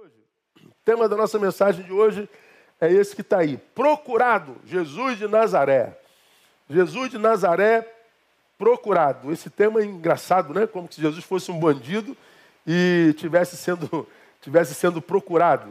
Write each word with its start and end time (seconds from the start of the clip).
hoje. 0.00 0.14
O 0.64 0.70
tema 0.82 1.08
da 1.08 1.16
nossa 1.16 1.38
mensagem 1.38 1.84
de 1.84 1.92
hoje 1.92 2.28
é 2.80 2.90
esse 2.90 3.14
que 3.14 3.20
está 3.20 3.38
aí: 3.38 3.58
procurado, 3.74 4.56
Jesus 4.64 5.18
de 5.18 5.28
Nazaré. 5.28 5.98
Jesus 6.68 7.10
de 7.10 7.18
Nazaré, 7.18 7.86
procurado. 8.56 9.30
Esse 9.30 9.50
tema 9.50 9.80
é 9.80 9.84
engraçado, 9.84 10.54
né? 10.54 10.66
Como 10.66 10.90
se 10.90 11.02
Jesus 11.02 11.24
fosse 11.24 11.50
um 11.50 11.58
bandido 11.58 12.16
e 12.66 13.14
tivesse 13.18 13.56
sendo, 13.56 14.06
tivesse 14.40 14.74
sendo 14.74 15.02
procurado. 15.02 15.70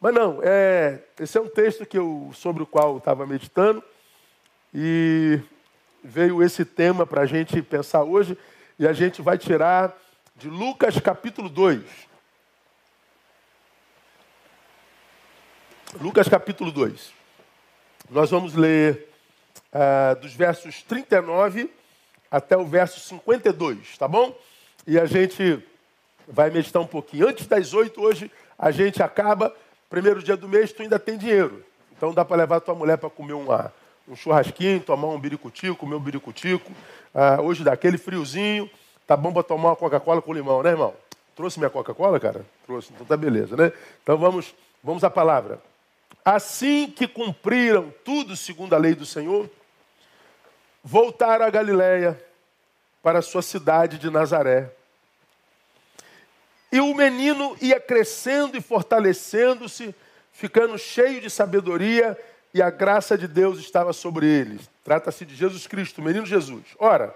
Mas 0.00 0.14
não, 0.14 0.40
é, 0.42 1.00
esse 1.18 1.36
é 1.36 1.40
um 1.40 1.48
texto 1.48 1.84
que 1.84 1.98
eu, 1.98 2.30
sobre 2.34 2.62
o 2.62 2.66
qual 2.66 2.92
eu 2.92 2.98
estava 2.98 3.26
meditando 3.26 3.82
e 4.72 5.40
veio 6.04 6.42
esse 6.42 6.64
tema 6.64 7.06
para 7.06 7.22
a 7.22 7.26
gente 7.26 7.60
pensar 7.62 8.04
hoje 8.04 8.38
e 8.78 8.86
a 8.86 8.92
gente 8.92 9.22
vai 9.22 9.38
tirar 9.38 9.96
de 10.36 10.48
Lucas 10.48 11.00
capítulo 11.00 11.48
2. 11.48 12.06
Lucas 16.00 16.28
capítulo 16.28 16.70
2. 16.70 17.10
Nós 18.10 18.30
vamos 18.30 18.54
ler 18.54 19.08
uh, 19.72 20.20
dos 20.20 20.34
versos 20.34 20.82
39 20.82 21.70
até 22.30 22.56
o 22.56 22.66
verso 22.66 23.00
52, 23.00 23.96
tá 23.96 24.06
bom? 24.06 24.36
E 24.86 24.98
a 24.98 25.06
gente 25.06 25.62
vai 26.28 26.50
meditar 26.50 26.82
um 26.82 26.86
pouquinho. 26.86 27.28
Antes 27.28 27.46
das 27.46 27.72
oito, 27.72 28.02
hoje, 28.02 28.30
a 28.58 28.70
gente 28.70 29.02
acaba. 29.02 29.54
Primeiro 29.88 30.22
dia 30.22 30.36
do 30.36 30.48
mês, 30.48 30.72
tu 30.72 30.82
ainda 30.82 30.98
tem 30.98 31.16
dinheiro. 31.16 31.64
Então 31.96 32.12
dá 32.12 32.24
para 32.24 32.36
levar 32.36 32.60
tua 32.60 32.74
mulher 32.74 32.98
para 32.98 33.08
comer 33.08 33.32
uma, 33.32 33.72
um 34.06 34.14
churrasquinho, 34.14 34.80
tomar 34.80 35.08
um 35.08 35.18
biricutico, 35.18 35.76
comer 35.76 35.94
um 35.94 36.00
biricutico. 36.00 36.70
Uh, 37.14 37.42
hoje 37.42 37.64
daquele 37.64 37.96
friozinho, 37.96 38.68
tá 39.06 39.16
bom 39.16 39.32
para 39.32 39.42
tomar 39.42 39.70
uma 39.70 39.76
Coca-Cola 39.76 40.20
com 40.20 40.32
limão, 40.32 40.62
né, 40.62 40.70
irmão? 40.70 40.94
Trouxe 41.34 41.58
minha 41.58 41.70
Coca-Cola, 41.70 42.20
cara? 42.20 42.44
Trouxe, 42.66 42.92
então 42.92 43.06
tá 43.06 43.16
beleza, 43.16 43.56
né? 43.56 43.72
Então 44.02 44.18
vamos, 44.18 44.54
vamos 44.82 45.02
à 45.02 45.08
palavra. 45.08 45.58
Assim 46.26 46.90
que 46.90 47.06
cumpriram 47.06 47.94
tudo 48.04 48.36
segundo 48.36 48.74
a 48.74 48.78
lei 48.78 48.96
do 48.96 49.06
Senhor, 49.06 49.48
voltaram 50.82 51.46
a 51.46 51.50
Galiléia 51.50 52.20
para 53.00 53.20
a 53.20 53.22
sua 53.22 53.42
cidade 53.42 53.96
de 53.96 54.10
Nazaré. 54.10 54.72
E 56.72 56.80
o 56.80 56.92
menino 56.96 57.56
ia 57.62 57.78
crescendo 57.78 58.56
e 58.56 58.60
fortalecendo-se, 58.60 59.94
ficando 60.32 60.76
cheio 60.76 61.20
de 61.20 61.30
sabedoria, 61.30 62.18
e 62.52 62.60
a 62.60 62.70
graça 62.70 63.16
de 63.16 63.28
Deus 63.28 63.60
estava 63.60 63.92
sobre 63.92 64.26
ele. 64.26 64.58
Trata-se 64.82 65.24
de 65.24 65.36
Jesus 65.36 65.68
Cristo, 65.68 66.00
o 66.00 66.04
menino 66.04 66.26
Jesus. 66.26 66.64
Ora, 66.80 67.14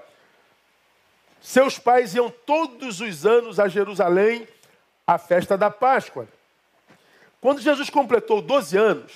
seus 1.40 1.80
pais 1.80 2.14
iam 2.14 2.30
todos 2.30 3.00
os 3.00 3.26
anos 3.26 3.58
a 3.58 3.66
Jerusalém 3.66 4.46
à 5.04 5.18
festa 5.18 5.58
da 5.58 5.68
Páscoa. 5.68 6.28
Quando 7.40 7.60
Jesus 7.60 7.88
completou 7.88 8.42
12 8.42 8.76
anos, 8.76 9.12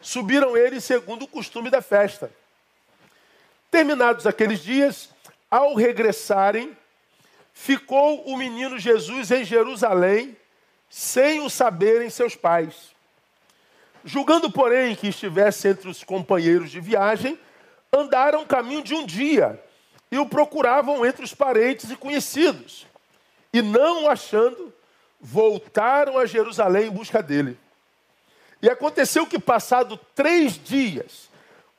subiram 0.00 0.56
ele 0.56 0.80
segundo 0.80 1.24
o 1.24 1.28
costume 1.28 1.70
da 1.70 1.82
festa. 1.82 2.32
Terminados 3.70 4.26
aqueles 4.26 4.60
dias, 4.60 5.10
ao 5.50 5.74
regressarem, 5.74 6.76
ficou 7.52 8.24
o 8.26 8.36
menino 8.36 8.78
Jesus 8.78 9.30
em 9.30 9.44
Jerusalém, 9.44 10.36
sem 10.88 11.40
o 11.40 11.50
saberem 11.50 12.08
seus 12.08 12.34
pais. 12.34 12.90
Julgando, 14.04 14.50
porém, 14.50 14.96
que 14.96 15.08
estivesse 15.08 15.68
entre 15.68 15.88
os 15.88 16.02
companheiros 16.02 16.70
de 16.70 16.80
viagem, 16.80 17.38
andaram 17.92 18.46
caminho 18.46 18.82
de 18.82 18.94
um 18.94 19.04
dia 19.04 19.62
e 20.10 20.18
o 20.18 20.26
procuravam 20.26 21.04
entre 21.04 21.24
os 21.24 21.34
parentes 21.34 21.90
e 21.90 21.96
conhecidos. 21.96 22.86
E 23.52 23.62
não 23.62 24.04
o 24.04 24.08
achando, 24.08 24.72
voltaram 25.20 26.18
a 26.18 26.26
Jerusalém 26.26 26.88
em 26.88 26.90
busca 26.90 27.22
dele. 27.22 27.58
E 28.62 28.68
aconteceu 28.68 29.26
que, 29.26 29.38
passado 29.38 29.98
três 30.14 30.62
dias, 30.62 31.28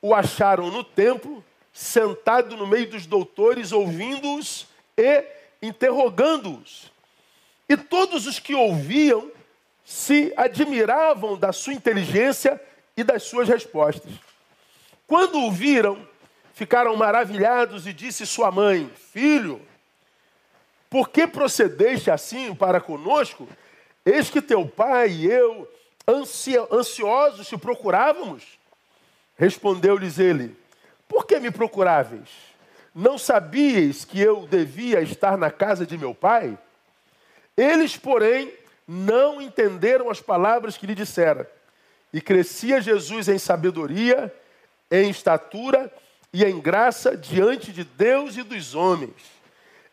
o 0.00 0.14
acharam 0.14 0.70
no 0.70 0.82
templo, 0.82 1.44
sentado 1.72 2.56
no 2.56 2.66
meio 2.66 2.90
dos 2.90 3.06
doutores, 3.06 3.72
ouvindo-os 3.72 4.66
e 4.96 5.24
interrogando-os. 5.62 6.90
E 7.68 7.76
todos 7.76 8.26
os 8.26 8.38
que 8.38 8.54
ouviam 8.54 9.30
se 9.84 10.32
admiravam 10.36 11.36
da 11.36 11.52
sua 11.52 11.72
inteligência 11.72 12.60
e 12.96 13.04
das 13.04 13.22
suas 13.22 13.48
respostas. 13.48 14.12
Quando 15.06 15.38
o 15.38 15.50
viram, 15.50 16.06
ficaram 16.52 16.96
maravilhados 16.96 17.86
e 17.86 17.92
disse 17.92 18.26
sua 18.26 18.50
mãe: 18.50 18.90
Filho, 19.12 19.60
por 20.92 21.08
que 21.08 21.26
procedeste 21.26 22.10
assim 22.10 22.54
para 22.54 22.78
conosco? 22.78 23.48
Eis 24.04 24.28
que 24.28 24.42
teu 24.42 24.68
pai 24.68 25.08
e 25.08 25.26
eu, 25.26 25.66
ansiosos, 26.06 27.48
te 27.48 27.56
procurávamos. 27.56 28.58
Respondeu-lhes 29.34 30.18
ele: 30.18 30.54
Por 31.08 31.24
que 31.26 31.40
me 31.40 31.50
procuráveis? 31.50 32.28
Não 32.94 33.16
sabíeis 33.16 34.04
que 34.04 34.20
eu 34.20 34.46
devia 34.46 35.00
estar 35.00 35.38
na 35.38 35.50
casa 35.50 35.86
de 35.86 35.96
meu 35.96 36.14
pai? 36.14 36.58
Eles, 37.56 37.96
porém, 37.96 38.52
não 38.86 39.40
entenderam 39.40 40.10
as 40.10 40.20
palavras 40.20 40.76
que 40.76 40.86
lhe 40.86 40.94
dissera. 40.94 41.50
E 42.12 42.20
crescia 42.20 42.82
Jesus 42.82 43.30
em 43.30 43.38
sabedoria, 43.38 44.30
em 44.90 45.08
estatura 45.08 45.90
e 46.34 46.44
em 46.44 46.60
graça 46.60 47.16
diante 47.16 47.72
de 47.72 47.82
Deus 47.82 48.36
e 48.36 48.42
dos 48.42 48.74
homens. 48.74 49.40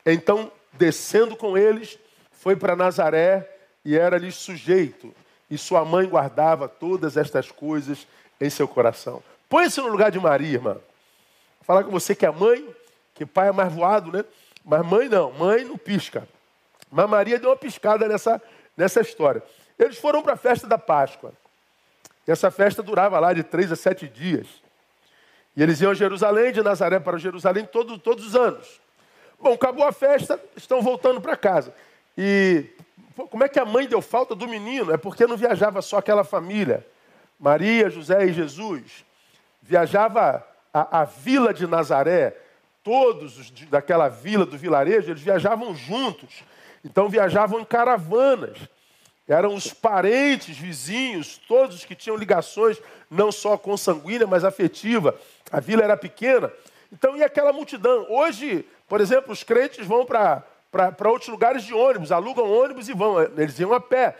Então 0.05 0.51
descendo 0.79 1.35
com 1.35 1.57
eles, 1.57 2.00
foi 2.31 2.56
para 2.56 2.75
Nazaré 2.75 3.47
e 3.84 3.97
era-lhes 3.97 4.35
sujeito. 4.35 5.13
E 5.51 5.57
sua 5.57 5.84
mãe 5.84 6.07
guardava 6.07 6.69
todas 6.69 7.17
estas 7.17 7.51
coisas 7.51 8.07
em 8.40 8.50
seu 8.50 8.67
coração. 8.67 9.22
Põe-se 9.50 9.81
no 9.81 9.89
lugar 9.89 10.09
de 10.09 10.19
Maria, 10.19 10.53
irmã. 10.53 10.78
Falar 11.62 11.84
com 11.84 11.91
você 11.91 12.16
que 12.16 12.25
é 12.25 12.31
mãe, 12.31 12.68
que 13.13 13.25
pai 13.25 13.50
é 13.50 13.51
mais 13.51 13.73
voado, 13.73 14.12
né? 14.12 14.23
Mas 14.63 14.85
mãe 14.85 15.09
não, 15.09 15.31
mãe 15.34 15.66
não 15.66 15.78
pisca. 15.78 16.28
Mas 16.89 17.09
Maria 17.09 17.38
deu 17.38 17.50
uma 17.50 17.57
piscada 17.57 18.07
nessa, 18.07 18.41
nessa 18.78 19.01
história. 19.01 19.44
Eles 19.78 19.97
foram 19.97 20.22
para 20.22 20.34
a 20.34 20.38
festa 20.38 20.66
da 20.66 20.78
Páscoa. 20.78 21.34
E 22.28 22.31
essa 22.31 22.50
festa 22.50 22.81
durava 22.81 23.19
lá 23.19 23.34
de 23.34 23.44
três 23.44 23.72
a 23.72 23.75
sete 23.75 24.07
dias. 24.07 24.47
E 25.57 25.63
eles 25.63 25.81
iam 25.81 25.91
a 25.91 25.95
Jerusalém, 25.95 26.53
de 26.53 26.62
Nazaré 26.62 27.00
para 27.00 27.18
Jerusalém, 27.18 27.66
todo, 27.66 27.97
todos 27.97 28.25
os 28.25 28.35
anos. 28.35 28.79
Bom, 29.41 29.53
acabou 29.53 29.85
a 29.85 29.91
festa, 29.91 30.39
estão 30.55 30.81
voltando 30.81 31.22
para 31.22 31.38
casa. 31.38 31.73
E 32.17 32.66
como 33.29 33.44
é 33.44 33.50
que 33.50 33.59
a 33.59 33.66
mãe 33.66 33.88
deu 33.88 34.01
falta 34.01 34.35
do 34.35 34.47
menino? 34.47 34.91
É 34.91 34.97
porque 34.97 35.25
não 35.25 35.38
viajava 35.38 35.81
só 35.81 35.97
aquela 35.97 36.23
família, 36.23 36.85
Maria, 37.39 37.89
José 37.89 38.25
e 38.25 38.33
Jesus. 38.33 39.05
Viajava 39.61 40.45
a, 40.73 41.01
a 41.01 41.05
vila 41.05 41.53
de 41.53 41.66
Nazaré, 41.67 42.35
todos 42.83 43.38
os 43.38 43.51
daquela 43.51 44.09
vila, 44.09 44.45
do 44.45 44.57
vilarejo, 44.57 45.11
eles 45.11 45.22
viajavam 45.22 45.73
juntos. 45.75 46.44
Então 46.83 47.09
viajavam 47.09 47.59
em 47.59 47.66
caravanas. 47.66 48.57
Eram 49.27 49.53
os 49.53 49.71
parentes, 49.71 50.57
vizinhos, 50.57 51.38
todos 51.47 51.85
que 51.85 51.95
tinham 51.95 52.17
ligações 52.17 52.81
não 53.09 53.31
só 53.31 53.57
consanguínea, 53.57 54.25
mas 54.25 54.44
afetiva. 54.44 55.16
A 55.51 55.59
vila 55.59 55.83
era 55.83 55.95
pequena. 55.95 56.51
Então 56.91 57.16
ia 57.16 57.25
aquela 57.25 57.53
multidão. 57.53 58.05
Hoje 58.09 58.66
por 58.89 59.00
exemplo, 59.00 59.31
os 59.31 59.44
crentes 59.44 59.85
vão 59.85 60.03
para 60.03 60.44
outros 61.05 61.29
lugares 61.29 61.63
de 61.63 61.73
ônibus, 61.75 62.11
alugam 62.11 62.51
ônibus 62.51 62.89
e 62.89 62.94
vão. 62.94 63.22
Eles 63.22 63.59
iam 63.59 63.72
a 63.72 63.79
pé. 63.79 64.17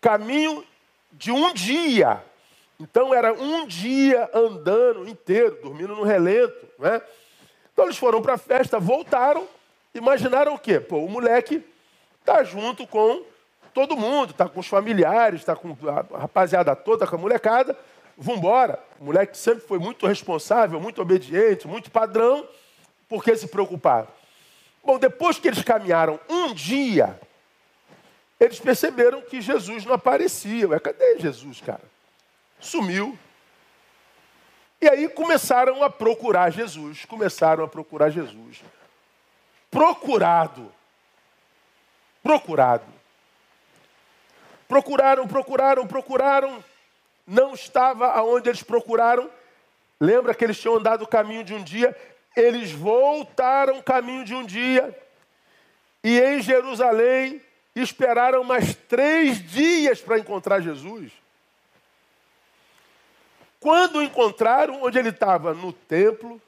Caminho 0.00 0.64
de 1.10 1.32
um 1.32 1.52
dia. 1.52 2.22
Então 2.78 3.12
era 3.12 3.32
um 3.32 3.66
dia 3.66 4.30
andando 4.32 5.08
inteiro, 5.08 5.58
dormindo 5.60 5.96
no 5.96 6.04
relento. 6.04 6.68
Né? 6.78 7.02
Então 7.72 7.86
eles 7.86 7.98
foram 7.98 8.22
para 8.22 8.34
a 8.34 8.38
festa, 8.38 8.78
voltaram, 8.78 9.48
imaginaram 9.92 10.54
o 10.54 10.58
quê? 10.58 10.78
Pô, 10.78 10.98
o 10.98 11.08
moleque 11.08 11.64
está 12.20 12.44
junto 12.44 12.86
com 12.86 13.24
todo 13.74 13.96
mundo, 13.96 14.30
está 14.30 14.48
com 14.48 14.60
os 14.60 14.68
familiares, 14.68 15.40
está 15.40 15.56
com 15.56 15.76
a 15.88 16.18
rapaziada 16.20 16.76
toda, 16.76 17.04
com 17.04 17.16
a 17.16 17.18
molecada. 17.18 17.76
Vambora. 18.18 18.82
O 18.98 19.04
moleque 19.04 19.38
sempre 19.38 19.64
foi 19.64 19.78
muito 19.78 20.04
responsável, 20.04 20.80
muito 20.80 21.00
obediente, 21.00 21.68
muito 21.68 21.88
padrão. 21.88 22.46
Por 23.08 23.22
que 23.22 23.36
se 23.36 23.46
preocupar? 23.46 24.08
Bom, 24.82 24.98
depois 24.98 25.38
que 25.38 25.46
eles 25.46 25.62
caminharam 25.62 26.18
um 26.28 26.52
dia, 26.52 27.18
eles 28.40 28.58
perceberam 28.58 29.22
que 29.22 29.40
Jesus 29.40 29.84
não 29.84 29.94
aparecia. 29.94 30.68
Ué, 30.68 30.80
cadê 30.80 31.18
Jesus, 31.20 31.60
cara? 31.60 31.82
Sumiu. 32.58 33.16
E 34.80 34.88
aí 34.88 35.08
começaram 35.08 35.82
a 35.82 35.88
procurar 35.88 36.50
Jesus. 36.50 37.04
Começaram 37.04 37.64
a 37.64 37.68
procurar 37.68 38.10
Jesus. 38.10 38.62
Procurado. 39.70 40.72
Procurado. 42.22 42.84
Procuraram, 44.66 45.26
procuraram, 45.26 45.86
procuraram. 45.86 46.64
Não 47.28 47.54
estava 47.54 48.08
aonde 48.08 48.48
eles 48.48 48.62
procuraram. 48.62 49.30
Lembra 50.00 50.34
que 50.34 50.42
eles 50.42 50.58
tinham 50.58 50.76
andado 50.76 51.02
o 51.02 51.08
caminho 51.08 51.44
de 51.44 51.54
um 51.54 51.62
dia 51.62 51.94
eles 52.38 52.70
voltaram 52.70 53.82
caminho 53.82 54.24
de 54.24 54.34
um 54.34 54.44
dia 54.44 54.96
e 56.02 56.20
em 56.20 56.40
Jerusalém 56.40 57.42
esperaram 57.74 58.44
mais 58.44 58.74
três 58.74 59.44
dias 59.50 60.00
para 60.00 60.18
encontrar 60.18 60.60
Jesus. 60.60 61.12
Quando 63.60 63.96
o 63.96 64.02
encontraram, 64.02 64.82
onde 64.82 64.98
ele 64.98 65.08
estava? 65.08 65.52
No 65.52 65.72
templo, 65.72 66.40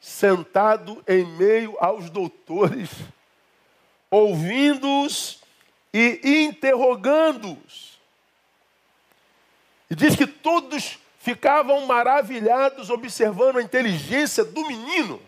sentado 0.00 1.02
em 1.06 1.24
meio 1.36 1.76
aos 1.78 2.08
doutores, 2.08 2.90
ouvindo-os 4.10 5.42
e 5.92 6.20
interrogando-os. 6.46 7.95
E 9.90 9.94
diz 9.94 10.16
que 10.16 10.26
todos 10.26 10.98
ficavam 11.18 11.86
maravilhados 11.86 12.90
observando 12.90 13.58
a 13.58 13.62
inteligência 13.62 14.44
do 14.44 14.66
menino. 14.66 15.20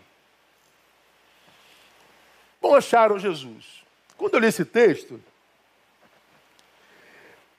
Bom, 2.61 2.75
acharam 2.75 3.19
Jesus. 3.19 3.83
Quando 4.17 4.33
eu 4.33 4.39
li 4.39 4.47
esse 4.47 4.65
texto, 4.65 5.21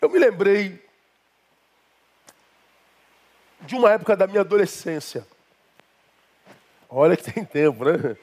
eu 0.00 0.08
me 0.08 0.18
lembrei 0.18 0.82
de 3.62 3.74
uma 3.74 3.92
época 3.92 4.16
da 4.16 4.26
minha 4.26 4.40
adolescência. 4.40 5.26
Olha 6.88 7.16
que 7.16 7.30
tem 7.30 7.44
tempo, 7.44 7.84
né? 7.84 8.16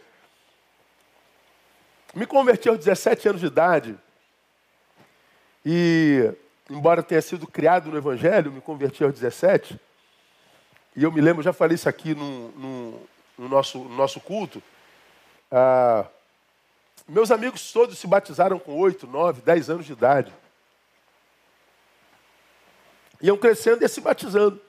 Me 2.14 2.26
converti 2.26 2.68
aos 2.68 2.80
17 2.80 3.30
anos 3.30 3.42
de 3.42 3.48
idade. 3.48 3.98
E, 5.66 6.34
embora 6.70 7.04
tenha 7.04 7.22
sido 7.22 7.48
criado 7.48 7.90
no 7.90 7.98
Evangelho, 7.98 8.52
me 8.52 8.62
converti 8.62 9.04
aos 9.04 9.14
17. 9.14 9.80
E 10.96 11.04
eu 11.04 11.12
me 11.12 11.22
lembro, 11.22 11.44
já 11.44 11.54
falei 11.54 11.76
isso 11.76 11.88
aqui 11.88 12.16
no, 12.16 12.50
no, 12.50 13.02
no 13.38 13.50
nosso, 13.50 13.78
no 13.80 13.96
nosso 13.96 14.20
culto. 14.20 14.62
Ah, 15.52 16.06
meus 17.08 17.32
amigos 17.32 17.72
todos 17.72 17.98
se 17.98 18.08
batizaram 18.08 18.60
com 18.60 18.78
8, 18.78 19.08
9, 19.08 19.42
10 19.42 19.70
anos 19.70 19.86
de 19.86 19.94
idade. 19.94 20.34
Iam 23.22 23.38
crescendo 23.38 23.84
e 23.84 23.88
se 23.88 24.02
batizando. 24.02 24.60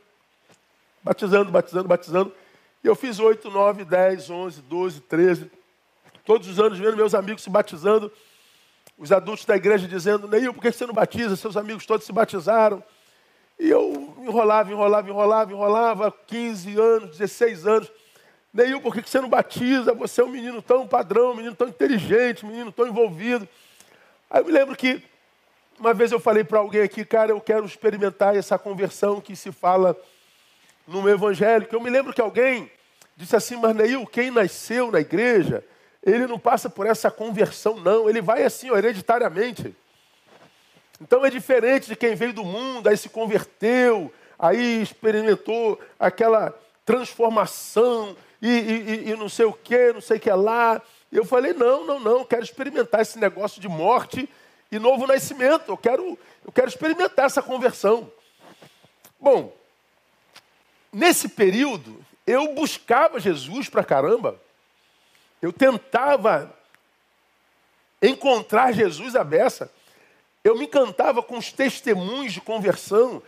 Batizando, 1.03 1.51
batizando, 1.51 1.89
batizando. 1.89 2.35
E 2.83 2.87
eu 2.87 2.94
fiz 2.94 3.19
8, 3.19 3.51
9, 3.51 3.85
10, 3.85 4.31
11, 4.31 4.62
12, 4.62 5.01
13. 5.01 5.51
Todos 6.25 6.47
os 6.47 6.61
anos 6.61 6.79
vendo 6.79 6.97
meus 6.97 7.15
amigos 7.15 7.43
se 7.43 7.51
batizando. 7.51 8.12
Os 8.99 9.12
adultos 9.12 9.45
da 9.45 9.55
igreja 9.55 9.87
dizendo, 9.87 10.27
Neil, 10.27 10.53
por 10.53 10.61
que 10.61 10.73
você 10.73 10.85
não 10.85 10.93
batiza? 10.93 11.37
Seus 11.37 11.56
amigos 11.56 11.87
todos 11.87 12.05
se 12.05 12.12
batizaram. 12.12 12.83
E 13.56 13.71
eu 13.71 14.15
enrolava, 14.19 14.73
enrolava, 14.73 15.09
enrolava, 15.09 15.53
enrolava, 15.53 16.15
15 16.27 16.77
anos, 16.77 17.11
16 17.17 17.67
anos. 17.67 17.93
Neil, 18.53 18.81
por 18.81 18.93
que 18.93 19.09
você 19.09 19.21
não 19.21 19.29
batiza? 19.29 19.95
Você 19.95 20.21
é 20.21 20.25
um 20.25 20.29
menino 20.29 20.61
tão 20.61 20.87
padrão, 20.87 21.31
um 21.31 21.35
menino 21.37 21.55
tão 21.55 21.69
inteligente, 21.69 22.45
um 22.45 22.49
menino 22.49 22.73
tão 22.73 22.89
envolvido. 22.89 23.49
Aí 24.29 24.41
eu 24.41 24.45
me 24.45 24.50
lembro 24.50 24.75
que 24.75 25.01
uma 25.79 25.94
vez 25.94 26.11
eu 26.11 26.19
falei 26.19 26.43
para 26.43 26.59
alguém 26.59 26.83
aqui, 26.83 27.05
cara, 27.05 27.31
eu 27.31 27.41
quero 27.41 27.65
experimentar 27.65 28.37
essa 28.37 28.59
conversão 28.59 29.21
que 29.21 29.37
se 29.37 29.53
fala 29.53 29.97
no 30.89 31.03
meu 31.03 31.15
evangelho. 31.15 31.69
Eu 31.71 31.81
me 31.81 31.89
lembro 31.89 32.12
que 32.12 32.21
alguém 32.21 32.69
disse 33.17 33.37
assim, 33.37 33.56
mas 33.56 33.77
Neil, 33.77 34.05
quem 34.06 34.33
nasceu 34.33 34.91
na 34.91 34.99
igreja, 34.99 35.65
ele 36.03 36.27
não 36.27 36.39
passa 36.39 36.71
por 36.71 36.87
essa 36.87 37.11
conversão, 37.11 37.77
não. 37.79 38.09
Ele 38.09 38.21
vai 38.21 38.43
assim, 38.43 38.71
hereditariamente. 38.71 39.75
Então 41.00 41.25
é 41.25 41.31
diferente 41.31 41.89
de 41.89 41.97
quem 41.97 42.15
veio 42.15 42.33
do 42.33 42.45
mundo, 42.45 42.89
aí 42.89 42.97
se 42.97 43.09
converteu, 43.09 44.12
aí 44.39 44.83
experimentou 44.83 45.81
aquela 45.99 46.59
transformação 46.85 48.17
e, 48.41 48.49
e, 48.49 49.11
e 49.11 49.17
não 49.17 49.29
sei 49.29 49.47
o 49.47 49.53
que, 49.53 49.93
não 49.93 50.00
sei 50.00 50.17
o 50.17 50.21
que 50.21 50.31
lá. 50.31 50.81
Eu 51.11 51.25
falei, 51.25 51.53
não, 51.53 51.87
não, 51.87 52.01
não, 52.01 52.25
quero 52.25 52.43
experimentar 52.43 53.01
esse 53.01 53.19
negócio 53.19 53.61
de 53.61 53.69
morte 53.69 54.29
e 54.71 54.79
novo 54.79 55.06
nascimento. 55.06 55.69
Eu 55.69 55.77
quero, 55.77 56.19
eu 56.44 56.53
quero 56.53 56.69
experimentar 56.69 57.27
essa 57.27 57.43
conversão. 57.43 58.11
Bom, 59.21 59.53
nesse 60.93 61.29
período, 61.29 62.05
eu 62.27 62.55
buscava 62.55 63.21
Jesus 63.21 63.69
para 63.69 63.85
caramba. 63.85 64.41
Eu 65.40 65.52
tentava 65.52 66.52
encontrar 68.02 68.73
Jesus 68.73 69.14
à 69.14 69.25
beça. 69.25 69.70
Eu 70.43 70.56
me 70.56 70.64
encantava 70.64 71.23
com 71.23 71.37
os 71.37 71.52
testemunhos 71.52 72.32
de 72.32 72.40
conversão, 72.40 73.23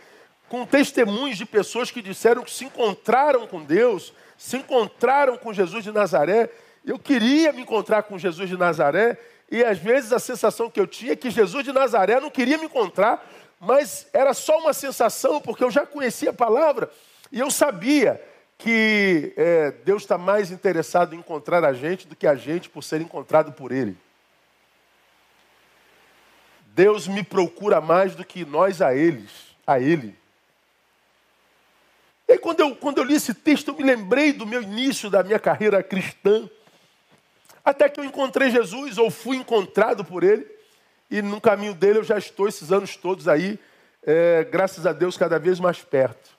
com 0.49 0.65
testemunhos 0.65 1.37
de 1.37 1.45
pessoas 1.45 1.91
que 1.91 2.01
disseram 2.01 2.43
que 2.43 2.51
se 2.51 2.65
encontraram 2.65 3.47
com 3.47 3.63
Deus, 3.63 4.13
se 4.37 4.57
encontraram 4.57 5.37
com 5.37 5.53
Jesus 5.53 5.83
de 5.83 5.91
Nazaré. 5.91 6.49
Eu 6.85 6.97
queria 6.97 7.53
me 7.53 7.61
encontrar 7.61 8.03
com 8.03 8.17
Jesus 8.17 8.49
de 8.49 8.57
Nazaré, 8.57 9.17
e 9.49 9.63
às 9.63 9.77
vezes 9.77 10.11
a 10.11 10.19
sensação 10.19 10.69
que 10.69 10.79
eu 10.79 10.87
tinha 10.87 11.13
é 11.13 11.15
que 11.15 11.29
Jesus 11.29 11.63
de 11.63 11.71
Nazaré 11.71 12.19
não 12.19 12.29
queria 12.29 12.57
me 12.57 12.65
encontrar, 12.65 13.25
mas 13.59 14.07
era 14.11 14.33
só 14.33 14.57
uma 14.57 14.73
sensação, 14.73 15.39
porque 15.39 15.63
eu 15.63 15.69
já 15.69 15.85
conhecia 15.85 16.31
a 16.31 16.33
palavra, 16.33 16.89
e 17.31 17.39
eu 17.39 17.51
sabia 17.51 18.21
que 18.61 19.33
é, 19.35 19.71
Deus 19.71 20.03
está 20.03 20.17
mais 20.17 20.51
interessado 20.51 21.15
em 21.15 21.19
encontrar 21.19 21.65
a 21.65 21.73
gente 21.73 22.07
do 22.07 22.15
que 22.15 22.27
a 22.27 22.35
gente 22.35 22.69
por 22.69 22.83
ser 22.83 23.01
encontrado 23.01 23.51
por 23.51 23.71
Ele. 23.71 23.97
Deus 26.67 27.07
me 27.07 27.23
procura 27.23 27.81
mais 27.81 28.15
do 28.15 28.23
que 28.23 28.45
nós 28.45 28.81
a 28.81 28.95
eles, 28.95 29.31
a 29.65 29.79
Ele. 29.79 30.15
E 32.27 32.33
aí, 32.33 32.37
quando 32.37 32.59
eu, 32.61 32.75
quando 32.75 32.99
eu 32.99 33.03
li 33.03 33.15
esse 33.15 33.33
texto, 33.33 33.69
eu 33.69 33.75
me 33.75 33.83
lembrei 33.83 34.31
do 34.31 34.45
meu 34.45 34.61
início 34.61 35.09
da 35.09 35.23
minha 35.23 35.39
carreira 35.39 35.81
cristã. 35.81 36.47
Até 37.65 37.89
que 37.89 37.99
eu 37.99 38.05
encontrei 38.05 38.51
Jesus, 38.51 38.97
ou 38.97 39.09
fui 39.09 39.37
encontrado 39.37 40.05
por 40.05 40.23
Ele. 40.23 40.47
E 41.09 41.21
no 41.21 41.41
caminho 41.41 41.73
dele 41.73 41.99
eu 41.99 42.03
já 42.03 42.17
estou 42.17 42.47
esses 42.47 42.71
anos 42.71 42.95
todos 42.95 43.27
aí, 43.27 43.59
é, 44.03 44.47
graças 44.49 44.85
a 44.85 44.93
Deus, 44.93 45.17
cada 45.17 45.37
vez 45.37 45.59
mais 45.59 45.79
perto. 45.79 46.30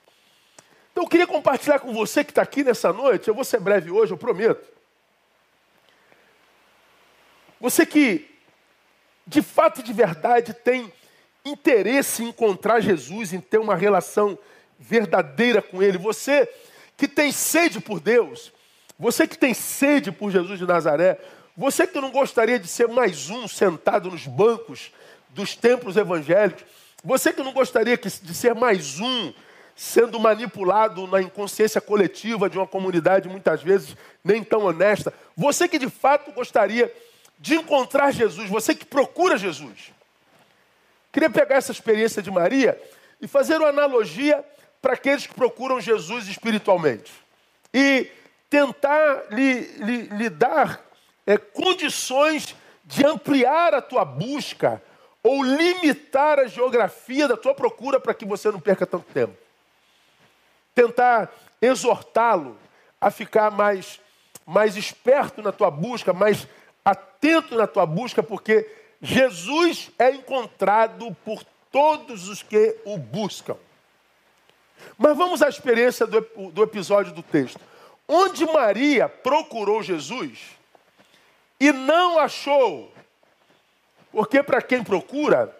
Então 0.92 1.04
eu 1.04 1.08
queria 1.08 1.26
compartilhar 1.26 1.80
com 1.80 1.92
você 1.92 2.22
que 2.22 2.30
está 2.30 2.42
aqui 2.42 2.62
nessa 2.62 2.92
noite, 2.92 3.26
eu 3.26 3.34
vou 3.34 3.44
ser 3.44 3.58
breve 3.58 3.90
hoje, 3.90 4.12
eu 4.12 4.18
prometo. 4.18 4.70
Você 7.58 7.86
que, 7.86 8.28
de 9.26 9.40
fato 9.40 9.80
e 9.80 9.82
de 9.82 9.92
verdade, 9.92 10.52
tem 10.52 10.92
interesse 11.44 12.22
em 12.22 12.28
encontrar 12.28 12.80
Jesus, 12.80 13.32
em 13.32 13.40
ter 13.40 13.58
uma 13.58 13.74
relação 13.74 14.38
verdadeira 14.78 15.62
com 15.62 15.82
Ele. 15.82 15.96
Você 15.96 16.48
que 16.96 17.08
tem 17.08 17.32
sede 17.32 17.80
por 17.80 17.98
Deus, 17.98 18.52
você 18.98 19.26
que 19.26 19.38
tem 19.38 19.54
sede 19.54 20.12
por 20.12 20.30
Jesus 20.30 20.58
de 20.58 20.66
Nazaré, 20.66 21.18
você 21.56 21.86
que 21.86 22.00
não 22.00 22.10
gostaria 22.10 22.58
de 22.58 22.68
ser 22.68 22.88
mais 22.88 23.30
um 23.30 23.48
sentado 23.48 24.10
nos 24.10 24.26
bancos 24.26 24.92
dos 25.30 25.56
templos 25.56 25.96
evangélicos, 25.96 26.64
você 27.02 27.32
que 27.32 27.42
não 27.42 27.52
gostaria 27.52 27.96
de 27.96 28.34
ser 28.34 28.54
mais 28.54 29.00
um 29.00 29.32
sendo 29.74 30.18
manipulado 30.20 31.06
na 31.06 31.20
inconsciência 31.20 31.80
coletiva 31.80 32.48
de 32.48 32.58
uma 32.58 32.66
comunidade 32.66 33.28
muitas 33.28 33.62
vezes 33.62 33.96
nem 34.22 34.42
tão 34.44 34.64
honesta, 34.64 35.12
você 35.36 35.66
que 35.66 35.78
de 35.78 35.88
fato 35.88 36.30
gostaria 36.32 36.92
de 37.38 37.56
encontrar 37.56 38.12
Jesus, 38.12 38.48
você 38.48 38.74
que 38.74 38.84
procura 38.84 39.36
Jesus. 39.36 39.92
Queria 41.12 41.28
pegar 41.28 41.56
essa 41.56 41.72
experiência 41.72 42.22
de 42.22 42.30
Maria 42.30 42.80
e 43.20 43.26
fazer 43.26 43.58
uma 43.58 43.68
analogia 43.68 44.44
para 44.80 44.94
aqueles 44.94 45.26
que 45.26 45.34
procuram 45.34 45.80
Jesus 45.80 46.26
espiritualmente. 46.28 47.12
E 47.72 48.10
tentar 48.48 49.24
lhe, 49.30 49.60
lhe, 49.78 50.02
lhe 50.02 50.30
dar 50.30 50.84
é, 51.26 51.36
condições 51.38 52.54
de 52.84 53.06
ampliar 53.06 53.74
a 53.74 53.80
tua 53.80 54.04
busca 54.04 54.82
ou 55.22 55.42
limitar 55.42 56.38
a 56.38 56.46
geografia 56.46 57.28
da 57.28 57.36
tua 57.36 57.54
procura 57.54 58.00
para 58.00 58.12
que 58.12 58.24
você 58.24 58.50
não 58.50 58.60
perca 58.60 58.86
tanto 58.86 59.06
tempo. 59.12 59.41
Tentar 60.74 61.30
exortá-lo 61.60 62.56
a 63.00 63.10
ficar 63.10 63.50
mais, 63.50 64.00
mais 64.46 64.76
esperto 64.76 65.42
na 65.42 65.52
tua 65.52 65.70
busca, 65.70 66.12
mais 66.12 66.46
atento 66.84 67.56
na 67.56 67.66
tua 67.66 67.86
busca, 67.86 68.22
porque 68.22 68.68
Jesus 69.00 69.90
é 69.98 70.10
encontrado 70.10 71.14
por 71.24 71.44
todos 71.70 72.28
os 72.28 72.42
que 72.42 72.76
o 72.84 72.96
buscam. 72.96 73.56
Mas 74.98 75.16
vamos 75.16 75.42
à 75.42 75.48
experiência 75.48 76.06
do, 76.06 76.20
do 76.50 76.62
episódio 76.62 77.12
do 77.12 77.22
texto. 77.22 77.60
Onde 78.06 78.44
Maria 78.46 79.08
procurou 79.08 79.82
Jesus 79.82 80.40
e 81.58 81.72
não 81.72 82.18
achou. 82.18 82.92
Porque 84.10 84.42
para 84.42 84.60
quem 84.60 84.84
procura, 84.84 85.56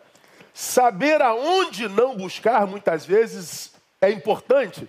saber 0.52 1.22
aonde 1.22 1.88
não 1.88 2.16
buscar 2.16 2.66
muitas 2.66 3.06
vezes 3.06 3.72
é 4.00 4.10
importante, 4.10 4.88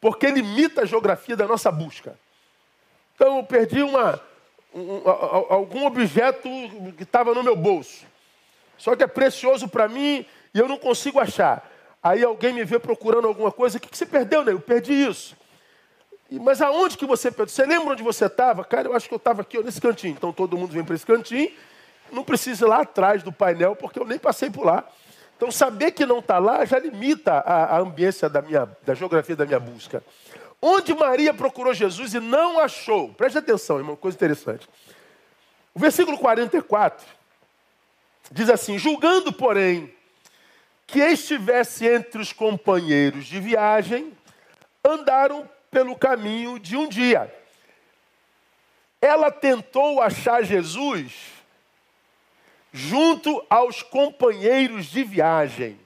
porque 0.00 0.30
limita 0.30 0.82
a 0.82 0.86
geografia 0.86 1.36
da 1.36 1.46
nossa 1.46 1.70
busca. 1.70 2.18
Então 3.14 3.38
eu 3.38 3.44
perdi 3.44 3.82
uma, 3.82 4.20
um, 4.74 5.02
algum 5.48 5.86
objeto 5.86 6.48
que 6.96 7.02
estava 7.02 7.34
no 7.34 7.42
meu 7.42 7.56
bolso. 7.56 8.06
Só 8.76 8.94
que 8.94 9.02
é 9.02 9.06
precioso 9.06 9.68
para 9.68 9.88
mim 9.88 10.24
e 10.54 10.58
eu 10.58 10.68
não 10.68 10.78
consigo 10.78 11.18
achar. 11.18 11.68
Aí 12.02 12.22
alguém 12.22 12.52
me 12.52 12.64
vê 12.64 12.78
procurando 12.78 13.26
alguma 13.26 13.50
coisa. 13.50 13.78
O 13.78 13.80
que, 13.80 13.88
que 13.88 13.98
você 13.98 14.06
perdeu, 14.06 14.44
né? 14.44 14.52
Eu 14.52 14.60
perdi 14.60 14.92
isso. 14.92 15.36
Mas 16.30 16.62
aonde 16.62 16.96
que 16.96 17.06
você 17.06 17.30
perdeu? 17.30 17.52
Você 17.52 17.66
lembra 17.66 17.92
onde 17.92 18.02
você 18.02 18.26
estava? 18.26 18.64
Cara, 18.64 18.88
eu 18.88 18.94
acho 18.94 19.08
que 19.08 19.14
eu 19.14 19.18
estava 19.18 19.42
aqui 19.42 19.58
ó, 19.58 19.62
nesse 19.62 19.80
cantinho. 19.80 20.12
Então 20.12 20.32
todo 20.32 20.56
mundo 20.56 20.72
vem 20.72 20.84
para 20.84 20.94
esse 20.94 21.06
cantinho 21.06 21.50
não 22.12 22.24
precisa 22.24 22.64
ir 22.64 22.68
lá 22.68 22.80
atrás 22.80 23.22
do 23.22 23.32
painel, 23.32 23.76
porque 23.76 23.98
eu 23.98 24.04
nem 24.04 24.18
passei 24.18 24.50
por 24.50 24.64
lá. 24.64 24.84
Então, 25.38 25.52
saber 25.52 25.92
que 25.92 26.04
não 26.04 26.18
está 26.18 26.40
lá 26.40 26.64
já 26.64 26.80
limita 26.80 27.32
a, 27.32 27.76
a 27.76 27.78
ambiência 27.78 28.28
da, 28.28 28.42
minha, 28.42 28.68
da 28.84 28.92
geografia 28.92 29.36
da 29.36 29.46
minha 29.46 29.60
busca. 29.60 30.02
Onde 30.60 30.92
Maria 30.92 31.32
procurou 31.32 31.72
Jesus 31.72 32.12
e 32.12 32.18
não 32.18 32.58
achou. 32.58 33.14
Preste 33.14 33.38
atenção, 33.38 33.78
irmão, 33.78 33.94
coisa 33.94 34.16
interessante. 34.16 34.68
O 35.72 35.78
versículo 35.78 36.18
44 36.18 37.06
diz 38.32 38.50
assim: 38.50 38.78
Julgando, 38.78 39.32
porém, 39.32 39.94
que 40.88 40.98
estivesse 40.98 41.86
entre 41.86 42.20
os 42.20 42.32
companheiros 42.32 43.24
de 43.26 43.38
viagem, 43.38 44.12
andaram 44.84 45.48
pelo 45.70 45.94
caminho 45.94 46.58
de 46.58 46.76
um 46.76 46.88
dia. 46.88 47.32
Ela 49.00 49.30
tentou 49.30 50.02
achar 50.02 50.42
Jesus 50.42 51.37
junto 52.72 53.44
aos 53.48 53.82
companheiros 53.82 54.86
de 54.86 55.02
viagem. 55.02 55.78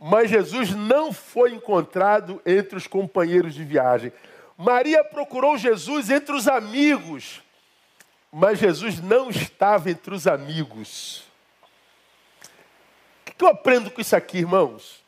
Mas 0.00 0.30
Jesus 0.30 0.70
não 0.74 1.12
foi 1.12 1.52
encontrado 1.52 2.40
entre 2.44 2.76
os 2.76 2.86
companheiros 2.86 3.54
de 3.54 3.64
viagem. 3.64 4.12
Maria 4.56 5.02
procurou 5.04 5.56
Jesus 5.56 6.10
entre 6.10 6.34
os 6.34 6.48
amigos, 6.48 7.42
mas 8.30 8.58
Jesus 8.58 9.00
não 9.00 9.30
estava 9.30 9.90
entre 9.90 10.14
os 10.14 10.26
amigos. 10.26 11.24
O 13.26 13.32
que 13.36 13.44
eu 13.44 13.48
aprendo 13.48 13.90
com 13.90 14.00
isso 14.00 14.16
aqui, 14.16 14.38
irmãos? 14.38 15.04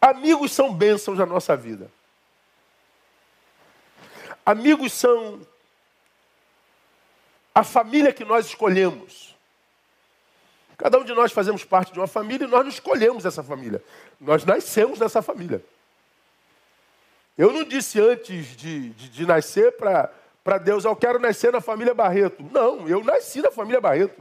Amigos 0.00 0.52
são 0.52 0.72
bênçãos 0.72 1.18
na 1.18 1.26
nossa 1.26 1.56
vida. 1.56 1.90
Amigos 4.46 4.92
são 4.92 5.40
a 7.54 7.64
família 7.64 8.12
que 8.12 8.24
nós 8.24 8.46
escolhemos. 8.46 9.36
Cada 10.76 10.98
um 10.98 11.04
de 11.04 11.12
nós 11.12 11.30
fazemos 11.30 11.62
parte 11.64 11.92
de 11.92 11.98
uma 11.98 12.06
família 12.06 12.46
e 12.46 12.50
nós 12.50 12.62
não 12.62 12.70
escolhemos 12.70 13.26
essa 13.26 13.42
família. 13.42 13.82
Nós 14.18 14.44
nascemos 14.44 14.98
nessa 14.98 15.20
família. 15.20 15.62
Eu 17.36 17.52
não 17.52 17.64
disse 17.64 18.00
antes 18.00 18.56
de, 18.56 18.90
de, 18.90 19.08
de 19.08 19.26
nascer 19.26 19.72
para 19.72 20.58
Deus, 20.58 20.84
eu 20.84 20.96
quero 20.96 21.18
nascer 21.18 21.52
na 21.52 21.60
família 21.60 21.92
Barreto. 21.92 22.42
Não, 22.50 22.88
eu 22.88 23.04
nasci 23.04 23.42
na 23.42 23.50
família 23.50 23.80
Barreto. 23.80 24.20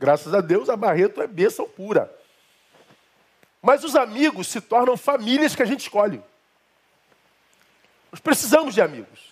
Graças 0.00 0.32
a 0.34 0.40
Deus, 0.40 0.68
a 0.68 0.76
Barreto 0.76 1.20
é 1.20 1.26
bênção 1.26 1.68
pura. 1.68 2.12
Mas 3.60 3.84
os 3.84 3.96
amigos 3.96 4.48
se 4.48 4.60
tornam 4.60 4.96
famílias 4.96 5.54
que 5.54 5.62
a 5.62 5.66
gente 5.66 5.80
escolhe. 5.80 6.22
Nós 8.10 8.20
precisamos 8.20 8.74
de 8.74 8.80
amigos. 8.80 9.27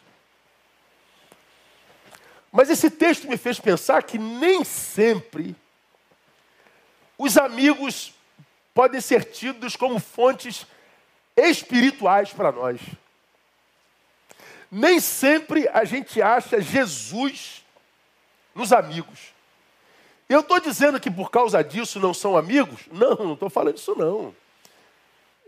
Mas 2.50 2.70
esse 2.70 2.90
texto 2.90 3.28
me 3.28 3.36
fez 3.36 3.58
pensar 3.58 4.02
que 4.02 4.18
nem 4.18 4.64
sempre 4.64 5.54
os 7.18 7.36
amigos 7.36 8.14
podem 8.74 9.00
ser 9.00 9.24
tidos 9.24 9.76
como 9.76 9.98
fontes 9.98 10.66
espirituais 11.36 12.32
para 12.32 12.52
nós. 12.52 12.80
Nem 14.70 15.00
sempre 15.00 15.68
a 15.72 15.84
gente 15.84 16.20
acha 16.20 16.60
Jesus 16.60 17.64
nos 18.54 18.72
amigos. 18.72 19.34
Eu 20.28 20.40
estou 20.40 20.58
dizendo 20.58 20.98
que 20.98 21.10
por 21.10 21.30
causa 21.30 21.62
disso 21.62 22.00
não 22.00 22.12
são 22.12 22.36
amigos? 22.36 22.80
Não, 22.90 23.14
não 23.16 23.32
estou 23.34 23.48
falando 23.48 23.76
isso 23.76 23.94
não. 23.96 24.34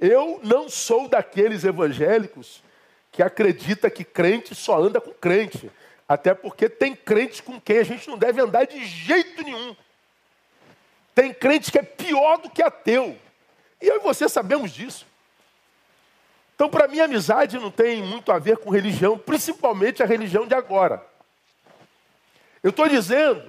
Eu 0.01 0.41
não 0.45 0.69
sou 0.69 1.09
daqueles 1.09 1.65
evangélicos 1.65 2.63
que 3.11 3.23
acredita 3.23 3.91
que 3.91 4.05
crente 4.05 4.55
só 4.55 4.81
anda 4.81 5.01
com 5.01 5.11
crente. 5.13 5.71
Até 6.09 6.33
porque 6.33 6.71
tem 6.71 6.97
crentes 6.97 7.41
com 7.43 7.61
quem 7.61 7.79
a 7.79 7.85
gente 7.85 8.09
não 8.09 8.17
deve 8.17 8.41
andar 8.41 8.67
de 8.67 8.83
jeito 8.87 9.43
nenhum. 9.43 9.77
Tem 11.15 11.35
crente 11.35 11.71
que 11.71 11.79
é 11.79 11.83
pior 11.83 12.39
do 12.39 12.49
que 12.49 12.63
ateu. 12.63 13.19
E 13.81 13.87
eu 13.87 13.97
e 13.97 13.99
você 13.99 14.27
sabemos 14.29 14.73
disso. 14.73 15.07
Então, 16.55 16.71
para 16.71 16.89
mim, 16.89 16.99
amizade 16.99 17.59
não 17.59 17.71
tem 17.71 18.03
muito 18.03 18.33
a 18.33 18.39
ver 18.39 18.57
com 18.57 18.71
religião, 18.71 19.19
principalmente 19.19 20.03
a 20.03 20.07
religião 20.07 20.47
de 20.47 20.55
agora. 20.55 21.05
Eu 22.63 22.71
estou 22.71 22.89
dizendo 22.89 23.43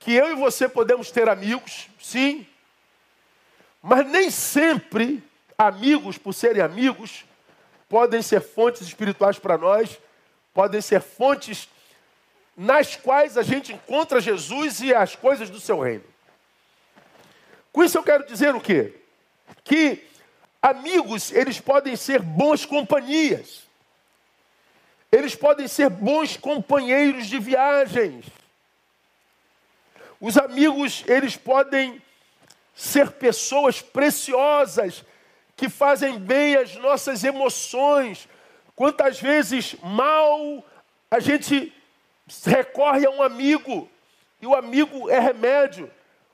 que 0.00 0.12
eu 0.12 0.32
e 0.32 0.34
você 0.34 0.68
podemos 0.68 1.10
ter 1.10 1.28
amigos, 1.28 1.88
sim, 2.00 2.46
mas 3.80 4.06
nem 4.06 4.30
sempre 4.30 5.22
amigos, 5.56 6.18
por 6.18 6.32
serem 6.32 6.62
amigos, 6.62 7.24
podem 7.88 8.20
ser 8.22 8.40
fontes 8.40 8.82
espirituais 8.82 9.38
para 9.38 9.56
nós, 9.56 10.00
podem 10.52 10.80
ser 10.80 11.00
fontes 11.00 11.68
nas 12.56 12.96
quais 12.96 13.36
a 13.36 13.42
gente 13.42 13.72
encontra 13.72 14.20
Jesus 14.20 14.80
e 14.80 14.94
as 14.94 15.16
coisas 15.16 15.50
do 15.50 15.60
seu 15.60 15.80
reino. 15.80 16.04
Com 17.72 17.82
isso 17.82 17.98
eu 17.98 18.02
quero 18.02 18.26
dizer 18.26 18.54
o 18.54 18.60
quê? 18.60 18.94
Que 19.64 20.04
amigos, 20.62 21.32
eles 21.32 21.60
podem 21.60 21.96
ser 21.96 22.22
boas 22.22 22.64
companhias. 22.64 23.64
Eles 25.10 25.34
podem 25.34 25.68
ser 25.68 25.90
bons 25.90 26.36
companheiros 26.36 27.26
de 27.26 27.38
viagens. 27.38 28.26
Os 30.20 30.36
amigos, 30.36 31.04
eles 31.06 31.36
podem 31.36 32.00
ser 32.74 33.10
pessoas 33.12 33.80
preciosas 33.80 35.04
que 35.56 35.68
fazem 35.68 36.18
bem 36.18 36.56
às 36.56 36.74
nossas 36.76 37.22
emoções. 37.22 38.28
Quantas 38.74 39.20
vezes 39.20 39.76
mal 39.82 40.64
a 41.10 41.20
gente 41.20 41.72
recorre 42.44 43.06
a 43.06 43.10
um 43.10 43.22
amigo 43.22 43.88
e 44.40 44.46
o 44.46 44.54
amigo 44.54 45.10
é 45.10 45.18
remédio. 45.18 45.90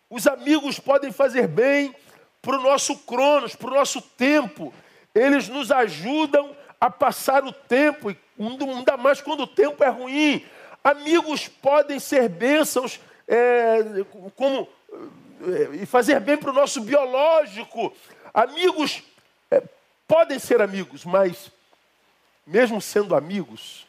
Os 0.08 0.26
amigos 0.26 0.78
podem 0.78 1.12
fazer 1.12 1.46
bem 1.46 1.94
para 2.42 2.58
o 2.58 2.62
nosso 2.62 2.96
cronos, 2.98 3.54
para 3.54 3.70
o 3.70 3.74
nosso 3.74 4.00
tempo. 4.00 4.72
Eles 5.14 5.48
nos 5.48 5.70
ajudam 5.70 6.56
a 6.80 6.90
passar 6.90 7.44
o 7.44 7.52
tempo, 7.52 8.14
ainda 8.38 8.96
mais 8.96 9.20
quando 9.20 9.42
o 9.42 9.46
tempo 9.46 9.84
é 9.84 9.88
ruim. 9.88 10.44
Amigos 10.82 11.46
podem 11.46 11.98
ser 11.98 12.28
bênçãos 12.28 12.98
é, 13.28 14.04
como, 14.34 14.66
é, 15.42 15.76
e 15.82 15.86
fazer 15.86 16.18
bem 16.20 16.36
para 16.36 16.50
o 16.50 16.54
nosso 16.54 16.80
biológico. 16.80 17.92
Amigos 18.32 19.02
é, 19.50 19.62
podem 20.08 20.38
ser 20.38 20.62
amigos, 20.62 21.04
mas 21.04 21.52
mesmo 22.46 22.80
sendo 22.80 23.14
amigos, 23.14 23.86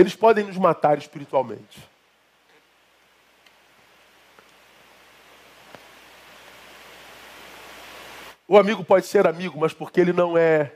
eles 0.00 0.16
podem 0.16 0.44
nos 0.44 0.56
matar 0.56 0.96
espiritualmente. 0.96 1.78
O 8.48 8.58
amigo 8.58 8.82
pode 8.82 9.06
ser 9.06 9.26
amigo, 9.26 9.60
mas 9.60 9.72
porque 9.72 10.00
ele 10.00 10.12
não 10.12 10.36
é 10.36 10.72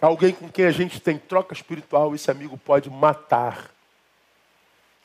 alguém 0.00 0.32
com 0.32 0.48
quem 0.48 0.64
a 0.64 0.70
gente 0.70 1.00
tem 1.00 1.18
troca 1.18 1.52
espiritual, 1.52 2.14
esse 2.14 2.30
amigo 2.30 2.56
pode 2.56 2.88
matar 2.88 3.70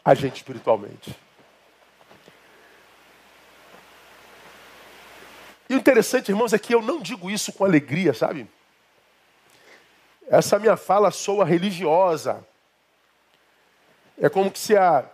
a 0.03 0.13
gente 0.13 0.37
espiritualmente. 0.37 1.13
E 5.67 5.73
o 5.73 5.77
interessante, 5.77 6.29
irmãos, 6.29 6.53
é 6.53 6.59
que 6.59 6.73
eu 6.73 6.81
não 6.81 7.01
digo 7.01 7.29
isso 7.29 7.51
com 7.51 7.65
alegria, 7.65 8.13
sabe? 8.13 8.47
Essa 10.27 10.57
minha 10.57 10.75
fala 10.75 11.11
soa 11.11 11.45
religiosa. 11.45 12.45
É 14.19 14.29
como 14.29 14.49
que 14.49 14.59
se 14.59 14.75
a, 14.75 15.05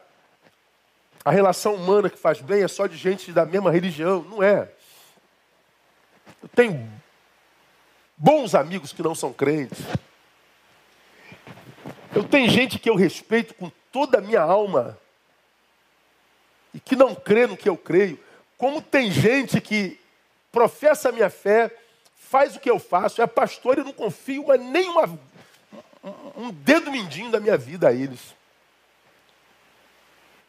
a 1.25 1.31
relação 1.31 1.75
humana 1.75 2.09
que 2.09 2.17
faz 2.17 2.39
bem 2.39 2.63
é 2.63 2.67
só 2.67 2.87
de 2.87 2.95
gente 2.95 3.31
da 3.31 3.45
mesma 3.45 3.71
religião. 3.71 4.23
Não 4.23 4.41
é. 4.41 4.69
Eu 6.41 6.49
tenho 6.49 6.89
bons 8.15 8.55
amigos 8.55 8.93
que 8.93 9.03
não 9.03 9.13
são 9.13 9.33
crentes. 9.33 9.79
Eu 12.15 12.23
tenho 12.23 12.49
gente 12.49 12.77
que 12.77 12.89
eu 12.89 12.95
respeito 12.95 13.53
com 13.53 13.71
toda 13.91 14.17
a 14.17 14.21
minha 14.21 14.41
alma 14.41 14.97
e 16.73 16.79
que 16.79 16.95
não 16.95 17.15
crê 17.15 17.47
no 17.47 17.57
que 17.57 17.67
eu 17.67 17.77
creio. 17.77 18.19
Como 18.57 18.81
tem 18.81 19.11
gente 19.11 19.59
que 19.59 19.99
professa 20.51 21.09
a 21.09 21.11
minha 21.11 21.29
fé, 21.29 21.75
faz 22.31 22.55
o 22.55 22.61
que 22.61 22.71
eu 22.71 22.79
faço, 22.79 23.21
é 23.21 23.27
pastor 23.27 23.77
e 23.77 23.83
não 23.83 23.91
confio 23.91 24.45
mas 24.47 24.61
nem 24.61 24.87
uma, 24.87 25.19
um 26.37 26.49
dedo 26.49 26.89
mindinho 26.89 27.29
da 27.29 27.41
minha 27.41 27.57
vida 27.57 27.89
a 27.89 27.93
eles. 27.93 28.33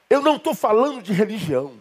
Eu 0.09 0.23
não 0.23 0.37
estou 0.37 0.55
falando 0.55 1.03
de 1.03 1.13
religião. 1.13 1.77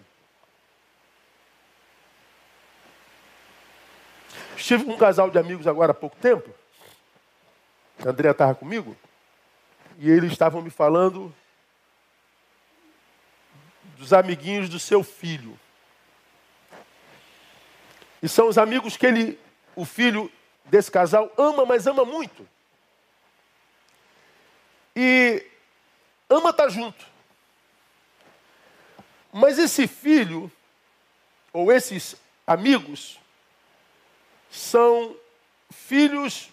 Estive 4.58 4.86
com 4.86 4.94
um 4.94 4.98
casal 4.98 5.30
de 5.30 5.38
amigos 5.38 5.68
agora 5.68 5.92
há 5.92 5.94
pouco 5.94 6.16
tempo. 6.16 6.50
A 8.04 8.10
Andrea 8.10 8.32
estava 8.32 8.56
comigo. 8.56 8.98
E 10.00 10.10
eles 10.10 10.32
estavam 10.32 10.64
me 10.64 10.72
falando 10.72 11.32
dos 13.98 14.14
amiguinhos 14.14 14.68
do 14.68 14.80
seu 14.80 15.04
filho. 15.04 15.60
E 18.24 18.28
são 18.28 18.48
os 18.48 18.58
amigos 18.58 18.98
que 18.98 19.06
ele 19.06 19.40
o 19.76 19.86
filho 19.86 20.32
desse 20.66 20.92
casal 20.92 21.32
ama, 21.38 21.66
mas 21.66 21.88
ama 21.88 22.06
muito. 22.06 22.48
e 24.96 25.46
ama 26.30 26.50
estar 26.50 26.70
junto. 26.70 27.06
Mas 29.32 29.58
esse 29.58 29.88
filho, 29.88 30.52
ou 31.54 31.72
esses 31.72 32.16
amigos, 32.46 33.20
são 34.50 35.16
filhos 35.72 36.50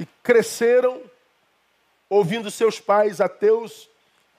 e 0.00 0.06
cresceram 0.22 1.02
ouvindo 2.08 2.50
seus 2.50 2.80
pais 2.80 3.20
ateus 3.20 3.88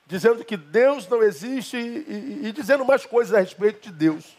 dizendo 0.10 0.44
que 0.44 0.58
Deus 0.58 1.08
não 1.08 1.22
existe 1.22 1.78
e, 1.78 1.82
e, 1.82 2.48
e, 2.48 2.52
dizendo 2.52 2.84
mais 2.84 3.06
coisas 3.06 3.32
a 3.32 3.40
respeito 3.40 3.84
de 3.84 3.92
Deus. 3.92 4.39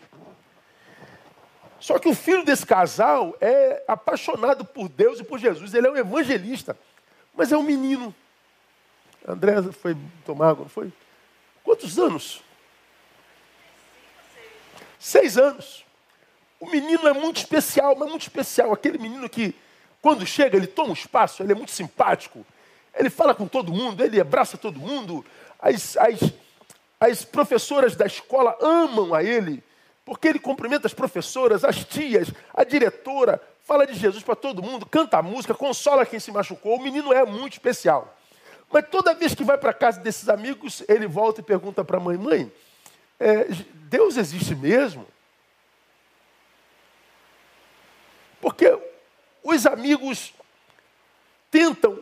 Só 1.81 1.99
que 1.99 2.09
o 2.09 2.15
filho 2.15 2.45
desse 2.45 2.67
casal 2.67 3.35
é 3.41 3.83
apaixonado 3.89 4.67
por 4.67 4.87
Deus 4.89 5.19
e 5.19 5.25
por 5.25 5.39
Jesus. 5.39 5.73
Ele 5.73 5.89
é 5.89 5.91
um 5.91 5.97
evangelista, 5.97 6.79
mas 7.35 7.51
é 7.51 7.57
um 7.57 7.63
menino. 7.63 8.15
André 9.27 9.63
foi 9.73 9.97
tomar 10.25 10.51
água, 10.51 10.69
foi? 10.69 10.93
Quantos 11.65 11.99
anos? 11.99 12.43
Seis 14.99 15.39
anos. 15.39 15.87
O 16.61 16.67
menino 16.67 17.09
é 17.09 17.15
muito 17.15 17.39
especial, 17.39 17.97
mas 17.97 18.11
muito 18.11 18.23
especial. 18.23 18.71
Aquele 18.73 18.99
menino 18.99 19.27
que, 19.31 19.55
quando 20.03 20.27
chega, 20.27 20.59
ele 20.59 20.67
toma 20.67 20.91
um 20.91 20.95
espaço, 20.95 21.43
ele 21.43 21.53
é 21.53 21.55
muito 21.55 21.73
simpático. 21.73 22.45
Ele 22.95 23.09
fala 23.09 23.35
com 23.35 23.47
todo 23.47 23.73
mundo, 23.73 24.05
ele 24.05 24.21
abraça 24.21 24.59
todo 24.59 24.79
mundo. 24.79 25.25
As, 25.59 25.97
as, 25.97 26.21
as 27.01 27.25
professoras 27.25 27.97
da 27.97 28.05
escola 28.05 28.59
amam 28.61 29.15
a 29.15 29.25
ele, 29.25 29.65
porque 30.11 30.27
ele 30.27 30.41
cumprimenta 30.41 30.89
as 30.89 30.93
professoras, 30.93 31.63
as 31.63 31.85
tias, 31.85 32.33
a 32.53 32.65
diretora, 32.65 33.41
fala 33.63 33.87
de 33.87 33.95
Jesus 33.95 34.25
para 34.25 34.35
todo 34.35 34.61
mundo, 34.61 34.85
canta 34.85 35.19
a 35.19 35.23
música, 35.23 35.55
consola 35.55 36.05
quem 36.05 36.19
se 36.19 36.33
machucou. 36.33 36.75
O 36.75 36.83
menino 36.83 37.13
é 37.13 37.25
muito 37.25 37.53
especial. 37.53 38.19
Mas 38.73 38.89
toda 38.89 39.15
vez 39.15 39.37
que 39.37 39.45
vai 39.45 39.57
para 39.57 39.73
casa 39.73 40.01
desses 40.01 40.29
amigos, 40.29 40.83
ele 40.89 41.07
volta 41.07 41.41
e 41.41 41.45
pergunta 41.45 41.85
para 41.85 41.99
a 41.99 42.01
mãe: 42.01 42.19
Mãe, 42.19 42.53
é, 43.21 43.45
Deus 43.89 44.17
existe 44.17 44.53
mesmo? 44.53 45.07
Porque 48.41 48.77
os 49.45 49.65
amigos 49.65 50.35
tentam, 51.53 51.97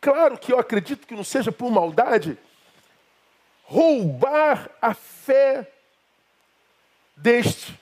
claro 0.00 0.38
que 0.38 0.52
eu 0.52 0.60
acredito 0.60 1.08
que 1.08 1.16
não 1.16 1.24
seja 1.24 1.50
por 1.50 1.72
maldade, 1.72 2.38
roubar 3.64 4.70
a 4.80 4.94
fé 4.94 5.68
deste. 7.22 7.78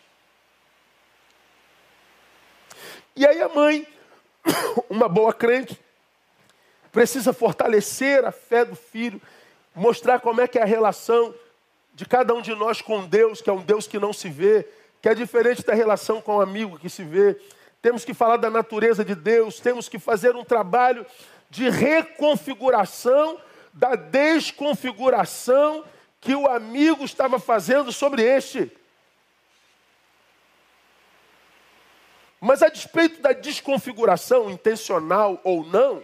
E 3.17 3.27
aí 3.27 3.41
a 3.43 3.49
mãe, 3.49 3.87
uma 4.89 5.09
boa 5.09 5.33
crente, 5.33 5.81
precisa 6.93 7.33
fortalecer 7.33 8.25
a 8.25 8.31
fé 8.31 8.65
do 8.65 8.77
filho, 8.77 9.21
mostrar 9.75 10.21
como 10.21 10.41
é 10.41 10.47
que 10.47 10.59
é 10.59 10.63
a 10.63 10.67
relação 10.67 11.35
de 11.95 12.05
cada 12.05 12.35
um 12.35 12.43
de 12.43 12.55
nós 12.55 12.83
com 12.83 13.07
Deus, 13.07 13.41
que 13.41 13.49
é 13.49 13.53
um 13.53 13.63
Deus 13.63 13.87
que 13.87 13.99
não 13.99 14.13
se 14.13 14.29
vê, 14.29 14.69
que 15.01 15.09
é 15.09 15.15
diferente 15.15 15.65
da 15.65 15.73
relação 15.73 16.21
com 16.21 16.33
o 16.33 16.39
um 16.39 16.41
amigo 16.41 16.79
que 16.79 16.91
se 16.91 17.03
vê. 17.03 17.41
Temos 17.81 18.05
que 18.05 18.13
falar 18.13 18.37
da 18.37 18.51
natureza 18.51 19.05
de 19.05 19.15
Deus, 19.15 19.59
temos 19.59 19.89
que 19.89 19.99
fazer 19.99 20.37
um 20.37 20.45
trabalho 20.45 21.07
de 21.49 21.69
reconfiguração 21.71 23.41
da 23.73 23.95
desconfiguração 23.95 25.85
que 26.21 26.35
o 26.35 26.47
amigo 26.47 27.05
estava 27.05 27.39
fazendo 27.39 27.91
sobre 27.91 28.23
este. 28.23 28.71
Mas 32.41 32.63
a 32.63 32.69
despeito 32.69 33.21
da 33.21 33.33
desconfiguração, 33.33 34.51
intencional 34.51 35.39
ou 35.45 35.65
não, 35.65 36.03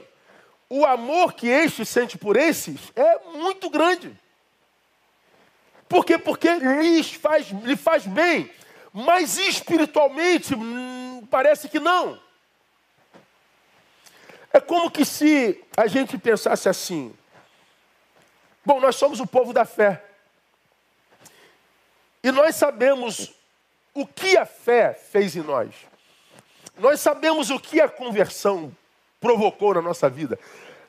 o 0.68 0.84
amor 0.84 1.32
que 1.32 1.48
este 1.48 1.84
sente 1.86 2.18
por 2.18 2.36
esses 2.36 2.92
é 2.94 3.18
muito 3.38 3.70
grande. 3.70 4.14
Por 5.88 6.04
quê? 6.04 6.18
Porque 6.18 6.52
lhes 6.54 7.12
faz, 7.12 7.48
lhe 7.48 7.76
faz 7.76 8.06
bem. 8.06 8.50
Mas 8.92 9.38
espiritualmente, 9.38 10.54
hum, 10.54 11.26
parece 11.30 11.68
que 11.68 11.78
não. 11.78 12.20
É 14.52 14.60
como 14.60 14.90
que 14.90 15.04
se 15.04 15.62
a 15.76 15.86
gente 15.86 16.18
pensasse 16.18 16.68
assim: 16.68 17.14
Bom, 18.64 18.80
nós 18.80 18.96
somos 18.96 19.20
o 19.20 19.26
povo 19.26 19.52
da 19.52 19.64
fé. 19.64 20.02
E 22.22 22.32
nós 22.32 22.56
sabemos 22.56 23.32
o 23.94 24.06
que 24.06 24.36
a 24.36 24.44
fé 24.44 24.92
fez 24.92 25.36
em 25.36 25.42
nós. 25.42 25.72
Nós 26.78 27.00
sabemos 27.00 27.50
o 27.50 27.58
que 27.58 27.80
a 27.80 27.88
conversão 27.88 28.74
provocou 29.20 29.74
na 29.74 29.82
nossa 29.82 30.08
vida. 30.08 30.38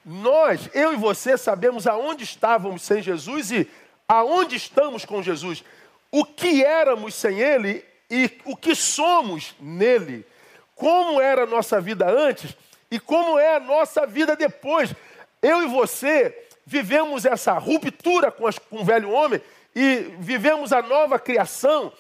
Nós, 0.05 0.69
eu 0.73 0.93
e 0.93 0.95
você, 0.95 1.37
sabemos 1.37 1.87
aonde 1.87 2.23
estávamos 2.23 2.81
sem 2.81 3.01
Jesus 3.01 3.51
e 3.51 3.69
aonde 4.07 4.55
estamos 4.55 5.05
com 5.05 5.21
Jesus. 5.21 5.63
O 6.11 6.23
que 6.23 6.63
éramos 6.63 7.13
sem 7.13 7.39
Ele 7.39 7.83
e 8.09 8.31
o 8.45 8.55
que 8.55 8.75
somos 8.75 9.55
nele. 9.59 10.25
Como 10.75 11.19
era 11.19 11.43
a 11.43 11.47
nossa 11.47 11.81
vida 11.81 12.09
antes 12.09 12.55
e 12.89 12.99
como 12.99 13.37
é 13.37 13.55
a 13.55 13.59
nossa 13.59 14.05
vida 14.05 14.35
depois. 14.35 14.93
Eu 15.41 15.63
e 15.63 15.67
você 15.67 16.47
vivemos 16.65 17.25
essa 17.25 17.53
ruptura 17.53 18.31
com, 18.31 18.47
as, 18.47 18.59
com 18.59 18.81
o 18.81 18.85
velho 18.85 19.11
homem 19.11 19.41
e 19.75 20.13
vivemos 20.19 20.73
a 20.73 20.81
nova 20.81 21.19
criação. 21.19 21.91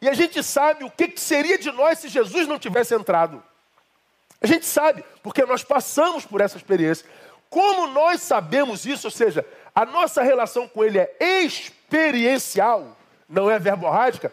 E 0.00 0.08
a 0.08 0.14
gente 0.14 0.42
sabe 0.42 0.84
o 0.84 0.90
que, 0.90 1.12
seria 1.16 1.58
de 1.58 1.70
nós 1.72 1.98
se 1.98 2.08
Jesus 2.08 2.46
não 2.46 2.58
tivesse 2.58 2.94
entrado. 2.94 3.42
A 4.40 4.46
gente 4.46 4.66
sabe, 4.66 5.04
porque 5.22 5.44
nós 5.44 5.64
passamos 5.64 6.24
por 6.24 6.40
essa 6.40 6.56
experiência. 6.56 7.06
Como 7.48 7.86
nós 7.88 8.20
sabemos 8.20 8.84
isso, 8.84 9.06
ou 9.06 9.10
seja, 9.10 9.44
a 9.74 9.86
nossa 9.86 10.22
relação 10.22 10.68
com 10.68 10.84
Ele 10.84 10.98
é 10.98 11.16
experiencial, 11.42 12.96
não 13.28 13.50
é 13.50 13.58
verborrágica, 13.58 14.32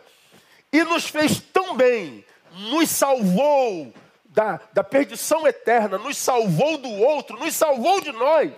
e 0.72 0.84
nos 0.84 1.08
fez 1.08 1.40
tão 1.40 1.76
bem, 1.76 2.26
nos 2.52 2.90
salvou 2.90 3.94
da, 4.26 4.60
da 4.74 4.84
perdição 4.84 5.48
eterna, 5.48 5.98
nos 5.98 6.18
salvou 6.18 6.78
do 6.78 6.90
outro, 6.90 7.40
nos 7.40 7.56
salvou 7.56 8.02
de 8.02 8.12
nós 8.12 8.52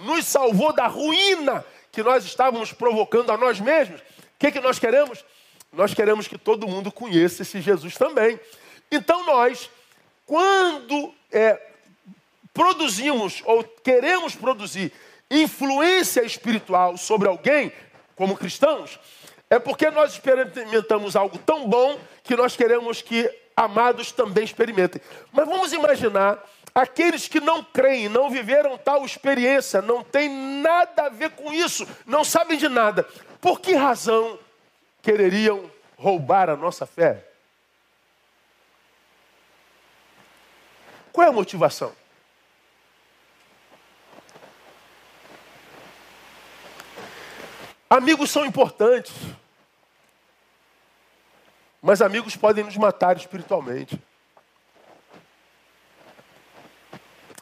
nos 0.00 0.26
salvou 0.26 0.72
da 0.72 0.86
ruína 0.86 1.64
que 1.92 2.02
nós 2.02 2.24
estávamos 2.24 2.72
provocando 2.72 3.30
a 3.30 3.36
nós 3.36 3.60
mesmos. 3.60 4.00
O 4.00 4.04
que, 4.38 4.52
que 4.52 4.60
nós 4.60 4.78
queremos? 4.78 5.24
Nós 5.72 5.94
queremos 5.94 6.26
que 6.26 6.36
todo 6.36 6.66
mundo 6.66 6.90
conheça 6.90 7.42
esse 7.42 7.60
Jesus 7.60 7.94
também. 7.96 8.38
Então 8.90 9.24
nós, 9.24 9.70
quando 10.26 11.14
é, 11.30 11.60
produzimos 12.52 13.42
ou 13.44 13.62
queremos 13.62 14.34
produzir 14.34 14.92
influência 15.30 16.24
espiritual 16.24 16.96
sobre 16.96 17.28
alguém, 17.28 17.72
como 18.16 18.36
cristãos, 18.36 18.98
é 19.48 19.58
porque 19.58 19.90
nós 19.90 20.12
experimentamos 20.12 21.14
algo 21.14 21.38
tão 21.38 21.68
bom 21.68 21.98
que 22.24 22.36
nós 22.36 22.56
queremos 22.56 23.00
que 23.00 23.30
amados 23.56 24.10
também 24.12 24.44
experimentem. 24.44 25.00
Mas 25.32 25.46
vamos 25.46 25.72
imaginar 25.72 26.44
Aqueles 26.74 27.26
que 27.26 27.40
não 27.40 27.64
creem, 27.64 28.08
não 28.08 28.30
viveram 28.30 28.78
tal 28.78 29.04
experiência, 29.04 29.82
não 29.82 30.04
tem 30.04 30.28
nada 30.28 31.06
a 31.06 31.08
ver 31.08 31.30
com 31.30 31.52
isso, 31.52 31.86
não 32.06 32.22
sabem 32.22 32.56
de 32.56 32.68
nada. 32.68 33.06
Por 33.40 33.60
que 33.60 33.74
razão 33.74 34.38
quereriam 35.02 35.70
roubar 35.96 36.48
a 36.50 36.56
nossa 36.56 36.86
fé? 36.86 37.26
Qual 41.12 41.26
é 41.26 41.30
a 41.30 41.32
motivação? 41.32 41.94
Amigos 47.88 48.30
são 48.30 48.46
importantes, 48.46 49.12
mas 51.82 52.00
amigos 52.00 52.36
podem 52.36 52.62
nos 52.62 52.76
matar 52.76 53.16
espiritualmente. 53.16 54.00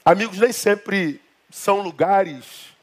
Amigos, 0.03 0.38
nem 0.38 0.53
sempre 0.53 1.21
são 1.51 1.83
lugares 1.83 2.75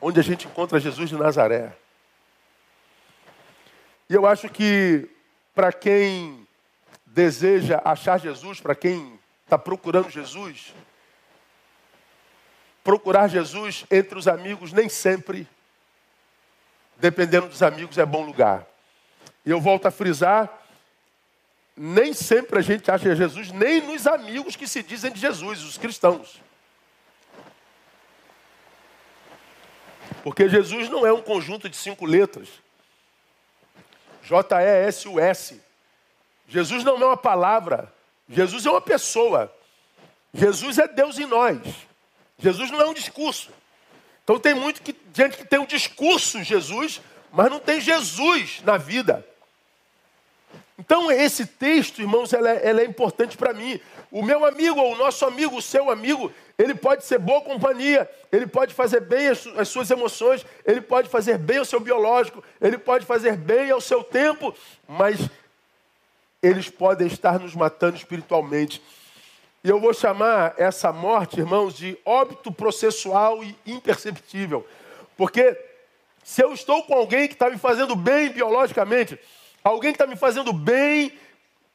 onde 0.00 0.18
a 0.18 0.22
gente 0.22 0.48
encontra 0.48 0.80
Jesus 0.80 1.08
de 1.08 1.16
Nazaré. 1.16 1.76
E 4.08 4.14
eu 4.14 4.26
acho 4.26 4.48
que 4.48 5.08
para 5.54 5.72
quem 5.72 6.46
deseja 7.06 7.80
achar 7.84 8.18
Jesus, 8.18 8.60
para 8.60 8.74
quem 8.74 9.18
está 9.44 9.58
procurando 9.58 10.10
Jesus, 10.10 10.74
procurar 12.84 13.28
Jesus 13.28 13.84
entre 13.90 14.18
os 14.18 14.28
amigos 14.28 14.72
nem 14.72 14.88
sempre, 14.88 15.48
dependendo 16.98 17.48
dos 17.48 17.62
amigos, 17.62 17.98
é 17.98 18.06
bom 18.06 18.24
lugar. 18.24 18.66
E 19.44 19.50
eu 19.50 19.60
volto 19.60 19.86
a 19.86 19.90
frisar 19.90 20.62
nem 21.76 22.14
sempre 22.14 22.58
a 22.58 22.62
gente 22.62 22.90
acha 22.90 23.14
Jesus, 23.14 23.52
nem 23.52 23.82
nos 23.82 24.06
amigos 24.06 24.56
que 24.56 24.66
se 24.66 24.82
dizem 24.82 25.12
de 25.12 25.20
Jesus, 25.20 25.62
os 25.62 25.76
cristãos. 25.76 26.40
Porque 30.22 30.48
Jesus 30.48 30.88
não 30.88 31.06
é 31.06 31.12
um 31.12 31.20
conjunto 31.20 31.68
de 31.68 31.76
cinco 31.76 32.06
letras. 32.06 32.48
J-E-S-U-S. 34.26 35.60
Jesus 36.48 36.84
não 36.84 37.00
é 37.00 37.06
uma 37.06 37.16
palavra. 37.16 37.92
Jesus 38.28 38.66
é 38.66 38.70
uma 38.70 38.80
pessoa. 38.80 39.52
Jesus 40.34 40.78
é 40.78 40.88
Deus 40.88 41.18
em 41.18 41.26
nós. 41.26 41.58
Jesus 42.38 42.70
não 42.70 42.80
é 42.80 42.86
um 42.86 42.94
discurso. 42.94 43.50
Então 44.24 44.38
tem 44.38 44.54
muito 44.54 44.82
que, 44.82 44.94
gente 45.14 45.36
que 45.36 45.44
tem 45.44 45.60
um 45.60 45.66
discurso 45.66 46.42
Jesus, 46.42 47.00
mas 47.32 47.50
não 47.50 47.60
tem 47.60 47.80
Jesus 47.80 48.60
na 48.64 48.76
vida. 48.76 49.24
Então, 50.78 51.10
esse 51.10 51.46
texto, 51.46 52.02
irmãos, 52.02 52.32
ela 52.32 52.50
é, 52.50 52.68
ela 52.68 52.80
é 52.82 52.84
importante 52.84 53.36
para 53.36 53.54
mim. 53.54 53.80
O 54.10 54.22
meu 54.22 54.44
amigo, 54.44 54.78
ou 54.78 54.92
o 54.92 54.98
nosso 54.98 55.24
amigo, 55.24 55.56
o 55.56 55.62
seu 55.62 55.90
amigo, 55.90 56.30
ele 56.58 56.74
pode 56.74 57.04
ser 57.04 57.18
boa 57.18 57.40
companhia, 57.42 58.08
ele 58.32 58.46
pode 58.46 58.72
fazer 58.72 59.00
bem 59.00 59.28
as, 59.28 59.46
as 59.58 59.68
suas 59.68 59.90
emoções, 59.90 60.44
ele 60.64 60.80
pode 60.80 61.08
fazer 61.08 61.36
bem 61.36 61.58
ao 61.58 61.64
seu 61.64 61.80
biológico, 61.80 62.42
ele 62.60 62.78
pode 62.78 63.04
fazer 63.04 63.36
bem 63.36 63.70
ao 63.70 63.80
seu 63.80 64.02
tempo, 64.02 64.54
mas 64.88 65.18
eles 66.42 66.70
podem 66.70 67.06
estar 67.06 67.38
nos 67.38 67.54
matando 67.54 67.96
espiritualmente. 67.96 68.82
E 69.62 69.68
eu 69.68 69.80
vou 69.80 69.92
chamar 69.92 70.54
essa 70.56 70.92
morte, 70.92 71.40
irmãos, 71.40 71.74
de 71.74 71.98
óbito 72.04 72.52
processual 72.52 73.42
e 73.42 73.54
imperceptível. 73.66 74.66
Porque 75.16 75.58
se 76.22 76.42
eu 76.42 76.52
estou 76.52 76.84
com 76.84 76.94
alguém 76.94 77.28
que 77.28 77.34
está 77.34 77.50
me 77.50 77.58
fazendo 77.58 77.94
bem 77.94 78.30
biologicamente, 78.30 79.18
alguém 79.62 79.92
que 79.92 79.96
está 79.96 80.06
me 80.06 80.16
fazendo 80.16 80.52
bem 80.52 81.12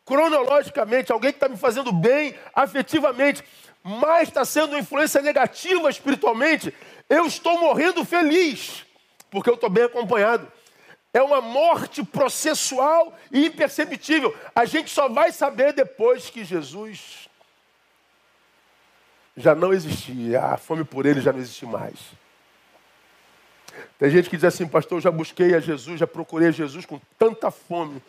cronologicamente, 0.06 1.12
alguém 1.12 1.32
que 1.32 1.38
está 1.38 1.48
me 1.48 1.58
fazendo 1.58 1.92
bem 1.92 2.36
afetivamente, 2.54 3.44
mas 3.84 4.28
está 4.28 4.46
sendo 4.46 4.78
influência 4.78 5.22
negativa 5.22 5.90
espiritualmente, 5.90 6.74
eu 7.10 7.26
estou 7.26 7.60
morrendo 7.60 8.06
feliz, 8.06 8.86
porque 9.30 9.50
eu 9.50 9.56
estou 9.56 9.70
bem 9.70 9.86
acompanhado. 9.86 10.52
É 11.14 11.22
uma 11.22 11.42
morte 11.42 12.04
processual 12.04 13.14
e 13.32 13.48
imperceptível. 13.48 14.34
A 14.56 14.64
gente 14.64 14.90
só 14.90 15.10
vai 15.10 15.32
saber 15.32 15.74
depois 15.74 16.30
que 16.30 16.46
Jesus 16.46 17.30
já 19.36 19.54
não 19.54 19.74
existia. 19.74 20.42
A 20.42 20.58
fome 20.58 20.86
por 20.86 21.06
ele 21.06 21.20
já 21.20 21.34
não 21.34 21.40
existe 21.40 21.66
mais. 21.66 21.98
Tem 23.98 24.10
gente 24.10 24.30
que 24.30 24.38
diz 24.38 24.46
assim, 24.46 24.68
pastor, 24.68 24.98
eu 24.98 25.02
já 25.02 25.12
busquei 25.12 25.54
a 25.54 25.60
Jesus, 25.60 26.00
já 26.00 26.08
procurei 26.08 26.50
a 26.50 26.52
Jesus 26.52 26.86
com 26.86 27.00
tanta 27.18 27.52
fome, 27.52 28.02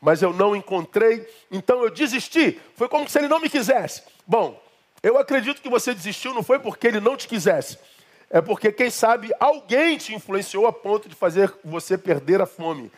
mas 0.00 0.22
eu 0.22 0.32
não 0.32 0.54
encontrei, 0.54 1.28
então 1.50 1.82
eu 1.82 1.90
desisti. 1.90 2.60
Foi 2.76 2.88
como 2.88 3.08
se 3.08 3.18
ele 3.18 3.28
não 3.28 3.40
me 3.40 3.48
quisesse. 3.48 4.02
Bom, 4.26 4.60
eu 5.04 5.18
acredito 5.18 5.60
que 5.60 5.68
você 5.68 5.94
desistiu 5.94 6.32
não 6.32 6.42
foi 6.42 6.58
porque 6.58 6.86
ele 6.86 6.98
não 6.98 7.14
te 7.14 7.28
quisesse, 7.28 7.78
é 8.30 8.40
porque, 8.40 8.72
quem 8.72 8.88
sabe, 8.88 9.30
alguém 9.38 9.98
te 9.98 10.14
influenciou 10.14 10.66
a 10.66 10.72
ponto 10.72 11.10
de 11.10 11.14
fazer 11.14 11.52
você 11.62 11.98
perder 11.98 12.40
a 12.40 12.46
fome. 12.46 12.90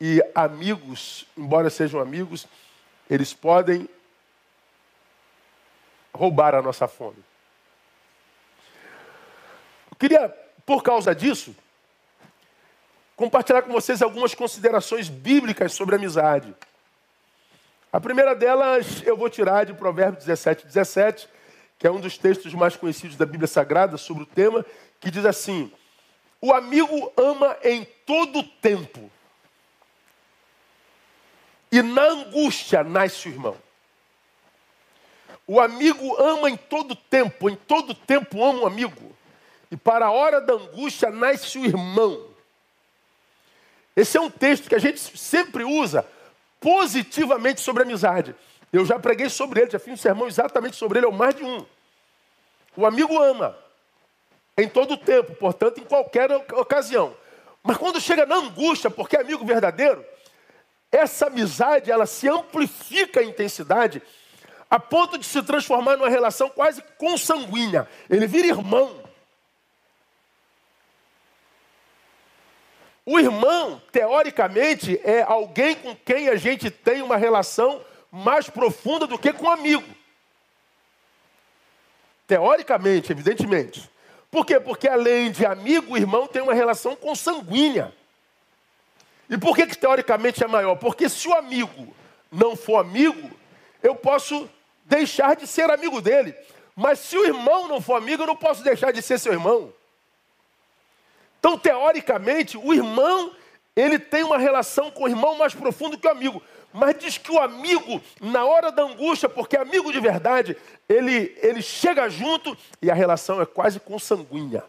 E 0.00 0.20
amigos, 0.34 1.26
embora 1.36 1.68
sejam 1.68 2.00
amigos, 2.00 2.48
eles 3.08 3.34
podem 3.34 3.86
roubar 6.12 6.54
a 6.54 6.62
nossa 6.62 6.88
fome. 6.88 7.22
Eu 9.90 9.96
queria 9.98 10.28
por 10.64 10.82
causa 10.82 11.14
disso, 11.14 11.54
compartilhar 13.14 13.62
com 13.62 13.72
vocês 13.72 14.00
algumas 14.00 14.34
considerações 14.34 15.08
bíblicas 15.08 15.74
sobre 15.74 15.96
amizade. 15.96 16.54
A 17.92 18.00
primeira 18.00 18.34
delas 18.34 19.02
eu 19.04 19.18
vou 19.18 19.28
tirar 19.28 19.66
de 19.66 19.74
Provérbios 19.74 20.24
17, 20.24 20.66
17, 20.66 21.28
que 21.82 21.86
é 21.88 21.90
um 21.90 21.98
dos 21.98 22.16
textos 22.16 22.54
mais 22.54 22.76
conhecidos 22.76 23.16
da 23.16 23.26
Bíblia 23.26 23.48
Sagrada 23.48 23.98
sobre 23.98 24.22
o 24.22 24.26
tema, 24.26 24.64
que 25.00 25.10
diz 25.10 25.24
assim: 25.24 25.68
O 26.40 26.52
amigo 26.52 27.12
ama 27.16 27.58
em 27.64 27.84
todo 28.06 28.40
tempo, 28.44 29.10
e 31.72 31.82
na 31.82 32.04
angústia 32.04 32.84
nasce 32.84 33.28
o 33.28 33.32
irmão. 33.32 33.56
O 35.44 35.60
amigo 35.60 36.14
ama 36.22 36.48
em 36.48 36.56
todo 36.56 36.94
tempo, 36.94 37.50
em 37.50 37.56
todo 37.56 37.96
tempo 37.96 38.44
ama 38.44 38.60
o 38.60 38.66
amigo 38.66 39.16
e 39.68 39.76
para 39.76 40.06
a 40.06 40.12
hora 40.12 40.40
da 40.40 40.52
angústia 40.52 41.10
nasce 41.10 41.58
o 41.58 41.64
irmão. 41.64 42.28
Esse 43.96 44.16
é 44.16 44.20
um 44.20 44.30
texto 44.30 44.68
que 44.68 44.76
a 44.76 44.78
gente 44.78 45.00
sempre 45.00 45.64
usa 45.64 46.06
positivamente 46.60 47.60
sobre 47.60 47.82
amizade. 47.82 48.36
Eu 48.72 48.86
já 48.86 48.98
preguei 48.98 49.28
sobre 49.28 49.62
ele, 49.62 49.70
já 49.70 49.78
fiz 49.80 49.94
um 49.94 49.96
sermão 49.96 50.28
exatamente 50.28 50.76
sobre 50.76 50.98
ele, 50.98 51.06
ou 51.06 51.12
mais 51.12 51.34
de 51.34 51.42
um. 51.42 51.66
O 52.76 52.86
amigo 52.86 53.20
ama 53.20 53.56
em 54.56 54.68
todo 54.68 54.94
o 54.94 54.96
tempo, 54.96 55.34
portanto, 55.34 55.78
em 55.80 55.84
qualquer 55.84 56.30
ocasião. 56.52 57.16
Mas 57.62 57.76
quando 57.76 58.00
chega 58.00 58.26
na 58.26 58.36
angústia, 58.36 58.90
porque 58.90 59.16
é 59.16 59.20
amigo 59.20 59.44
verdadeiro, 59.44 60.04
essa 60.90 61.26
amizade 61.26 61.90
ela 61.90 62.06
se 62.06 62.28
amplifica 62.28 63.22
em 63.22 63.30
intensidade 63.30 64.02
a 64.68 64.78
ponto 64.80 65.18
de 65.18 65.26
se 65.26 65.42
transformar 65.42 65.96
numa 65.96 66.08
relação 66.08 66.48
quase 66.48 66.82
consanguínea. 66.98 67.88
Ele 68.08 68.26
vira 68.26 68.48
irmão. 68.48 69.02
O 73.04 73.18
irmão, 73.18 73.82
teoricamente, 73.90 75.00
é 75.04 75.22
alguém 75.22 75.74
com 75.74 75.94
quem 75.96 76.28
a 76.28 76.36
gente 76.36 76.70
tem 76.70 77.02
uma 77.02 77.16
relação 77.16 77.84
mais 78.10 78.48
profunda 78.48 79.06
do 79.06 79.18
que 79.18 79.32
com 79.32 79.46
um 79.46 79.50
amigo. 79.50 80.01
Teoricamente, 82.26 83.12
evidentemente. 83.12 83.90
Por 84.30 84.46
quê? 84.46 84.58
Porque 84.58 84.88
além 84.88 85.30
de 85.30 85.44
amigo, 85.44 85.96
irmão 85.96 86.26
tem 86.26 86.40
uma 86.40 86.54
relação 86.54 86.96
consanguínea. 86.96 87.92
E 89.28 89.36
por 89.36 89.54
que, 89.54 89.66
que 89.66 89.76
teoricamente 89.76 90.42
é 90.42 90.46
maior? 90.46 90.76
Porque 90.76 91.08
se 91.08 91.28
o 91.28 91.34
amigo 91.34 91.94
não 92.30 92.56
for 92.56 92.78
amigo, 92.78 93.30
eu 93.82 93.94
posso 93.94 94.48
deixar 94.84 95.36
de 95.36 95.46
ser 95.46 95.70
amigo 95.70 96.00
dele. 96.00 96.34
Mas 96.74 96.98
se 97.00 97.16
o 97.16 97.24
irmão 97.24 97.68
não 97.68 97.80
for 97.80 97.96
amigo, 97.96 98.22
eu 98.22 98.26
não 98.26 98.36
posso 98.36 98.62
deixar 98.62 98.92
de 98.92 99.02
ser 99.02 99.18
seu 99.18 99.32
irmão. 99.32 99.72
Então, 101.38 101.58
teoricamente, 101.58 102.56
o 102.56 102.72
irmão, 102.72 103.34
ele 103.74 103.98
tem 103.98 104.22
uma 104.22 104.38
relação 104.38 104.90
com 104.90 105.04
o 105.04 105.08
irmão 105.08 105.36
mais 105.36 105.52
profundo 105.52 105.98
que 105.98 106.06
o 106.06 106.10
amigo. 106.10 106.42
Mas 106.72 106.98
diz 106.98 107.18
que 107.18 107.30
o 107.30 107.38
amigo, 107.38 108.00
na 108.20 108.44
hora 108.44 108.72
da 108.72 108.82
angústia, 108.82 109.28
porque 109.28 109.56
é 109.56 109.60
amigo 109.60 109.92
de 109.92 110.00
verdade, 110.00 110.56
ele, 110.88 111.36
ele 111.42 111.60
chega 111.60 112.08
junto 112.08 112.56
e 112.80 112.90
a 112.90 112.94
relação 112.94 113.40
é 113.40 113.46
quase 113.46 113.78
consanguínea. 113.78 114.64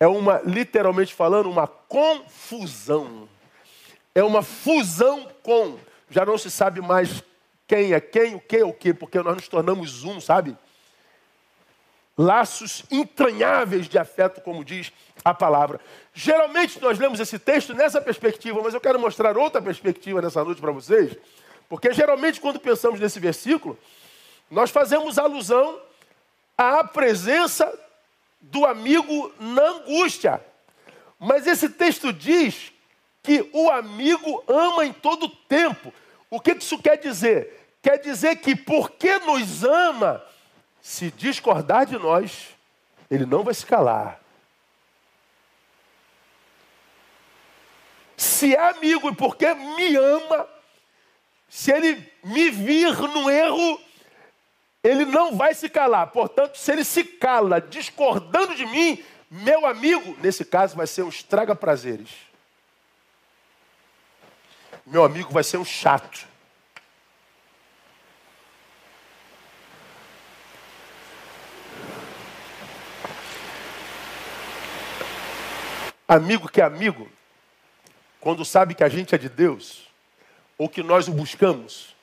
É 0.00 0.06
uma, 0.06 0.40
literalmente 0.44 1.14
falando, 1.14 1.48
uma 1.48 1.66
confusão. 1.66 3.28
É 4.14 4.22
uma 4.24 4.42
fusão 4.42 5.28
com. 5.42 5.78
Já 6.10 6.26
não 6.26 6.36
se 6.36 6.50
sabe 6.50 6.80
mais 6.80 7.22
quem 7.66 7.92
é 7.92 8.00
quem, 8.00 8.34
o 8.34 8.40
que 8.40 8.56
é 8.56 8.64
o 8.64 8.72
que, 8.72 8.92
porque 8.92 9.18
nós 9.20 9.36
nos 9.36 9.48
tornamos 9.48 10.04
um, 10.04 10.20
sabe? 10.20 10.56
laços 12.16 12.84
entranháveis 12.90 13.88
de 13.88 13.98
afeto, 13.98 14.40
como 14.40 14.64
diz 14.64 14.92
a 15.24 15.32
palavra. 15.32 15.80
Geralmente 16.14 16.80
nós 16.80 16.98
lemos 16.98 17.20
esse 17.20 17.38
texto 17.38 17.74
nessa 17.74 18.00
perspectiva, 18.00 18.60
mas 18.62 18.74
eu 18.74 18.80
quero 18.80 18.98
mostrar 18.98 19.36
outra 19.36 19.62
perspectiva 19.62 20.20
nessa 20.20 20.44
noite 20.44 20.60
para 20.60 20.72
vocês, 20.72 21.16
porque 21.68 21.92
geralmente 21.92 22.40
quando 22.40 22.58
pensamos 22.58 23.00
nesse 23.00 23.20
versículo, 23.20 23.78
nós 24.50 24.70
fazemos 24.70 25.18
alusão 25.18 25.80
à 26.56 26.84
presença 26.84 27.72
do 28.40 28.66
amigo 28.66 29.32
na 29.38 29.62
angústia. 29.62 30.44
Mas 31.18 31.46
esse 31.46 31.68
texto 31.68 32.12
diz 32.12 32.72
que 33.22 33.48
o 33.52 33.70
amigo 33.70 34.42
ama 34.48 34.84
em 34.84 34.92
todo 34.92 35.28
tempo. 35.28 35.94
O 36.28 36.40
que 36.40 36.52
isso 36.52 36.78
quer 36.78 36.98
dizer? 36.98 37.76
Quer 37.80 37.98
dizer 37.98 38.36
que 38.36 38.56
porque 38.56 39.18
nos 39.20 39.62
ama, 39.62 40.22
se 40.80 41.10
discordar 41.12 41.86
de 41.86 41.96
nós, 41.96 42.48
ele 43.10 43.24
não 43.24 43.44
vai 43.44 43.54
se 43.54 43.64
calar. 43.64 44.21
Se 48.22 48.54
é 48.54 48.70
amigo 48.70 49.08
e 49.08 49.14
porque 49.16 49.52
me 49.52 49.96
ama, 49.96 50.48
se 51.48 51.72
ele 51.72 52.08
me 52.22 52.50
vir 52.50 52.96
no 52.96 53.28
erro, 53.28 53.80
ele 54.80 55.04
não 55.04 55.36
vai 55.36 55.52
se 55.54 55.68
calar. 55.68 56.06
Portanto, 56.06 56.56
se 56.56 56.70
ele 56.70 56.84
se 56.84 57.02
cala 57.02 57.60
discordando 57.60 58.54
de 58.54 58.64
mim, 58.64 59.04
meu 59.28 59.66
amigo, 59.66 60.16
nesse 60.22 60.44
caso, 60.44 60.76
vai 60.76 60.86
ser 60.86 61.02
um 61.02 61.08
estraga-prazeres. 61.08 62.10
Meu 64.86 65.02
amigo 65.02 65.32
vai 65.32 65.42
ser 65.42 65.56
um 65.56 65.64
chato. 65.64 66.24
Amigo 76.06 76.48
que 76.48 76.60
é 76.60 76.64
amigo, 76.64 77.10
quando 78.22 78.44
sabe 78.44 78.72
que 78.72 78.84
a 78.84 78.88
gente 78.88 79.16
é 79.16 79.18
de 79.18 79.28
Deus, 79.28 79.90
ou 80.56 80.68
que 80.68 80.80
nós 80.80 81.08
o 81.08 81.12
buscamos, 81.12 81.96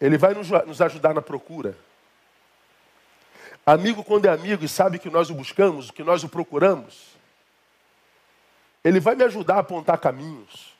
ele 0.00 0.16
vai 0.16 0.32
nos 0.32 0.80
ajudar 0.80 1.12
na 1.12 1.20
procura. 1.20 1.76
Amigo, 3.66 4.02
quando 4.02 4.24
é 4.24 4.30
amigo 4.30 4.64
e 4.64 4.68
sabe 4.68 4.98
que 4.98 5.10
nós 5.10 5.28
o 5.28 5.34
buscamos, 5.34 5.90
que 5.90 6.02
nós 6.02 6.24
o 6.24 6.28
procuramos, 6.30 7.08
ele 8.82 8.98
vai 8.98 9.14
me 9.14 9.24
ajudar 9.24 9.56
a 9.56 9.60
apontar 9.60 9.98
caminhos. 9.98 10.74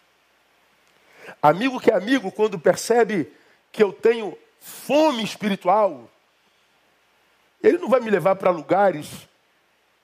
Amigo 1.42 1.78
que 1.78 1.90
é 1.90 1.94
amigo, 1.94 2.32
quando 2.32 2.58
percebe 2.58 3.30
que 3.70 3.82
eu 3.82 3.92
tenho 3.92 4.38
fome 4.58 5.22
espiritual, 5.22 6.10
Ele 7.62 7.76
não 7.76 7.90
vai 7.90 8.00
me 8.00 8.08
levar 8.08 8.36
para 8.36 8.50
lugares 8.50 9.28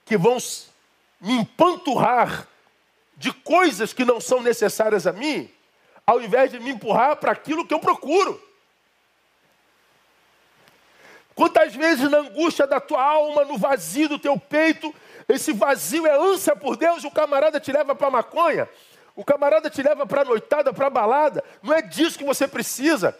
que 0.05 0.15
vão 0.15 0.37
me 1.19 1.33
empanturrar 1.33 2.50
de 3.21 3.31
coisas 3.31 3.93
que 3.93 4.03
não 4.03 4.19
são 4.19 4.41
necessárias 4.41 5.05
a 5.05 5.13
mim, 5.13 5.47
ao 6.07 6.19
invés 6.19 6.49
de 6.49 6.59
me 6.59 6.71
empurrar 6.71 7.15
para 7.17 7.31
aquilo 7.31 7.67
que 7.67 7.73
eu 7.73 7.79
procuro. 7.79 8.41
Quantas 11.35 11.75
vezes 11.75 12.09
na 12.09 12.17
angústia 12.17 12.65
da 12.65 12.79
tua 12.79 13.03
alma, 13.03 13.45
no 13.45 13.59
vazio 13.59 14.09
do 14.09 14.17
teu 14.17 14.39
peito, 14.39 14.91
esse 15.29 15.53
vazio 15.53 16.07
é 16.07 16.17
ânsia 16.17 16.55
por 16.55 16.75
Deus, 16.75 17.03
o 17.03 17.11
camarada 17.11 17.59
te 17.59 17.71
leva 17.71 17.93
para 17.93 18.09
maconha, 18.09 18.67
o 19.15 19.23
camarada 19.23 19.69
te 19.69 19.83
leva 19.83 20.03
para 20.07 20.25
noitada, 20.25 20.73
para 20.73 20.89
balada. 20.89 21.43
Não 21.61 21.75
é 21.75 21.81
disso 21.83 22.17
que 22.17 22.25
você 22.25 22.47
precisa. 22.47 23.15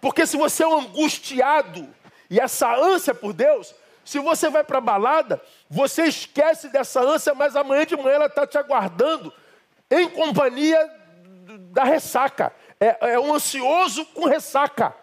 Porque 0.00 0.26
se 0.26 0.36
você 0.36 0.64
é 0.64 0.66
um 0.66 0.80
angustiado 0.80 1.88
e 2.28 2.40
essa 2.40 2.74
ânsia 2.74 3.14
por 3.14 3.32
Deus, 3.32 3.72
se 4.04 4.18
você 4.18 4.50
vai 4.50 4.64
para 4.64 4.80
balada, 4.80 5.40
você 5.70 6.06
esquece 6.06 6.68
dessa 6.70 7.00
ânsia, 7.00 7.36
mas 7.36 7.54
amanhã 7.54 7.86
de 7.86 7.96
manhã 7.96 8.16
ela 8.16 8.26
está 8.26 8.44
te 8.44 8.58
aguardando 8.58 9.32
em 10.00 10.08
companhia 10.08 10.78
da 11.70 11.84
ressaca. 11.84 12.52
É, 12.80 13.12
é, 13.12 13.20
um 13.20 13.34
ansioso 13.34 14.04
com 14.06 14.26
ressaca. 14.26 14.94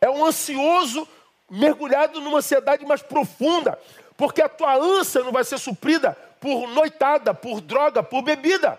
É 0.00 0.10
um 0.10 0.24
ansioso 0.24 1.06
mergulhado 1.50 2.20
numa 2.20 2.38
ansiedade 2.38 2.84
mais 2.84 3.02
profunda. 3.02 3.78
Porque 4.16 4.42
a 4.42 4.48
tua 4.48 4.74
ânsia 4.76 5.22
não 5.22 5.32
vai 5.32 5.44
ser 5.44 5.58
suprida 5.58 6.16
por 6.40 6.68
noitada, 6.68 7.32
por 7.32 7.60
droga, 7.60 8.02
por 8.02 8.22
bebida. 8.22 8.78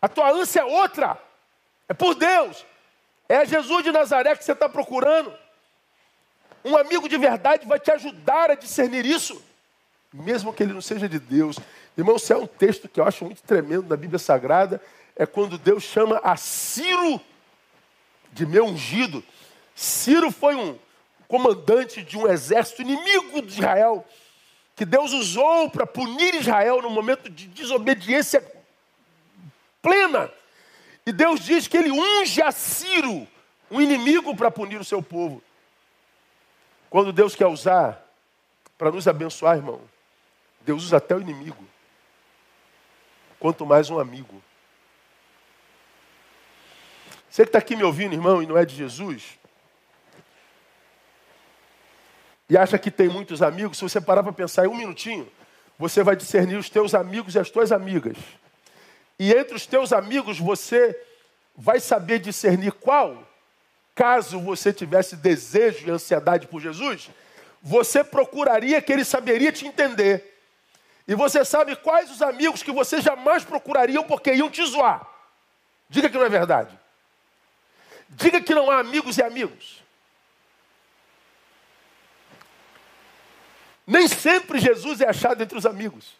A 0.00 0.08
tua 0.08 0.30
ânsia 0.30 0.60
é 0.60 0.64
outra. 0.64 1.18
É 1.88 1.94
por 1.94 2.14
Deus. 2.14 2.64
É 3.28 3.44
Jesus 3.44 3.84
de 3.84 3.92
Nazaré 3.92 4.36
que 4.36 4.44
você 4.44 4.52
está 4.52 4.68
procurando. 4.68 5.32
Um 6.64 6.76
amigo 6.76 7.08
de 7.08 7.16
verdade 7.16 7.66
vai 7.66 7.78
te 7.78 7.90
ajudar 7.92 8.50
a 8.50 8.54
discernir 8.54 9.06
isso, 9.06 9.40
mesmo 10.12 10.52
que 10.52 10.64
ele 10.64 10.72
não 10.72 10.80
seja 10.80 11.08
de 11.08 11.20
Deus. 11.20 11.56
Irmão, 11.96 12.16
isso 12.16 12.32
é 12.32 12.36
um 12.36 12.46
texto 12.46 12.88
que 12.88 13.00
eu 13.00 13.04
acho 13.04 13.24
muito 13.24 13.42
tremendo 13.42 13.88
na 13.88 13.96
Bíblia 13.96 14.18
Sagrada. 14.18 14.82
É 15.14 15.24
quando 15.24 15.56
Deus 15.56 15.82
chama 15.82 16.20
a 16.22 16.36
Ciro 16.36 17.20
de 18.32 18.44
meu 18.44 18.66
ungido. 18.66 19.24
Ciro 19.74 20.30
foi 20.30 20.54
um 20.54 20.78
comandante 21.26 22.02
de 22.02 22.18
um 22.18 22.28
exército 22.28 22.82
inimigo 22.82 23.42
de 23.42 23.54
Israel, 23.54 24.06
que 24.76 24.84
Deus 24.84 25.12
usou 25.12 25.70
para 25.70 25.86
punir 25.86 26.34
Israel 26.34 26.82
no 26.82 26.90
momento 26.90 27.30
de 27.30 27.46
desobediência 27.48 28.44
plena. 29.80 30.30
E 31.06 31.12
Deus 31.12 31.40
diz 31.40 31.66
que 31.66 31.76
ele 31.76 31.90
unge 31.90 32.42
a 32.42 32.52
Ciro, 32.52 33.26
um 33.70 33.80
inimigo, 33.80 34.36
para 34.36 34.50
punir 34.50 34.78
o 34.80 34.84
seu 34.84 35.02
povo. 35.02 35.42
Quando 36.90 37.12
Deus 37.12 37.34
quer 37.34 37.46
usar 37.46 38.04
para 38.76 38.90
nos 38.90 39.08
abençoar, 39.08 39.56
irmão, 39.56 39.80
Deus 40.60 40.84
usa 40.84 40.98
até 40.98 41.14
o 41.14 41.20
inimigo. 41.20 41.64
Quanto 43.38 43.66
mais 43.66 43.90
um 43.90 43.98
amigo. 43.98 44.42
Você 47.28 47.42
que 47.42 47.48
está 47.50 47.58
aqui 47.58 47.76
me 47.76 47.84
ouvindo, 47.84 48.14
irmão, 48.14 48.42
e 48.42 48.46
não 48.46 48.56
é 48.56 48.64
de 48.64 48.74
Jesus, 48.74 49.38
e 52.48 52.56
acha 52.56 52.78
que 52.78 52.90
tem 52.90 53.08
muitos 53.08 53.42
amigos, 53.42 53.76
se 53.76 53.82
você 53.82 54.00
parar 54.00 54.22
para 54.22 54.32
pensar 54.32 54.64
em 54.64 54.68
um 54.68 54.76
minutinho, 54.76 55.30
você 55.78 56.02
vai 56.02 56.16
discernir 56.16 56.56
os 56.56 56.70
teus 56.70 56.94
amigos 56.94 57.34
e 57.34 57.38
as 57.38 57.50
tuas 57.50 57.72
amigas. 57.72 58.16
E 59.18 59.32
entre 59.32 59.54
os 59.54 59.66
teus 59.66 59.92
amigos 59.92 60.38
você 60.38 60.98
vai 61.56 61.80
saber 61.80 62.20
discernir 62.20 62.72
qual, 62.72 63.26
caso 63.94 64.40
você 64.40 64.72
tivesse 64.72 65.16
desejo 65.16 65.86
e 65.86 65.90
ansiedade 65.90 66.46
por 66.46 66.60
Jesus, 66.60 67.10
você 67.60 68.04
procuraria 68.04 68.80
que 68.80 68.92
ele 68.92 69.04
saberia 69.04 69.50
te 69.50 69.66
entender. 69.66 70.35
E 71.08 71.14
você 71.14 71.44
sabe 71.44 71.76
quais 71.76 72.10
os 72.10 72.20
amigos 72.20 72.62
que 72.62 72.72
você 72.72 73.00
jamais 73.00 73.44
procurariam 73.44 74.04
porque 74.04 74.34
iam 74.34 74.50
te 74.50 74.64
zoar. 74.66 75.06
Diga 75.88 76.08
que 76.08 76.18
não 76.18 76.24
é 76.24 76.28
verdade. 76.28 76.76
Diga 78.08 78.40
que 78.40 78.54
não 78.54 78.70
há 78.70 78.80
amigos 78.80 79.16
e 79.18 79.22
amigos. 79.22 79.82
Nem 83.86 84.08
sempre 84.08 84.58
Jesus 84.58 85.00
é 85.00 85.08
achado 85.08 85.40
entre 85.40 85.56
os 85.56 85.64
amigos. 85.64 86.16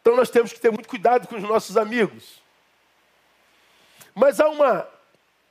Então 0.00 0.16
nós 0.16 0.30
temos 0.30 0.52
que 0.52 0.60
ter 0.60 0.70
muito 0.70 0.88
cuidado 0.88 1.28
com 1.28 1.36
os 1.36 1.42
nossos 1.42 1.76
amigos. 1.76 2.42
Mas 4.14 4.40
há 4.40 4.48
uma, 4.48 4.88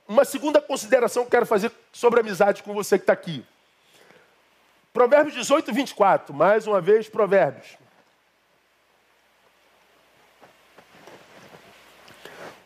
uma 0.08 0.24
segunda 0.24 0.60
consideração 0.60 1.22
que 1.22 1.28
eu 1.28 1.30
quero 1.30 1.46
fazer 1.46 1.70
sobre 1.92 2.18
a 2.18 2.22
amizade 2.22 2.64
com 2.64 2.74
você 2.74 2.98
que 2.98 3.04
está 3.04 3.12
aqui. 3.12 3.44
Provérbios 4.94 5.34
18, 5.34 5.72
24. 5.72 6.32
Mais 6.32 6.68
uma 6.68 6.80
vez, 6.80 7.08
Provérbios. 7.08 7.76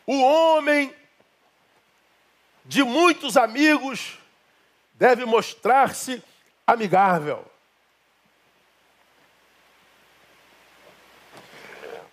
O 0.05 0.21
homem 0.21 0.95
de 2.63 2.83
muitos 2.83 3.35
amigos 3.35 4.19
deve 4.93 5.25
mostrar-se 5.25 6.23
amigável. 6.67 7.43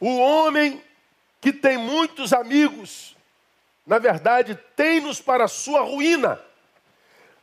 O 0.01 0.17
homem 0.17 0.83
que 1.43 1.53
tem 1.53 1.77
muitos 1.77 2.33
amigos, 2.33 3.15
na 3.87 3.99
verdade, 3.99 4.55
tem-nos 4.75 5.21
para 5.21 5.47
sua 5.47 5.83
ruína. 5.83 6.41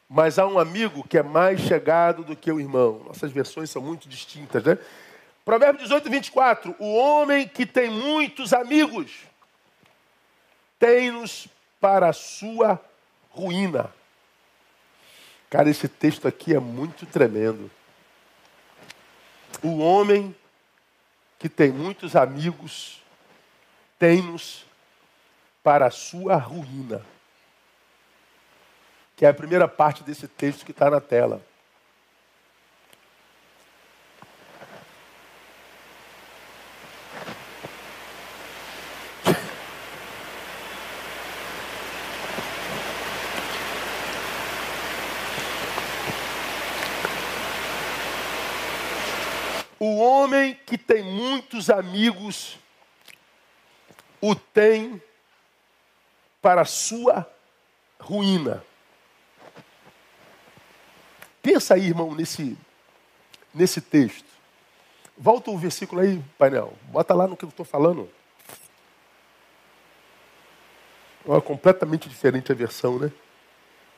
Mas 0.09 0.37
há 0.37 0.45
um 0.45 0.59
amigo 0.59 1.07
que 1.07 1.17
é 1.17 1.23
mais 1.23 1.59
chegado 1.61 2.23
do 2.23 2.35
que 2.35 2.51
o 2.51 2.59
irmão. 2.59 3.01
Nossas 3.05 3.31
versões 3.31 3.69
são 3.69 3.81
muito 3.81 4.07
distintas, 4.07 4.63
né? 4.63 4.77
Provérbio 5.43 5.81
18, 5.81 6.09
24. 6.09 6.75
O 6.79 6.93
homem 6.95 7.47
que 7.47 7.65
tem 7.65 7.89
muitos 7.89 8.53
amigos 8.53 9.11
tem-nos 10.79 11.47
para 11.79 12.09
a 12.09 12.13
sua 12.13 12.79
ruína. 13.29 13.93
Cara, 15.49 15.69
esse 15.69 15.87
texto 15.87 16.27
aqui 16.27 16.55
é 16.55 16.59
muito 16.59 17.05
tremendo. 17.05 17.69
O 19.61 19.79
homem 19.79 20.35
que 21.43 21.49
tem 21.49 21.71
muitos 21.71 22.15
amigos, 22.15 23.03
tem-nos 23.99 24.65
para 25.61 25.87
a 25.87 25.91
sua 25.91 26.37
ruína. 26.37 27.05
Que 29.23 29.27
é 29.27 29.29
a 29.29 29.33
primeira 29.33 29.69
parte 29.69 30.03
desse 30.03 30.27
texto 30.27 30.65
que 30.65 30.71
está 30.71 30.89
na 30.89 30.99
tela. 30.99 31.41
O 49.79 49.99
homem 49.99 50.59
que 50.65 50.77
tem 50.77 51.01
muitos 51.01 51.69
amigos 51.69 52.59
o 54.19 54.35
tem 54.35 55.01
para 56.41 56.65
sua 56.65 57.25
ruína. 57.97 58.61
Pensa 61.43 61.75
aí, 61.75 61.85
irmão, 61.85 62.15
nesse, 62.15 62.57
nesse 63.53 63.79
texto. 63.79 64.25
Volta 65.15 65.51
o 65.51 65.57
versículo 65.57 66.01
aí, 66.01 66.19
painel. 66.39 66.73
Bota 66.85 67.13
lá 67.13 67.27
no 67.27 67.37
que 67.37 67.45
eu 67.45 67.49
estou 67.49 67.65
falando. 67.65 68.09
É 71.27 71.41
completamente 71.41 72.09
diferente 72.09 72.51
a 72.51 72.55
versão, 72.55 72.97
né? 72.97 73.11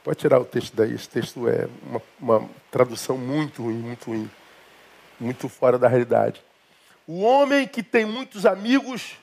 Pode 0.04 0.18
tirar 0.18 0.40
o 0.40 0.46
texto 0.46 0.76
daí. 0.76 0.94
Esse 0.94 1.08
texto 1.08 1.48
é 1.48 1.70
uma, 1.84 2.02
uma 2.20 2.50
tradução 2.70 3.18
muito 3.18 3.64
ruim, 3.64 3.78
muito 3.78 4.08
ruim 4.08 4.30
muito 5.20 5.48
fora 5.50 5.78
da 5.78 5.88
realidade. 5.88 6.42
O 7.08 7.22
homem 7.22 7.68
que 7.68 7.84
tem 7.84 8.06
muitos 8.06 8.46
amigos 8.46 9.18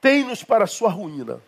tem-nos 0.00 0.42
para 0.42 0.66
sua 0.66 0.90
ruína. 0.90 1.40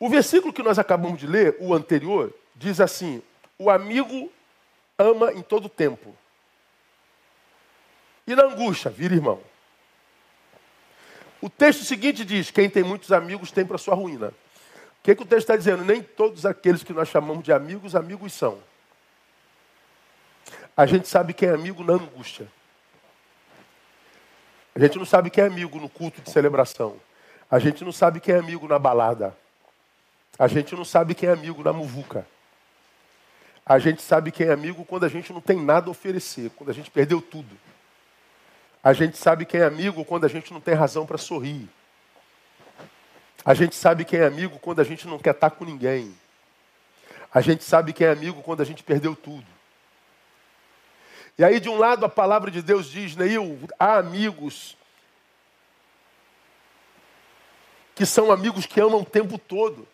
O 0.00 0.08
versículo 0.08 0.50
que 0.50 0.62
nós 0.62 0.78
acabamos 0.78 1.20
de 1.20 1.26
ler, 1.26 1.56
o 1.60 1.74
anterior, 1.74 2.32
diz 2.56 2.80
assim: 2.80 3.22
O 3.58 3.68
amigo 3.68 4.32
ama 4.98 5.30
em 5.32 5.42
todo 5.42 5.68
tempo. 5.68 6.16
E 8.26 8.34
na 8.34 8.44
angústia, 8.44 8.90
vira 8.90 9.14
irmão. 9.14 9.40
O 11.42 11.50
texto 11.50 11.84
seguinte 11.84 12.24
diz: 12.24 12.50
Quem 12.50 12.70
tem 12.70 12.82
muitos 12.82 13.12
amigos 13.12 13.52
tem 13.52 13.66
para 13.66 13.76
sua 13.76 13.94
ruína. 13.94 14.28
O 14.28 15.02
que, 15.02 15.14
que 15.14 15.22
o 15.22 15.26
texto 15.26 15.40
está 15.40 15.56
dizendo? 15.56 15.84
Nem 15.84 16.02
todos 16.02 16.46
aqueles 16.46 16.82
que 16.82 16.94
nós 16.94 17.08
chamamos 17.08 17.44
de 17.44 17.52
amigos, 17.52 17.94
amigos 17.94 18.32
são. 18.32 18.58
A 20.74 20.86
gente 20.86 21.08
sabe 21.08 21.34
quem 21.34 21.48
é 21.48 21.52
amigo 21.52 21.84
na 21.84 21.94
angústia. 21.94 22.48
A 24.74 24.78
gente 24.78 24.96
não 24.98 25.04
sabe 25.04 25.28
quem 25.28 25.44
é 25.44 25.46
amigo 25.46 25.78
no 25.78 25.90
culto 25.90 26.22
de 26.22 26.30
celebração. 26.30 26.96
A 27.50 27.58
gente 27.58 27.84
não 27.84 27.92
sabe 27.92 28.20
quem 28.20 28.34
é 28.34 28.38
amigo 28.38 28.66
na 28.66 28.78
balada. 28.78 29.36
A 30.40 30.48
gente 30.48 30.74
não 30.74 30.86
sabe 30.86 31.14
quem 31.14 31.28
é 31.28 31.32
amigo 31.32 31.62
na 31.62 31.70
muvuca. 31.70 32.26
A 33.66 33.78
gente 33.78 34.00
sabe 34.00 34.32
quem 34.32 34.46
é 34.46 34.52
amigo 34.52 34.86
quando 34.86 35.04
a 35.04 35.08
gente 35.08 35.34
não 35.34 35.40
tem 35.42 35.62
nada 35.62 35.88
a 35.88 35.90
oferecer, 35.90 36.50
quando 36.56 36.70
a 36.70 36.72
gente 36.72 36.90
perdeu 36.90 37.20
tudo. 37.20 37.54
A 38.82 38.94
gente 38.94 39.18
sabe 39.18 39.44
quem 39.44 39.60
é 39.60 39.66
amigo 39.66 40.02
quando 40.02 40.24
a 40.24 40.28
gente 40.28 40.50
não 40.50 40.58
tem 40.58 40.72
razão 40.72 41.04
para 41.04 41.18
sorrir. 41.18 41.68
A 43.44 43.52
gente 43.52 43.76
sabe 43.76 44.02
quem 44.02 44.18
é 44.18 44.24
amigo 44.24 44.58
quando 44.58 44.80
a 44.80 44.84
gente 44.84 45.06
não 45.06 45.18
quer 45.18 45.34
estar 45.34 45.50
com 45.50 45.66
ninguém. 45.66 46.16
A 47.34 47.42
gente 47.42 47.62
sabe 47.62 47.92
quem 47.92 48.06
é 48.06 48.10
amigo 48.10 48.42
quando 48.42 48.62
a 48.62 48.64
gente 48.64 48.82
perdeu 48.82 49.14
tudo. 49.14 49.46
E 51.36 51.44
aí, 51.44 51.60
de 51.60 51.68
um 51.68 51.76
lado, 51.76 52.06
a 52.06 52.08
palavra 52.08 52.50
de 52.50 52.62
Deus 52.62 52.86
diz, 52.86 53.14
Neil, 53.14 53.60
há 53.78 53.98
amigos 53.98 54.74
que 57.94 58.06
são 58.06 58.32
amigos 58.32 58.64
que 58.64 58.80
amam 58.80 59.02
o 59.02 59.04
tempo 59.04 59.36
todo. 59.36 59.86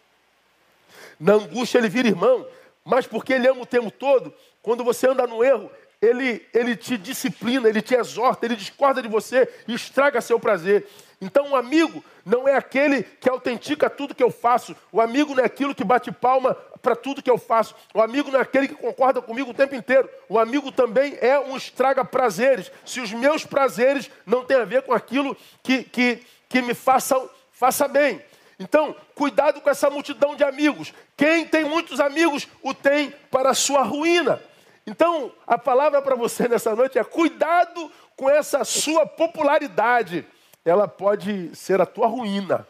Na 1.18 1.35
angústia 1.35 1.79
ele 1.79 1.88
vira 1.88 2.09
irmão, 2.09 2.46
mas 2.85 3.07
porque 3.07 3.33
ele 3.33 3.48
ama 3.48 3.62
o 3.62 3.66
tempo 3.66 3.90
todo, 3.90 4.33
quando 4.62 4.85
você 4.85 5.09
anda 5.09 5.26
no 5.26 5.42
erro, 5.42 5.70
ele, 6.00 6.46
ele 6.52 6.76
te 6.76 6.96
disciplina, 6.96 7.68
ele 7.68 7.81
te 7.81 7.94
exorta, 7.94 8.44
ele 8.44 8.57
discorda 8.57 9.00
de 9.00 9.09
você 9.09 9.48
e 9.66 9.74
estraga 9.74 10.20
seu 10.20 10.38
prazer. 10.38 10.87
Então, 11.20 11.48
um 11.48 11.57
amigo 11.57 12.05
não 12.24 12.46
é 12.46 12.55
aquele 12.55 13.02
que 13.02 13.29
autentica 13.29 13.88
tudo 13.88 14.14
que 14.14 14.22
eu 14.22 14.31
faço. 14.31 14.76
O 14.92 15.00
amigo 15.00 15.35
não 15.35 15.42
é 15.42 15.46
aquilo 15.46 15.74
que 15.74 15.85
bate 15.85 16.12
palma 16.12 16.55
para 16.83 16.94
tudo 16.94 17.22
que 17.22 17.31
eu 17.31 17.38
faço. 17.38 17.74
O 17.94 18.02
amigo 18.02 18.31
não 18.31 18.38
é 18.38 18.42
aquele 18.42 18.68
que 18.68 18.74
concorda 18.74 19.22
comigo 19.22 19.50
o 19.50 19.55
tempo 19.55 19.74
inteiro. 19.74 20.09
O 20.29 20.38
amigo 20.38 20.70
também 20.70 21.16
é 21.20 21.38
um 21.38 21.57
estraga 21.57 22.05
prazeres. 22.05 22.70
Se 22.85 23.00
os 23.00 23.12
meus 23.12 23.46
prazeres 23.46 24.11
não 24.26 24.44
têm 24.44 24.59
a 24.59 24.64
ver 24.64 24.83
com 24.83 24.92
aquilo 24.92 25.37
que, 25.62 25.85
que, 25.85 26.22
que 26.48 26.61
me 26.61 26.74
faça, 26.74 27.18
faça 27.50 27.88
bem. 27.88 28.20
Então, 28.59 28.97
cuidado 29.14 29.61
com 29.61 29.69
essa 29.69 29.90
multidão 29.90 30.35
de 30.35 30.42
amigos. 30.42 30.92
Quem 31.16 31.47
tem 31.47 31.64
muitos 31.64 32.01
amigos 32.01 32.49
o 32.62 32.73
tem 32.73 33.11
para 33.31 33.51
a 33.51 33.55
sua 33.55 33.83
ruína. 33.83 34.40
Então, 34.87 35.33
a 35.47 35.59
palavra 35.59 36.01
para 36.01 36.14
você 36.14 36.49
nessa 36.49 36.75
noite 36.75 36.99
é: 36.99 37.05
cuidado 37.05 37.90
com 38.16 38.31
essa 38.31 38.64
sua 38.64 39.07
popularidade. 39.07 40.27
Ela 40.64 40.88
pode 40.88 41.55
ser 41.55 41.81
a 41.81 41.87
tua 41.87 42.07
ruína. 42.07 42.66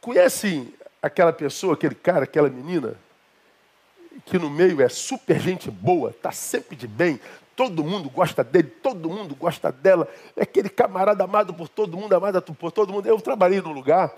Conhece 0.00 0.74
aquela 1.00 1.32
pessoa, 1.32 1.74
aquele 1.74 1.94
cara, 1.94 2.24
aquela 2.24 2.50
menina, 2.50 2.96
que 4.26 4.38
no 4.38 4.50
meio 4.50 4.82
é 4.82 4.88
super 4.88 5.40
gente 5.40 5.70
boa, 5.70 6.10
está 6.10 6.32
sempre 6.32 6.76
de 6.76 6.86
bem, 6.86 7.18
todo 7.56 7.84
mundo 7.84 8.08
gosta 8.10 8.42
dele, 8.42 8.68
todo 8.68 9.08
mundo 9.08 9.34
gosta 9.34 9.70
dela, 9.70 10.08
é 10.36 10.42
aquele 10.42 10.68
camarada 10.68 11.24
amado 11.24 11.54
por 11.54 11.68
todo 11.68 11.96
mundo, 11.96 12.14
amado 12.14 12.42
por 12.42 12.72
todo 12.72 12.92
mundo. 12.92 13.06
Eu 13.06 13.20
trabalhei 13.20 13.60
num 13.60 13.72
lugar 13.72 14.12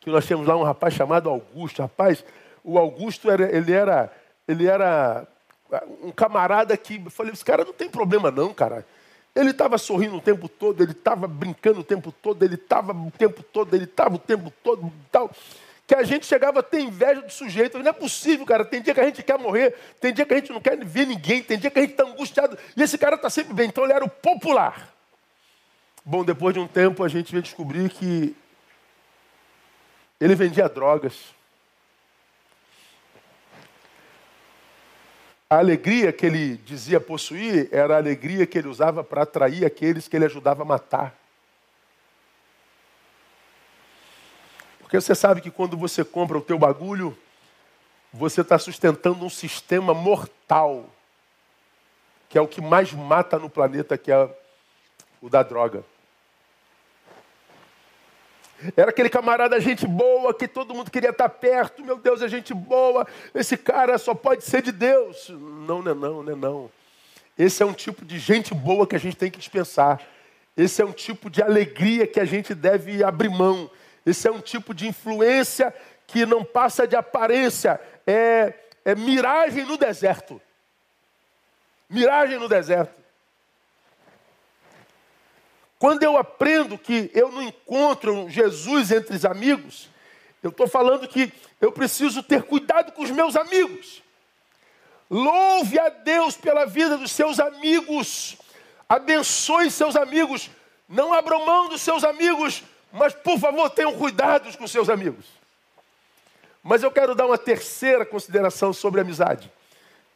que 0.00 0.10
nós 0.10 0.26
tínhamos 0.26 0.46
lá 0.46 0.56
um 0.56 0.62
rapaz 0.62 0.94
chamado 0.94 1.28
Augusto. 1.28 1.82
Rapaz, 1.82 2.24
o 2.64 2.78
Augusto 2.78 3.30
era, 3.30 3.54
ele 3.54 3.72
era, 3.72 4.12
ele 4.48 4.66
era 4.66 5.26
um 6.02 6.10
camarada 6.10 6.76
que, 6.76 7.02
eu 7.04 7.10
falei, 7.10 7.32
esse 7.32 7.44
cara 7.44 7.64
não 7.64 7.72
tem 7.72 7.88
problema 7.88 8.30
não, 8.30 8.52
cara. 8.52 8.86
Ele 9.34 9.50
estava 9.50 9.78
sorrindo 9.78 10.16
o 10.16 10.20
tempo 10.20 10.48
todo, 10.48 10.82
ele 10.82 10.92
estava 10.92 11.28
brincando 11.28 11.80
o 11.80 11.84
tempo 11.84 12.10
todo, 12.10 12.42
ele 12.44 12.56
estava 12.56 12.92
o 12.92 13.12
tempo 13.12 13.42
todo, 13.42 13.74
ele 13.74 13.84
estava 13.84 14.16
o 14.16 14.18
tempo 14.18 14.52
todo 14.62 14.92
tal. 15.12 15.30
Que 15.90 15.94
a 15.96 16.04
gente 16.04 16.24
chegava 16.24 16.60
a 16.60 16.62
ter 16.62 16.82
inveja 16.82 17.20
do 17.20 17.32
sujeito. 17.32 17.76
Não 17.76 17.90
é 17.90 17.92
possível, 17.92 18.46
cara. 18.46 18.64
Tem 18.64 18.80
dia 18.80 18.94
que 18.94 19.00
a 19.00 19.04
gente 19.06 19.24
quer 19.24 19.36
morrer, 19.36 19.74
tem 20.00 20.14
dia 20.14 20.24
que 20.24 20.32
a 20.32 20.36
gente 20.36 20.52
não 20.52 20.60
quer 20.60 20.78
ver 20.84 21.04
ninguém, 21.04 21.42
tem 21.42 21.58
dia 21.58 21.68
que 21.68 21.80
a 21.80 21.82
gente 21.82 21.90
está 21.90 22.04
angustiado. 22.04 22.56
E 22.76 22.80
esse 22.80 22.96
cara 22.96 23.16
está 23.16 23.28
sempre 23.28 23.52
bem. 23.52 23.66
Então 23.66 23.82
ele 23.82 23.92
era 23.92 24.04
o 24.04 24.08
popular. 24.08 24.88
Bom, 26.04 26.24
depois 26.24 26.54
de 26.54 26.60
um 26.60 26.68
tempo 26.68 27.02
a 27.02 27.08
gente 27.08 27.32
veio 27.32 27.42
descobrir 27.42 27.90
que 27.90 28.36
ele 30.20 30.36
vendia 30.36 30.68
drogas. 30.68 31.34
A 35.50 35.58
alegria 35.58 36.12
que 36.12 36.24
ele 36.24 36.56
dizia 36.58 37.00
possuir 37.00 37.68
era 37.72 37.94
a 37.94 37.98
alegria 37.98 38.46
que 38.46 38.56
ele 38.56 38.68
usava 38.68 39.02
para 39.02 39.22
atrair 39.22 39.64
aqueles 39.64 40.06
que 40.06 40.14
ele 40.14 40.26
ajudava 40.26 40.62
a 40.62 40.64
matar. 40.64 41.19
Porque 44.90 45.00
você 45.00 45.14
sabe 45.14 45.40
que 45.40 45.52
quando 45.52 45.76
você 45.76 46.04
compra 46.04 46.36
o 46.36 46.40
teu 46.40 46.58
bagulho, 46.58 47.16
você 48.12 48.40
está 48.40 48.58
sustentando 48.58 49.24
um 49.24 49.30
sistema 49.30 49.94
mortal, 49.94 50.84
que 52.28 52.36
é 52.36 52.40
o 52.40 52.48
que 52.48 52.60
mais 52.60 52.92
mata 52.92 53.38
no 53.38 53.48
planeta, 53.48 53.96
que 53.96 54.10
é 54.10 54.28
o 55.22 55.30
da 55.30 55.44
droga. 55.44 55.84
Era 58.76 58.90
aquele 58.90 59.08
camarada 59.08 59.60
gente 59.60 59.86
boa 59.86 60.34
que 60.34 60.48
todo 60.48 60.74
mundo 60.74 60.90
queria 60.90 61.10
estar 61.10 61.28
perto. 61.28 61.84
Meu 61.84 61.96
Deus, 61.96 62.20
é 62.20 62.26
gente 62.26 62.52
boa. 62.52 63.06
Esse 63.32 63.56
cara 63.56 63.96
só 63.96 64.12
pode 64.12 64.42
ser 64.42 64.60
de 64.60 64.72
Deus. 64.72 65.28
Não, 65.28 65.80
não 65.82 65.92
é 65.92 65.94
não, 65.94 66.22
não 66.24 66.32
é 66.32 66.34
não. 66.34 66.70
Esse 67.38 67.62
é 67.62 67.66
um 67.66 67.72
tipo 67.72 68.04
de 68.04 68.18
gente 68.18 68.52
boa 68.52 68.88
que 68.88 68.96
a 68.96 69.00
gente 69.00 69.16
tem 69.16 69.30
que 69.30 69.38
dispensar. 69.38 70.00
Esse 70.56 70.82
é 70.82 70.84
um 70.84 70.92
tipo 70.92 71.30
de 71.30 71.40
alegria 71.40 72.08
que 72.08 72.18
a 72.18 72.24
gente 72.24 72.56
deve 72.56 73.04
abrir 73.04 73.28
mão. 73.28 73.70
Esse 74.04 74.28
é 74.28 74.30
um 74.30 74.40
tipo 74.40 74.74
de 74.74 74.88
influência 74.88 75.74
que 76.06 76.26
não 76.26 76.44
passa 76.44 76.86
de 76.86 76.96
aparência. 76.96 77.80
É, 78.06 78.54
é 78.84 78.94
miragem 78.94 79.64
no 79.64 79.76
deserto. 79.76 80.40
Miragem 81.88 82.38
no 82.38 82.48
deserto. 82.48 83.00
Quando 85.78 86.02
eu 86.02 86.18
aprendo 86.18 86.76
que 86.76 87.10
eu 87.14 87.32
não 87.32 87.42
encontro 87.42 88.28
Jesus 88.28 88.90
entre 88.90 89.16
os 89.16 89.24
amigos, 89.24 89.88
eu 90.42 90.50
estou 90.50 90.68
falando 90.68 91.08
que 91.08 91.32
eu 91.60 91.72
preciso 91.72 92.22
ter 92.22 92.42
cuidado 92.42 92.92
com 92.92 93.02
os 93.02 93.10
meus 93.10 93.34
amigos. 93.34 94.02
Louve 95.10 95.78
a 95.78 95.88
Deus 95.88 96.36
pela 96.36 96.66
vida 96.66 96.96
dos 96.96 97.10
seus 97.10 97.40
amigos. 97.40 98.36
Abençoe 98.88 99.70
seus 99.70 99.96
amigos. 99.96 100.50
Não 100.88 101.12
abram 101.12 101.44
mão 101.46 101.68
dos 101.68 101.80
seus 101.80 102.04
amigos, 102.04 102.62
mas 102.92 103.14
por 103.14 103.38
favor 103.38 103.70
tenham 103.70 103.96
cuidado 103.96 104.56
com 104.56 104.66
seus 104.66 104.88
amigos. 104.88 105.24
Mas 106.62 106.82
eu 106.82 106.90
quero 106.90 107.14
dar 107.14 107.26
uma 107.26 107.38
terceira 107.38 108.04
consideração 108.04 108.72
sobre 108.72 109.00
amizade. 109.00 109.50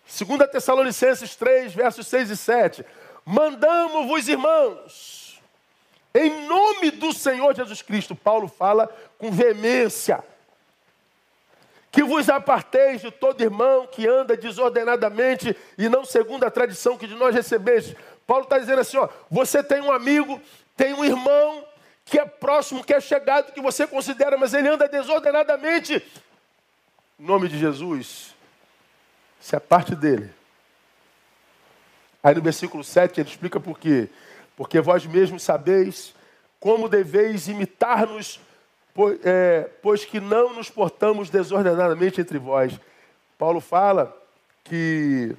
2 0.07 0.51
Tessalonicenses 0.51 1.35
3, 1.35 1.73
versos 1.73 2.07
6 2.07 2.31
e 2.31 2.37
7. 2.37 2.85
Mandamos-vos, 3.25 4.29
irmãos, 4.29 5.41
em 6.15 6.47
nome 6.47 6.91
do 6.91 7.13
Senhor 7.13 7.55
Jesus 7.55 7.81
Cristo, 7.81 8.15
Paulo 8.15 8.47
fala 8.47 8.89
com 9.19 9.31
veemência. 9.31 10.23
Que 11.91 12.05
vos 12.05 12.29
aparteis 12.29 13.01
de 13.01 13.11
todo 13.11 13.41
irmão 13.41 13.87
que 13.87 14.07
anda 14.07 14.37
desordenadamente 14.37 15.57
e 15.79 15.89
não 15.89 16.05
segundo 16.05 16.45
a 16.45 16.51
tradição 16.51 16.99
que 16.99 17.07
de 17.07 17.15
nós 17.15 17.35
recebeste. 17.35 17.97
Paulo 18.27 18.45
está 18.45 18.59
dizendo 18.59 18.81
assim: 18.81 18.97
ó, 18.97 19.09
você 19.31 19.63
tem 19.63 19.81
um 19.81 19.93
amigo, 19.93 20.41
tem 20.77 20.93
um 20.93 21.05
irmão 21.05 21.65
que 22.05 22.19
é 22.19 22.25
próximo, 22.25 22.85
que 22.85 22.93
é 22.93 23.01
chegado, 23.01 23.53
que 23.53 23.61
você 23.61 23.87
considera, 23.87 24.37
mas 24.37 24.53
ele 24.53 24.69
anda 24.69 24.87
desordenadamente. 24.87 26.03
Em 27.19 27.25
nome 27.25 27.49
de 27.49 27.59
Jesus, 27.59 28.35
se 29.41 29.57
é 29.57 29.61
parte 29.61 29.95
dele. 29.95 30.31
Aí 32.23 32.35
no 32.35 32.43
versículo 32.43 32.83
7 32.83 33.21
ele 33.21 33.29
explica 33.29 33.61
por 33.61 33.79
quê. 33.79 34.09
Porque 34.57 34.81
vós 34.81 35.05
mesmos 35.07 35.43
sabeis 35.43 36.15
como 36.59 36.89
deveis 36.89 37.49
imitar-nos, 37.49 38.41
pois, 38.95 39.21
é, 39.23 39.71
pois 39.83 40.05
que 40.05 40.19
não 40.19 40.55
nos 40.55 40.71
portamos 40.71 41.29
desordenadamente 41.29 42.21
entre 42.21 42.39
vós. 42.39 42.81
Paulo 43.37 43.61
fala 43.61 44.17
que 44.65 45.37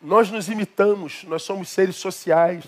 nós 0.00 0.30
nos 0.30 0.48
imitamos, 0.48 1.24
nós 1.24 1.42
somos 1.42 1.68
seres 1.68 1.96
sociais. 1.96 2.64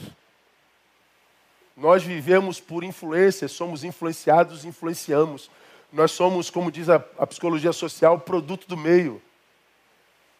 Nós 1.76 2.04
vivemos 2.04 2.60
por 2.60 2.84
influência, 2.84 3.48
somos 3.48 3.82
influenciados, 3.82 4.64
influenciamos. 4.64 5.50
Nós 5.92 6.12
somos, 6.12 6.50
como 6.50 6.70
diz 6.70 6.88
a, 6.88 6.96
a 7.18 7.26
psicologia 7.26 7.72
social, 7.72 8.18
produto 8.20 8.66
do 8.68 8.76
meio. 8.76 9.20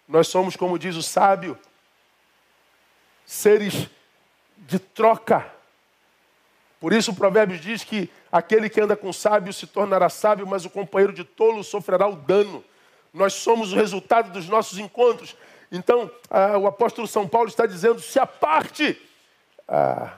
Nós 0.09 0.29
somos, 0.29 0.55
como 0.55 0.79
diz 0.79 0.97
o 0.97 1.03
sábio, 1.03 1.59
seres 3.27 3.89
de 4.57 4.79
troca. 4.79 5.51
Por 6.79 6.93
isso 6.93 7.13
o 7.13 7.17
provérbio 7.17 7.59
diz 7.59 7.83
que 7.83 8.11
aquele 8.31 8.69
que 8.69 8.81
anda 8.81 8.97
com 8.97 9.13
sábio 9.13 9.53
se 9.53 9.67
tornará 9.67 10.09
sábio, 10.09 10.47
mas 10.47 10.65
o 10.65 10.71
companheiro 10.71 11.13
de 11.13 11.25
tolo 11.25 11.65
sofrerá 11.65 12.07
o 12.07 12.15
dano. 12.15 12.63
Nós 13.13 13.33
somos 13.33 13.73
o 13.73 13.77
resultado 13.77 14.33
dos 14.33 14.49
nossos 14.49 14.79
encontros. 14.79 15.37
Então, 15.73 16.11
ah, 16.29 16.59
o 16.59 16.67
apóstolo 16.67 17.09
São 17.09 17.27
Paulo 17.27 17.49
está 17.49 17.65
dizendo: 17.65 18.01
se 18.01 18.19
aparte, 18.19 19.01
ah, 19.67 20.13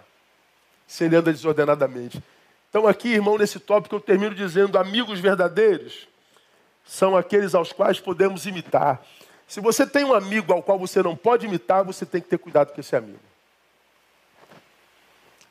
se 0.86 1.04
ele 1.04 1.16
anda 1.16 1.32
desordenadamente. 1.32 2.22
Então, 2.70 2.86
aqui, 2.86 3.08
irmão, 3.08 3.38
nesse 3.38 3.58
tópico 3.58 3.96
eu 3.96 4.00
termino 4.00 4.34
dizendo: 4.34 4.78
amigos 4.78 5.18
verdadeiros 5.18 6.06
são 6.84 7.16
aqueles 7.16 7.54
aos 7.54 7.72
quais 7.72 8.00
podemos 8.00 8.46
imitar. 8.46 9.02
Se 9.46 9.60
você 9.60 9.86
tem 9.86 10.04
um 10.04 10.14
amigo 10.14 10.52
ao 10.52 10.62
qual 10.62 10.78
você 10.78 11.02
não 11.02 11.16
pode 11.16 11.46
imitar, 11.46 11.84
você 11.84 12.04
tem 12.04 12.20
que 12.20 12.28
ter 12.28 12.38
cuidado 12.38 12.72
com 12.72 12.80
esse 12.80 12.94
amigo. 12.96 13.20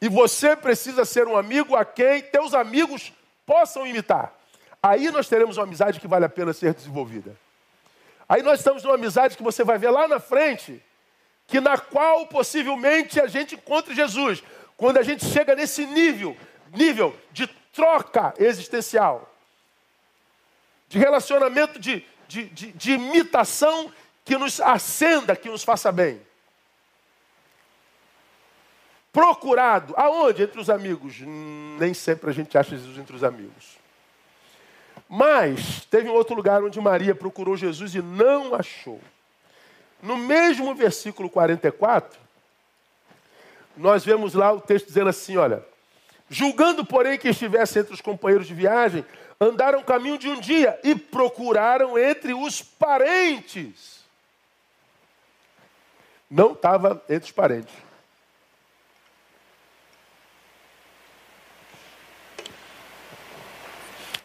E 0.02 0.10
você 0.10 0.56
precisa 0.56 1.06
ser 1.06 1.28
um 1.28 1.38
amigo 1.38 1.76
a 1.76 1.86
quem 1.86 2.22
teus 2.22 2.54
amigos 2.54 3.14
possam 3.46 3.88
imitar. 3.88 4.34
Aí 4.84 5.10
nós 5.10 5.28
teremos 5.28 5.58
uma 5.58 5.64
amizade 5.64 6.00
que 6.00 6.08
vale 6.08 6.26
a 6.26 6.30
pena 6.30 6.54
ser 6.54 6.74
desenvolvida. 6.74 7.36
Aí 8.28 8.42
nós 8.42 8.60
estamos 8.60 8.84
numa 8.84 8.96
amizade 8.96 9.38
que 9.38 9.44
você 9.44 9.64
vai 9.64 9.78
ver 9.78 9.90
lá 9.90 10.08
na 10.08 10.20
frente, 10.20 10.84
que 11.48 11.60
na 11.60 11.78
qual 11.78 12.28
possivelmente 12.28 13.20
a 13.20 13.28
gente 13.28 13.56
encontre 13.56 13.96
Jesus. 13.96 14.44
Quando 14.78 14.98
a 14.98 15.04
gente 15.04 15.26
chega 15.26 15.56
nesse 15.56 15.86
nível, 15.86 16.36
nível 16.74 17.16
de 17.32 17.48
troca 17.74 18.34
existencial, 18.38 19.32
de 20.88 21.00
relacionamento 21.00 21.80
de, 21.80 22.06
de, 22.28 22.46
de, 22.46 22.72
de 22.72 22.92
imitação 22.94 23.92
que 24.24 24.38
nos 24.38 24.60
acenda, 24.60 25.36
que 25.36 25.50
nos 25.50 25.64
faça 25.64 25.92
bem. 25.92 26.22
Procurado. 29.12 29.94
Aonde? 29.96 30.44
Entre 30.44 30.60
os 30.60 30.70
amigos. 30.70 31.22
Nem 31.22 31.94
sempre 31.94 32.30
a 32.30 32.34
gente 32.34 32.58
acha 32.58 32.72
Jesus 32.72 32.98
entre 32.98 33.16
os 33.16 33.24
amigos. 33.24 33.78
Mas 35.08 35.86
teve 35.86 36.10
um 36.10 36.14
outro 36.14 36.36
lugar 36.36 36.64
onde 36.64 36.82
Maria 36.82 37.16
procurou 37.16 37.56
Jesus 37.56 37.94
e 37.96 38.02
não 38.02 38.56
achou. 38.56 39.00
No 40.02 40.18
mesmo 40.18 40.74
versículo 40.76 41.30
44, 41.30 42.20
nós 43.78 44.06
vemos 44.06 44.34
lá 44.34 44.52
o 44.52 44.62
texto 44.62 44.88
dizendo 44.88 45.10
assim: 45.10 45.38
olha, 45.38 45.66
julgando, 46.30 46.86
porém, 46.86 47.18
que 47.18 47.30
estivesse 47.30 47.80
entre 47.80 47.94
os 47.94 48.02
companheiros 48.02 48.48
de 48.48 48.54
viagem, 48.54 49.06
andaram 49.40 49.84
caminho 49.84 50.18
de 50.18 50.30
um 50.30 50.40
dia 50.40 50.80
e 50.84 50.96
procuraram 50.96 51.98
entre 51.98 52.34
os 52.34 52.62
parentes. 52.62 54.04
Não 56.30 56.54
estava 56.54 57.04
entre 57.10 57.26
os 57.26 57.32
parentes. 57.32 57.74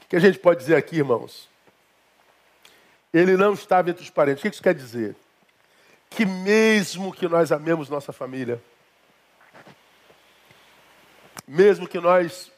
O 0.03 0.09
que 0.11 0.16
a 0.16 0.20
gente 0.20 0.38
pode 0.38 0.61
dizer 0.61 0.76
aqui, 0.76 0.96
irmãos? 0.96 1.48
Ele 3.12 3.36
não 3.36 3.53
estava 3.53 3.90
entre 3.90 4.03
os 4.03 4.11
parentes. 4.11 4.40
O 4.40 4.42
que 4.42 4.55
isso 4.55 4.62
quer 4.62 4.74
dizer? 4.74 5.14
Que 6.09 6.24
mesmo 6.24 7.12
que 7.12 7.28
nós 7.28 7.53
amemos 7.53 7.88
nossa 7.88 8.12
família, 8.12 8.61
mesmo 11.51 11.88
que 11.88 11.98
nós 11.98 12.48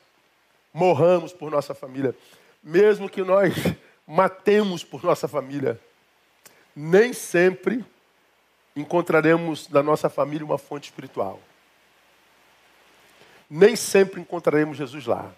morramos 0.71 1.33
por 1.33 1.51
nossa 1.51 1.75
família, 1.75 2.15
mesmo 2.63 3.09
que 3.09 3.23
nós 3.23 3.55
matemos 4.07 4.85
por 4.85 5.03
nossa 5.03 5.27
família, 5.27 5.81
nem 6.77 7.15
sempre 7.15 7.83
encontraremos 8.77 9.67
na 9.71 9.83
nossa 9.83 10.11
família 10.11 10.45
uma 10.45 10.59
fonte 10.59 10.91
espiritual. 10.91 11.41
Nem 13.49 13.75
sempre 13.77 14.21
encontraremos 14.21 14.77
Jesus 14.77 15.07
lá. 15.07 15.33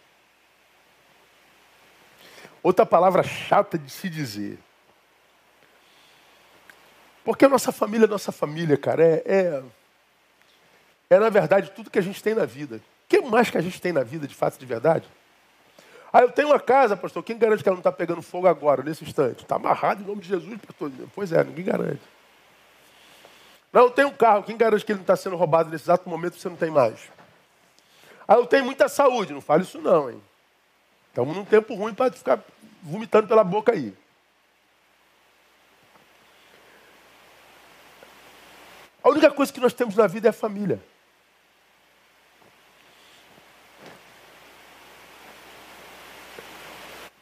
Outra 2.61 2.84
palavra 2.84 3.22
chata 3.22 3.78
de 3.78 3.90
se 3.90 4.09
dizer. 4.11 4.59
Porque 7.24 7.44
a 7.44 7.48
nossa 7.48 7.70
família, 7.70 8.07
a 8.07 8.11
nossa 8.11 8.32
família, 8.32 8.76
cara, 8.76 9.05
é, 9.05 9.22
é, 9.24 9.62
é 11.11 11.18
na 11.20 11.30
verdade 11.30 11.70
tudo 11.70 11.88
que 11.88 12.00
a 12.00 12.02
gente 12.02 12.20
tem 12.20 12.34
na 12.34 12.44
vida. 12.44 12.80
Que 13.09 13.20
mais 13.20 13.50
que 13.50 13.59
a 13.59 13.61
gente 13.61 13.80
tem 13.80 13.92
na 13.92 14.02
vida, 14.02 14.26
de 14.26 14.34
fato, 14.34 14.59
de 14.59 14.66
verdade? 14.66 15.09
Ah, 16.12 16.20
eu 16.20 16.30
tenho 16.30 16.48
uma 16.48 16.61
casa, 16.61 16.96
pastor. 16.96 17.22
Quem 17.24 17.36
garante 17.36 17.62
que 17.62 17.68
ela 17.68 17.74
não 17.74 17.80
está 17.80 17.90
pegando 17.90 18.22
fogo 18.22 18.46
agora, 18.46 18.82
nesse 18.82 19.05
instante? 19.05 19.42
Está 19.42 19.57
amarrado 19.57 20.02
em 20.02 20.07
nome 20.07 20.20
de 20.20 20.28
Jesus, 20.28 20.61
pastor. 20.61 20.92
Pois 21.14 21.32
é, 21.32 21.42
ninguém 21.42 21.64
garante. 21.64 22.02
Não, 23.72 23.82
eu 23.82 23.90
tenho 23.90 24.09
um 24.09 24.12
carro. 24.14 24.44
Quem 24.44 24.57
garante 24.57 24.84
que 24.84 24.92
ele 24.92 24.98
não 24.98 25.02
está 25.02 25.16
sendo 25.16 25.34
roubado 25.34 25.68
nesse 25.68 25.84
exato 25.84 26.09
momento 26.09 26.36
você 26.36 26.48
não 26.48 26.57
tem 26.57 26.70
mais? 26.70 27.11
Ah, 28.28 28.34
eu 28.34 28.46
tenho 28.46 28.64
muita 28.64 28.88
saúde. 28.88 29.32
Não 29.32 29.40
fale 29.40 29.64
isso 29.64 29.80
não, 29.80 30.09
hein? 30.09 30.22
Estamos 31.09 31.36
num 31.36 31.44
tempo 31.44 31.74
ruim 31.74 31.92
para 31.92 32.12
ficar 32.12 32.40
vomitando 32.80 33.26
pela 33.26 33.42
boca 33.42 33.72
aí. 33.72 33.92
A 39.02 39.09
única 39.09 39.30
coisa 39.30 39.52
que 39.52 39.61
nós 39.61 39.74
temos 39.74 39.96
na 39.96 40.07
vida 40.07 40.28
é 40.28 40.30
a 40.30 40.32
família. 40.32 40.80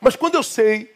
Mas 0.03 0.17
quando 0.17 0.35
eu 0.35 0.43
sei 0.43 0.93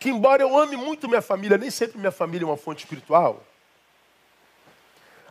que, 0.00 0.10
embora 0.10 0.42
eu 0.42 0.58
ame 0.58 0.76
muito 0.76 1.08
minha 1.08 1.22
família, 1.22 1.56
nem 1.56 1.70
sempre 1.70 1.96
minha 1.96 2.10
família 2.10 2.44
é 2.44 2.48
uma 2.48 2.56
fonte 2.56 2.80
espiritual, 2.80 3.40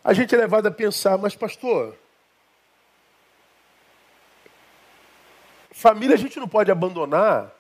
a 0.02 0.14
gente 0.14 0.34
é 0.34 0.38
levado 0.38 0.68
a 0.68 0.72
pensar, 0.72 1.18
mas 1.18 1.36
pastor, 1.36 1.94
família 5.72 6.16
a 6.16 6.18
gente 6.18 6.40
não 6.40 6.48
pode 6.48 6.72
abandonar 6.72 7.52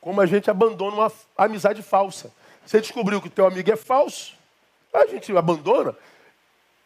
como 0.00 0.20
a 0.20 0.26
gente 0.26 0.48
abandona 0.48 0.96
uma 0.96 1.12
amizade 1.36 1.82
falsa. 1.82 2.32
Você 2.64 2.80
descobriu 2.80 3.20
que 3.20 3.26
o 3.26 3.30
teu 3.30 3.44
amigo 3.44 3.72
é 3.72 3.76
falso, 3.76 4.36
a 4.94 5.04
gente 5.08 5.36
abandona. 5.36 5.96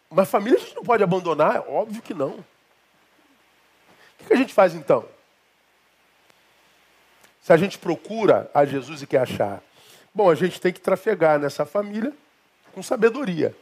Mas 0.08 0.30
família 0.30 0.58
a 0.58 0.62
gente 0.62 0.74
não 0.74 0.84
pode 0.84 1.02
abandonar, 1.02 1.56
é 1.56 1.60
óbvio 1.60 2.00
que 2.00 2.14
não. 2.14 2.42
O 4.20 4.24
que 4.26 4.32
a 4.32 4.36
gente 4.36 4.54
faz 4.54 4.74
então? 4.74 5.15
Se 7.46 7.52
a 7.52 7.56
gente 7.56 7.78
procura 7.78 8.50
a 8.52 8.64
Jesus 8.64 9.02
e 9.02 9.06
quer 9.06 9.20
achar, 9.20 9.62
bom, 10.12 10.28
a 10.28 10.34
gente 10.34 10.60
tem 10.60 10.72
que 10.72 10.80
trafegar 10.80 11.38
nessa 11.38 11.64
família 11.64 12.12
com 12.72 12.82
sabedoria. 12.82 13.54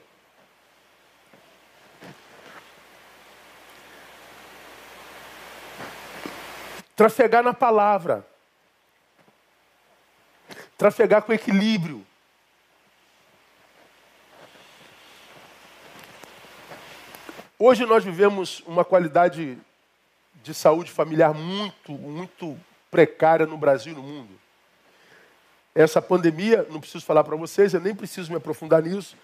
Trafegar 6.96 7.42
na 7.42 7.52
palavra. 7.52 8.26
Trafegar 10.78 11.20
com 11.20 11.34
equilíbrio. 11.34 12.06
Hoje 17.58 17.84
nós 17.84 18.02
vivemos 18.02 18.60
uma 18.60 18.82
qualidade 18.82 19.58
de 20.42 20.54
saúde 20.54 20.90
familiar 20.90 21.34
muito, 21.34 21.92
muito 21.92 22.58
precária 22.94 23.44
no 23.44 23.58
Brasil 23.58 23.92
e 23.92 23.96
no 23.96 24.04
mundo. 24.04 24.30
Essa 25.74 26.00
pandemia, 26.00 26.64
não 26.70 26.78
preciso 26.78 27.04
falar 27.04 27.24
para 27.24 27.34
vocês, 27.34 27.74
eu 27.74 27.80
nem 27.80 27.92
preciso 27.92 28.30
me 28.30 28.36
aprofundar 28.36 28.80
nisso. 28.80 29.16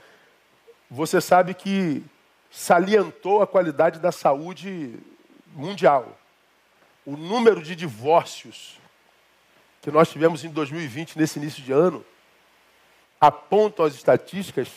Você 0.91 1.21
sabe 1.21 1.55
que 1.55 2.03
salientou 2.51 3.41
a 3.41 3.47
qualidade 3.47 4.01
da 4.01 4.11
saúde 4.11 4.99
mundial. 5.55 6.19
O 7.07 7.17
número 7.17 7.63
de 7.63 7.77
divórcios 7.77 8.81
que 9.81 9.93
nós 9.93 10.11
tivemos 10.11 10.45
em 10.45 10.49
2020, 10.49 11.17
nesse 11.17 11.39
início 11.39 11.63
de 11.63 11.71
ano, 11.71 12.05
apontam 13.21 13.85
as 13.85 13.95
estatísticas, 13.95 14.69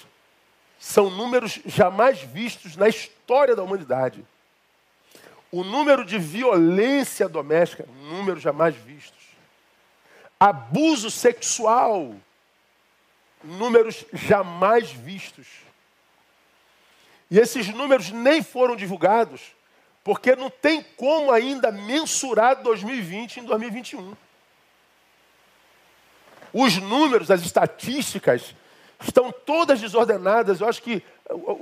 são 0.78 1.10
números 1.10 1.60
jamais 1.66 2.20
vistos 2.22 2.76
na 2.76 2.88
história 2.88 3.56
da 3.56 3.64
humanidade 3.64 4.24
o 5.54 5.64
número 5.64 6.04
de 6.04 6.18
violência 6.18 7.30
doméstica, 7.30 7.88
números 8.10 8.42
jamais 8.42 8.76
vistos. 8.76 9.22
Abuso 10.40 11.12
sexual, 11.12 12.16
números 13.44 14.04
jamais 14.12 14.92
vistos. 14.92 15.46
E 17.30 17.38
esses 17.38 17.68
números 17.68 18.10
nem 18.10 18.42
foram 18.42 18.76
divulgados, 18.76 19.42
porque 20.04 20.36
não 20.36 20.50
tem 20.50 20.82
como 20.98 21.32
ainda 21.32 21.72
mensurar 21.72 22.64
2020 22.64 23.42
em 23.42 23.44
2021. 23.44 24.18
Os 26.52 26.78
números, 26.78 27.30
as 27.30 27.44
estatísticas, 27.44 28.56
estão 29.04 29.32
todas 29.32 29.82
desordenadas. 29.82 30.62
Eu 30.62 30.68
acho 30.68 30.82
que 30.82 31.04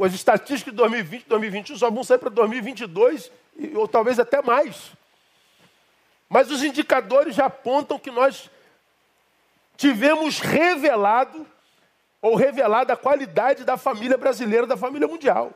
as 0.03 0.13
estatísticas 0.13 0.73
de 0.73 0.77
2020 0.77 1.23
e 1.23 1.29
2021 1.29 1.77
só 1.77 1.89
vão 1.89 2.03
sair 2.03 2.17
para 2.17 2.29
2022 2.29 3.31
ou 3.75 3.87
talvez 3.87 4.19
até 4.19 4.41
mais. 4.41 4.91
Mas 6.29 6.49
os 6.49 6.63
indicadores 6.63 7.35
já 7.35 7.45
apontam 7.45 7.99
que 7.99 8.11
nós 8.11 8.49
tivemos 9.75 10.39
revelado 10.39 11.45
ou 12.21 12.35
revelado 12.35 12.93
a 12.93 12.97
qualidade 12.97 13.63
da 13.63 13.77
família 13.77 14.17
brasileira, 14.17 14.67
da 14.67 14.77
família 14.77 15.07
mundial. 15.07 15.51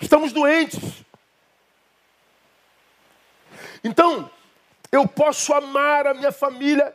Estamos 0.00 0.32
doentes. 0.32 1.04
Então, 3.84 4.30
eu 4.90 5.06
posso 5.06 5.52
amar 5.52 6.06
a 6.06 6.14
minha 6.14 6.32
família 6.32 6.94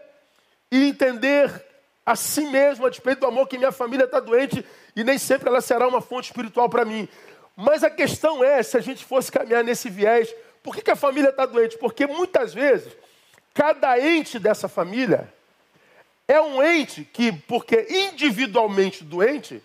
e 0.71 0.89
entender 0.89 1.65
a 2.05 2.15
si 2.15 2.41
mesmo, 2.45 2.85
a 2.85 2.89
despeito 2.89 3.21
do 3.21 3.27
amor 3.27 3.47
que 3.47 3.57
minha 3.57 3.71
família 3.71 4.05
está 4.05 4.19
doente, 4.19 4.65
e 4.95 5.03
nem 5.03 5.17
sempre 5.17 5.49
ela 5.49 5.59
será 5.59 5.87
uma 5.87 6.01
fonte 6.01 6.25
espiritual 6.25 6.69
para 6.69 6.85
mim. 6.85 7.07
Mas 7.55 7.83
a 7.83 7.89
questão 7.89 8.43
é, 8.43 8.63
se 8.63 8.77
a 8.77 8.81
gente 8.81 9.03
fosse 9.03 9.31
caminhar 9.31 9.63
nesse 9.63 9.89
viés, 9.89 10.33
por 10.63 10.75
que, 10.75 10.81
que 10.81 10.91
a 10.91 10.95
família 10.95 11.29
está 11.29 11.45
doente? 11.45 11.77
Porque 11.77 12.07
muitas 12.07 12.53
vezes, 12.53 12.93
cada 13.53 13.99
ente 13.99 14.39
dessa 14.39 14.67
família 14.67 15.33
é 16.27 16.39
um 16.41 16.61
ente 16.61 17.03
que, 17.03 17.31
porque 17.31 17.87
individualmente 17.89 19.03
doente, 19.03 19.61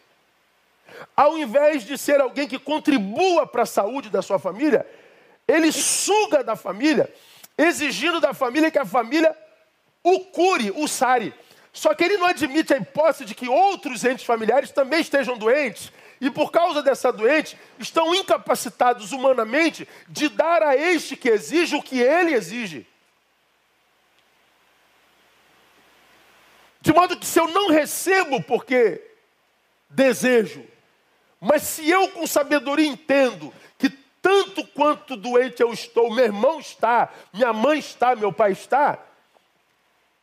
ao 1.16 1.36
invés 1.38 1.84
de 1.84 1.98
ser 1.98 2.20
alguém 2.20 2.48
que 2.48 2.59
contribua 2.59 3.46
para 3.46 3.62
a 3.62 3.66
saúde 3.66 4.11
da 4.11 4.22
sua 4.22 4.38
família, 4.38 4.86
ele 5.46 5.72
suga 5.72 6.42
da 6.42 6.57
família, 6.57 7.12
exigindo 7.59 8.20
da 8.20 8.32
família 8.32 8.70
que 8.70 8.78
a 8.78 8.84
família 8.84 9.36
o 10.03 10.20
cure, 10.20 10.70
o 10.70 10.86
sare. 10.88 11.34
Só 11.72 11.94
que 11.94 12.05
ele 12.05 12.18
não 12.18 12.26
admite 12.26 12.74
a 12.74 12.76
hipótese 12.76 13.24
de 13.24 13.34
que 13.34 13.48
outros 13.48 14.05
entes 14.05 14.24
familiares 14.24 14.70
também 14.70 15.00
estejam 15.00 15.38
doentes 15.38 15.90
e 16.20 16.30
por 16.30 16.53
causa 16.53 16.82
dessa 16.82 17.12
doente 17.12 17.59
estão 17.78 18.14
incapacitados 18.14 19.11
humanamente 19.11 19.88
de 20.09 20.28
dar 20.28 20.62
a 20.62 20.76
este 20.76 21.16
que 21.16 21.28
exige 21.28 21.74
o 21.74 21.82
que 21.82 22.00
ele 22.00 22.32
exige. 22.32 22.86
De 26.80 26.92
modo 26.92 27.18
que 27.18 27.26
se 27.26 27.40
eu 27.40 27.48
não 27.48 27.70
recebo 27.70 28.42
porque 28.42 29.00
desejo, 29.88 30.64
mas 31.40 31.62
se 31.62 31.88
eu 31.88 32.09
com 32.11 32.26
sabedoria 32.26 32.86
entendo 32.86 33.53
que 33.78 33.88
tanto 34.20 34.64
quanto 34.68 35.16
doente 35.16 35.61
eu 35.61 35.72
estou, 35.72 36.14
meu 36.14 36.24
irmão 36.24 36.61
está, 36.61 37.12
minha 37.32 37.53
mãe 37.53 37.78
está, 37.78 38.14
meu 38.14 38.32
pai 38.32 38.53
está, 38.53 38.98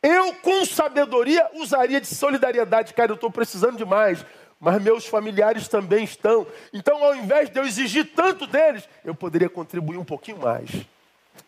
eu 0.02 0.34
com 0.34 0.64
sabedoria 0.64 1.48
usaria 1.54 2.00
de 2.00 2.06
solidariedade, 2.06 2.94
cara, 2.94 3.12
eu 3.12 3.16
estou 3.16 3.30
precisando 3.30 3.76
de 3.76 3.84
mais, 3.84 4.24
mas 4.58 4.80
meus 4.82 5.06
familiares 5.06 5.68
também 5.68 6.04
estão. 6.04 6.46
Então, 6.72 7.02
ao 7.04 7.14
invés 7.14 7.50
de 7.50 7.58
eu 7.58 7.64
exigir 7.64 8.12
tanto 8.14 8.46
deles, 8.46 8.88
eu 9.04 9.14
poderia 9.14 9.48
contribuir 9.48 9.96
um 9.98 10.04
pouquinho 10.04 10.38
mais. 10.38 10.70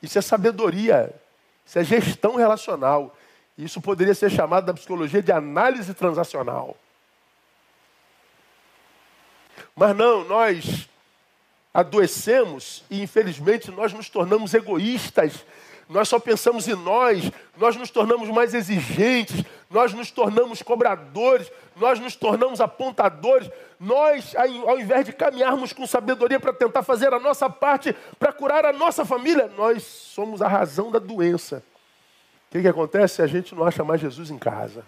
Isso 0.02 0.18
é 0.18 0.22
sabedoria, 0.22 1.14
isso 1.64 1.78
é 1.78 1.84
gestão 1.84 2.36
relacional. 2.36 3.16
Isso 3.56 3.80
poderia 3.80 4.14
ser 4.14 4.30
chamado 4.30 4.64
da 4.64 4.74
psicologia 4.74 5.22
de 5.22 5.30
análise 5.30 5.92
transacional. 5.92 6.76
Mas 9.76 9.94
não, 9.96 10.24
nós 10.24 10.88
adoecemos 11.72 12.82
e 12.90 13.02
infelizmente 13.02 13.70
nós 13.70 13.92
nos 13.92 14.08
tornamos 14.08 14.54
egoístas. 14.54 15.44
Nós 15.92 16.08
só 16.08 16.18
pensamos 16.18 16.66
em 16.66 16.74
nós, 16.74 17.30
nós 17.56 17.76
nos 17.76 17.90
tornamos 17.90 18.28
mais 18.30 18.54
exigentes, 18.54 19.44
nós 19.70 19.92
nos 19.92 20.10
tornamos 20.10 20.62
cobradores, 20.62 21.52
nós 21.76 22.00
nos 22.00 22.16
tornamos 22.16 22.60
apontadores. 22.60 23.50
Nós, 23.78 24.34
ao 24.36 24.78
invés 24.78 25.04
de 25.04 25.12
caminharmos 25.12 25.72
com 25.72 25.86
sabedoria 25.86 26.40
para 26.40 26.52
tentar 26.52 26.82
fazer 26.82 27.12
a 27.12 27.20
nossa 27.20 27.48
parte 27.50 27.94
para 28.18 28.32
curar 28.32 28.64
a 28.64 28.72
nossa 28.72 29.04
família, 29.04 29.50
nós 29.56 29.82
somos 29.82 30.40
a 30.40 30.48
razão 30.48 30.90
da 30.90 30.98
doença. 30.98 31.62
O 32.48 32.52
que, 32.52 32.62
que 32.62 32.68
acontece? 32.68 33.22
A 33.22 33.26
gente 33.26 33.54
não 33.54 33.64
acha 33.64 33.84
mais 33.84 34.00
Jesus 34.00 34.30
em 34.30 34.38
casa. 34.38 34.84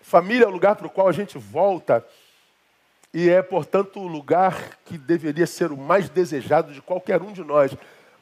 Família 0.00 0.44
é 0.44 0.48
o 0.48 0.50
lugar 0.50 0.76
para 0.76 0.86
o 0.86 0.90
qual 0.90 1.08
a 1.08 1.12
gente 1.12 1.38
volta 1.38 2.06
e 3.12 3.30
é, 3.30 3.40
portanto, 3.40 4.00
o 4.00 4.08
lugar 4.08 4.76
que 4.84 4.98
deveria 4.98 5.46
ser 5.46 5.70
o 5.70 5.76
mais 5.76 6.08
desejado 6.08 6.72
de 6.72 6.82
qualquer 6.82 7.22
um 7.22 7.32
de 7.32 7.44
nós. 7.44 7.70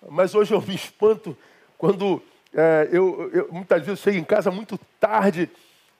Mas 0.09 0.35
hoje 0.35 0.53
eu 0.53 0.61
me 0.61 0.75
espanto 0.75 1.37
quando 1.79 2.23
é, 2.55 2.89
eu, 2.93 3.31
eu, 3.33 3.49
muitas 3.53 3.85
vezes 3.85 4.01
chego 4.01 4.19
em 4.19 4.25
casa 4.25 4.51
muito 4.51 4.79
tarde, 5.01 5.51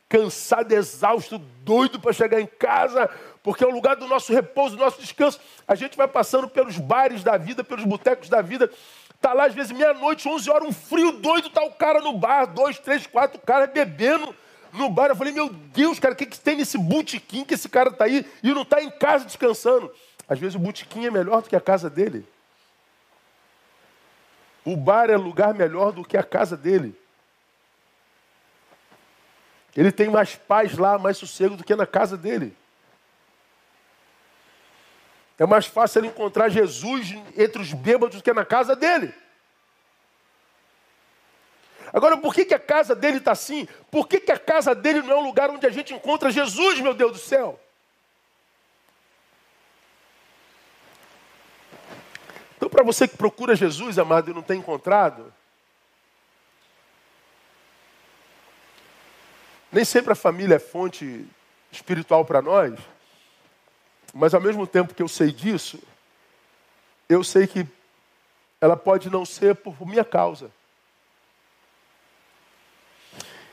cansado, 0.09 0.73
exausto, 0.73 1.39
doido 1.39 1.99
para 1.99 2.13
chegar 2.13 2.41
em 2.41 2.47
casa, 2.47 3.09
porque 3.43 3.65
é 3.65 3.67
o 3.67 3.71
lugar 3.71 3.97
do 3.97 4.07
nosso 4.07 4.33
repouso, 4.33 4.77
do 4.77 4.83
nosso 4.83 5.01
descanso. 5.01 5.41
A 5.67 5.75
gente 5.75 5.97
vai 5.97 6.07
passando 6.07 6.49
pelos 6.49 6.79
bares 6.79 7.25
da 7.25 7.37
vida, 7.37 7.65
pelos 7.65 7.85
botecos 7.85 8.29
da 8.29 8.43
vida, 8.43 8.71
Está 9.23 9.35
lá, 9.35 9.47
às 9.47 9.55
vezes, 9.55 9.71
meia-noite, 9.71 10.29
11 10.29 10.51
horas, 10.51 10.69
um 10.69 10.73
frio 10.73 11.13
doido, 11.13 11.49
tá 11.49 11.63
o 11.63 11.71
cara 11.71 12.01
no 12.01 12.13
bar, 12.19 12.45
dois, 12.45 12.77
três, 12.81 13.07
quatro 13.07 13.41
caras 13.41 13.71
bebendo 13.71 14.35
no 14.73 14.91
bar. 14.91 15.11
Eu 15.11 15.15
falei, 15.15 15.33
meu 15.33 15.49
Deus, 15.49 16.01
cara, 16.01 16.13
o 16.13 16.17
que, 16.17 16.27
que 16.27 16.41
tem 16.41 16.57
nesse 16.57 16.77
botequim 16.77 17.45
que 17.45 17.55
esse 17.55 17.69
cara 17.69 17.91
está 17.91 18.07
aí 18.07 18.27
e 18.43 18.53
não 18.53 18.63
está 18.63 18.83
em 18.83 18.91
casa 18.91 19.25
descansando? 19.25 19.93
Às 20.29 20.41
vezes 20.41 20.57
o 20.57 20.59
botequim 20.59 21.07
é 21.07 21.11
melhor 21.13 21.41
do 21.41 21.49
que 21.49 21.55
a 21.55 21.61
casa 21.61 21.89
dele. 21.89 22.27
O 24.65 24.77
bar 24.77 25.11
é 25.11 25.17
lugar 25.17 25.55
melhor 25.55 25.93
do 25.93 26.05
que 26.05 26.17
a 26.17 26.23
casa 26.23 26.57
dele. 26.57 26.99
Ele 29.77 29.91
tem 29.91 30.09
mais 30.09 30.37
paz 30.37 30.77
lá, 30.77 30.99
mais 30.99 31.17
sossego 31.17 31.57
do 31.57 31.65
que 31.65 31.75
na 31.75 31.87
casa 31.87 32.17
dele. 32.17 32.57
É 35.39 35.47
mais 35.47 35.67
fácil 35.67 36.01
ele 36.01 36.09
encontrar 36.09 36.49
Jesus 36.49 37.15
entre 37.37 37.61
os 37.61 37.73
bêbados 37.73 38.17
do 38.17 38.23
que 38.23 38.33
na 38.33 38.45
casa 38.45 38.77
dele. 38.77 39.13
Agora, 41.93 42.17
por 42.17 42.35
que, 42.35 42.45
que 42.45 42.55
a 42.55 42.59
casa 42.59 42.95
dele 42.95 43.19
está 43.19 43.33
assim? 43.33 43.67
Por 43.91 44.09
que, 44.09 44.21
que 44.21 44.33
a 44.33 44.39
casa 44.39 44.75
dele 44.75 45.03
não 45.03 45.13
é 45.13 45.17
um 45.17 45.25
lugar 45.25 45.51
onde 45.51 45.67
a 45.67 45.71
gente 45.71 45.93
encontra 45.93 46.31
Jesus, 46.31 46.81
meu 46.81 46.95
Deus 46.95 47.13
do 47.13 47.19
céu? 47.19 47.59
Para 52.73 52.83
você 52.83 53.07
que 53.07 53.19
procura 53.19 53.55
Jesus, 53.55 53.99
amado, 53.99 54.31
e 54.31 54.35
não 54.35 54.41
tem 54.41 54.59
encontrado, 54.59 55.31
nem 59.71 59.85
sempre 59.85 60.13
a 60.13 60.17
família 60.17 60.55
é 60.55 60.59
fonte 60.59 61.27
espiritual 61.71 62.25
para 62.25 62.41
nós. 62.41 62.81
Mas 64.15 64.33
ao 64.33 64.41
mesmo 64.41 64.67
tempo 64.67 64.95
que 64.95 65.03
eu 65.03 65.09
sei 65.09 65.31
disso, 65.31 65.79
eu 67.11 67.23
sei 67.23 67.47
que 67.47 67.67
ela 68.59 68.77
pode 68.77 69.11
não 69.11 69.27
ser 69.27 69.55
por 69.55 69.87
minha 69.87 70.05
causa. 70.05 70.51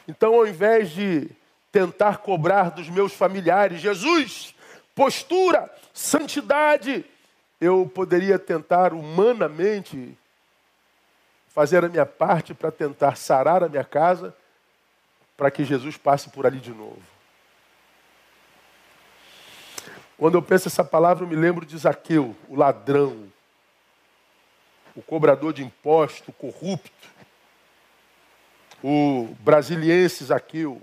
Então, 0.07 0.33
ao 0.33 0.47
invés 0.47 0.91
de 0.91 1.29
tentar 1.73 2.19
cobrar 2.19 2.71
dos 2.71 2.89
meus 2.89 3.13
familiares, 3.13 3.81
Jesus, 3.81 4.55
postura, 4.95 5.69
santidade, 5.93 7.05
eu 7.59 7.89
poderia 7.93 8.39
tentar 8.39 8.93
humanamente 8.93 10.17
fazer 11.49 11.83
a 11.83 11.89
minha 11.89 12.05
parte 12.05 12.53
para 12.53 12.71
tentar 12.71 13.15
sarar 13.15 13.63
a 13.63 13.69
minha 13.69 13.83
casa, 13.83 14.35
para 15.35 15.51
que 15.51 15.65
Jesus 15.65 15.97
passe 15.97 16.29
por 16.29 16.45
ali 16.45 16.59
de 16.59 16.71
novo. 16.71 17.01
Quando 20.17 20.37
eu 20.37 20.41
penso 20.41 20.67
essa 20.67 20.83
palavra, 20.83 21.23
eu 21.23 21.27
me 21.27 21.35
lembro 21.35 21.65
de 21.65 21.77
Zaqueu, 21.77 22.35
o 22.47 22.55
ladrão, 22.55 23.31
o 24.95 25.01
cobrador 25.01 25.53
de 25.53 25.63
imposto, 25.63 26.31
o 26.31 26.33
corrupto, 26.33 27.07
o 28.83 29.33
brasiliense 29.39 30.25
Zaqueu. 30.25 30.81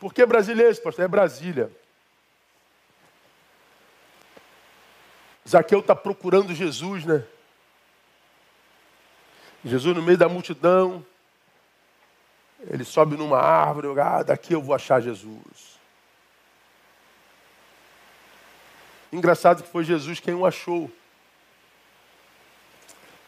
Por 0.00 0.12
que 0.12 0.24
brasiliense, 0.24 0.80
pastor? 0.80 1.04
É 1.04 1.08
Brasília. 1.08 1.70
Zaqueu 5.48 5.80
está 5.80 5.94
procurando 5.94 6.54
Jesus, 6.54 7.04
né? 7.04 7.24
Jesus 9.64 9.94
no 9.96 10.02
meio 10.02 10.18
da 10.18 10.28
multidão, 10.28 11.04
ele 12.70 12.84
sobe 12.84 13.16
numa 13.16 13.38
árvore, 13.38 13.88
ah, 14.00 14.22
daqui 14.22 14.52
eu 14.52 14.62
vou 14.62 14.74
achar 14.74 15.00
Jesus. 15.00 15.78
Engraçado 19.12 19.62
que 19.62 19.68
foi 19.68 19.84
Jesus 19.84 20.18
quem 20.18 20.34
o 20.34 20.44
achou. 20.44 20.90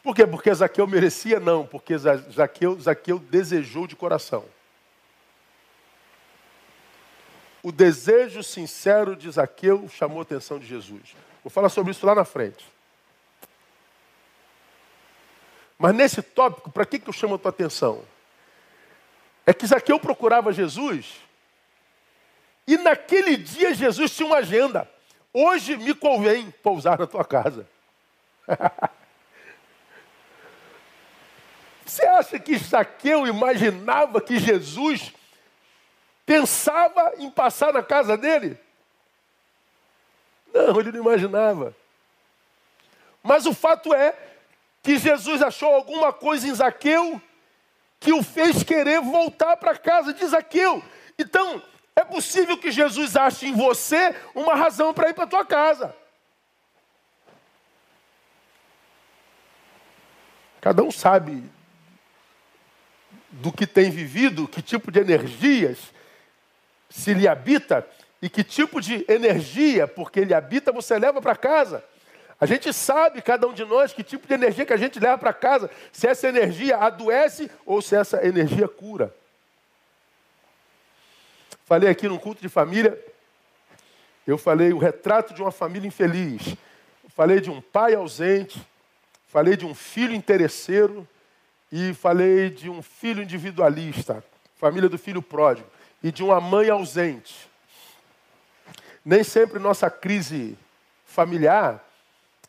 Por 0.02 0.14
quê? 0.14 0.26
Porque 0.26 0.52
Zaqueu 0.52 0.86
merecia? 0.86 1.38
Não, 1.38 1.66
porque 1.66 1.96
Zaqueu, 1.98 2.78
Zaqueu 2.80 3.18
desejou 3.18 3.86
de 3.86 3.96
coração. 3.96 4.44
O 7.62 7.72
desejo 7.72 8.42
sincero 8.42 9.16
de 9.16 9.30
Zaqueu 9.30 9.88
chamou 9.88 10.20
a 10.20 10.22
atenção 10.22 10.58
de 10.58 10.66
Jesus. 10.66 11.16
Vou 11.46 11.50
falar 11.52 11.68
sobre 11.68 11.92
isso 11.92 12.04
lá 12.04 12.12
na 12.12 12.24
frente. 12.24 12.66
Mas 15.78 15.94
nesse 15.94 16.20
tópico, 16.20 16.72
para 16.72 16.84
que, 16.84 16.98
que 16.98 17.08
eu 17.08 17.12
chamo 17.12 17.36
a 17.36 17.38
tua 17.38 17.50
atenção? 17.50 18.02
É 19.46 19.54
que 19.54 19.64
Zaqueu 19.64 20.00
procurava 20.00 20.52
Jesus 20.52 21.20
e 22.66 22.76
naquele 22.76 23.36
dia 23.36 23.72
Jesus 23.72 24.10
tinha 24.10 24.26
uma 24.26 24.38
agenda. 24.38 24.90
Hoje 25.32 25.76
me 25.76 25.94
convém 25.94 26.50
pousar 26.50 26.98
na 26.98 27.06
tua 27.06 27.24
casa. 27.24 27.64
Você 31.86 32.04
acha 32.06 32.40
que 32.40 32.58
Zaqueu 32.58 33.24
imaginava 33.24 34.20
que 34.20 34.40
Jesus 34.40 35.12
pensava 36.26 37.12
em 37.18 37.30
passar 37.30 37.72
na 37.72 37.84
casa 37.84 38.16
dele? 38.16 38.65
Não, 40.56 40.80
ele 40.80 40.90
não 40.90 41.00
imaginava. 41.00 41.76
Mas 43.22 43.44
o 43.44 43.52
fato 43.52 43.92
é 43.92 44.14
que 44.82 44.96
Jesus 44.98 45.42
achou 45.42 45.74
alguma 45.74 46.12
coisa 46.12 46.48
em 46.48 46.54
Zaqueu 46.54 47.20
que 48.00 48.12
o 48.12 48.22
fez 48.22 48.62
querer 48.62 49.00
voltar 49.00 49.56
para 49.56 49.76
casa 49.76 50.14
de 50.14 50.24
Zaqueu. 50.24 50.82
Então, 51.18 51.62
é 51.94 52.04
possível 52.04 52.56
que 52.56 52.70
Jesus 52.70 53.16
ache 53.16 53.46
em 53.46 53.52
você 53.52 54.14
uma 54.34 54.54
razão 54.54 54.94
para 54.94 55.10
ir 55.10 55.14
para 55.14 55.24
a 55.24 55.28
tua 55.28 55.44
casa. 55.44 55.94
Cada 60.60 60.82
um 60.82 60.90
sabe 60.90 61.44
do 63.30 63.52
que 63.52 63.66
tem 63.66 63.90
vivido, 63.90 64.48
que 64.48 64.62
tipo 64.62 64.90
de 64.90 65.00
energias 65.00 65.92
se 66.88 67.12
lhe 67.12 67.28
habita 67.28 67.86
e 68.20 68.28
que 68.28 68.42
tipo 68.42 68.80
de 68.80 69.04
energia, 69.08 69.86
porque 69.86 70.20
ele 70.20 70.34
habita, 70.34 70.72
você 70.72 70.98
leva 70.98 71.20
para 71.20 71.36
casa. 71.36 71.84
A 72.40 72.46
gente 72.46 72.72
sabe, 72.72 73.22
cada 73.22 73.46
um 73.46 73.52
de 73.52 73.64
nós, 73.64 73.92
que 73.92 74.02
tipo 74.02 74.26
de 74.26 74.34
energia 74.34 74.66
que 74.66 74.72
a 74.72 74.76
gente 74.76 75.00
leva 75.00 75.16
para 75.16 75.32
casa, 75.32 75.70
se 75.90 76.06
essa 76.06 76.28
energia 76.28 76.76
adoece 76.76 77.50
ou 77.64 77.80
se 77.80 77.96
essa 77.96 78.26
energia 78.26 78.68
cura. 78.68 79.14
Falei 81.64 81.88
aqui 81.88 82.06
num 82.08 82.18
culto 82.18 82.40
de 82.40 82.48
família, 82.48 82.98
eu 84.26 84.36
falei 84.36 84.72
o 84.72 84.78
retrato 84.78 85.32
de 85.32 85.40
uma 85.40 85.52
família 85.52 85.88
infeliz. 85.88 86.56
Falei 87.08 87.40
de 87.40 87.50
um 87.50 87.60
pai 87.62 87.94
ausente, 87.94 88.60
falei 89.28 89.56
de 89.56 89.64
um 89.64 89.74
filho 89.74 90.14
interesseiro 90.14 91.08
e 91.72 91.94
falei 91.94 92.50
de 92.50 92.68
um 92.68 92.82
filho 92.82 93.22
individualista, 93.22 94.22
família 94.56 94.88
do 94.88 94.98
filho 94.98 95.22
pródigo, 95.22 95.66
e 96.02 96.12
de 96.12 96.22
uma 96.22 96.40
mãe 96.40 96.68
ausente. 96.68 97.48
Nem 99.06 99.22
sempre 99.22 99.60
nossa 99.60 99.88
crise 99.88 100.58
familiar 101.04 101.80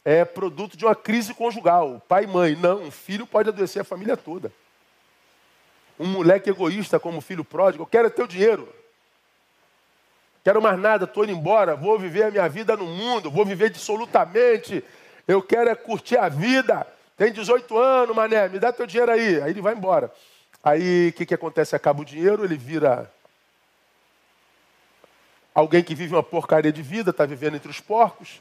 é 0.04 0.26
produto 0.26 0.76
de 0.76 0.86
uma 0.86 0.96
crise 0.96 1.32
conjugal, 1.32 2.02
pai 2.08 2.24
e 2.24 2.28
mãe. 2.28 2.56
Não, 2.56 2.82
um 2.82 2.90
filho 2.90 3.28
pode 3.28 3.50
adoecer 3.50 3.84
a 3.84 3.86
família 3.86 4.18
toda. 4.18 4.52
Um 6.00 6.08
moleque 6.08 6.50
egoísta 6.50 7.00
como 7.00 7.22
filho 7.22 7.44
pródigo, 7.44 7.84
eu 7.84 7.88
quero 7.88 8.08
é 8.08 8.10
teu 8.10 8.26
dinheiro. 8.26 8.68
Quero 10.44 10.60
mais 10.60 10.80
nada, 10.80 11.06
estou 11.06 11.26
indo 11.26 11.34
embora, 11.34 11.76
vou 11.76 12.00
viver 12.00 12.24
a 12.24 12.32
minha 12.32 12.50
vida 12.50 12.76
no 12.76 12.88
mundo, 12.88 13.30
vou 13.30 13.46
viver 13.46 13.70
dissolutamente. 13.70 14.84
Eu 15.28 15.44
quero 15.44 15.70
é 15.70 15.76
curtir 15.76 16.18
a 16.18 16.28
vida. 16.28 16.88
Tem 17.16 17.32
18 17.32 17.78
anos, 17.78 18.16
mané, 18.16 18.50
me 18.50 18.58
dá 18.58 18.74
teu 18.74 18.88
dinheiro 18.88 19.12
aí. 19.12 19.40
Aí 19.44 19.52
ele 19.52 19.62
vai 19.62 19.76
embora. 19.76 20.12
Aí 20.64 21.10
o 21.10 21.14
que, 21.14 21.28
que 21.28 21.36
acontece? 21.36 21.76
Acaba 21.76 22.02
o 22.02 22.06
dinheiro, 22.06 22.44
ele 22.44 22.58
vira 22.58 23.14
Alguém 25.58 25.84
que 25.84 25.96
vive 25.96 26.14
uma 26.14 26.22
porcaria 26.22 26.72
de 26.72 26.84
vida, 26.84 27.10
está 27.10 27.26
vivendo 27.26 27.56
entre 27.56 27.72
os 27.72 27.80
porcos. 27.80 28.40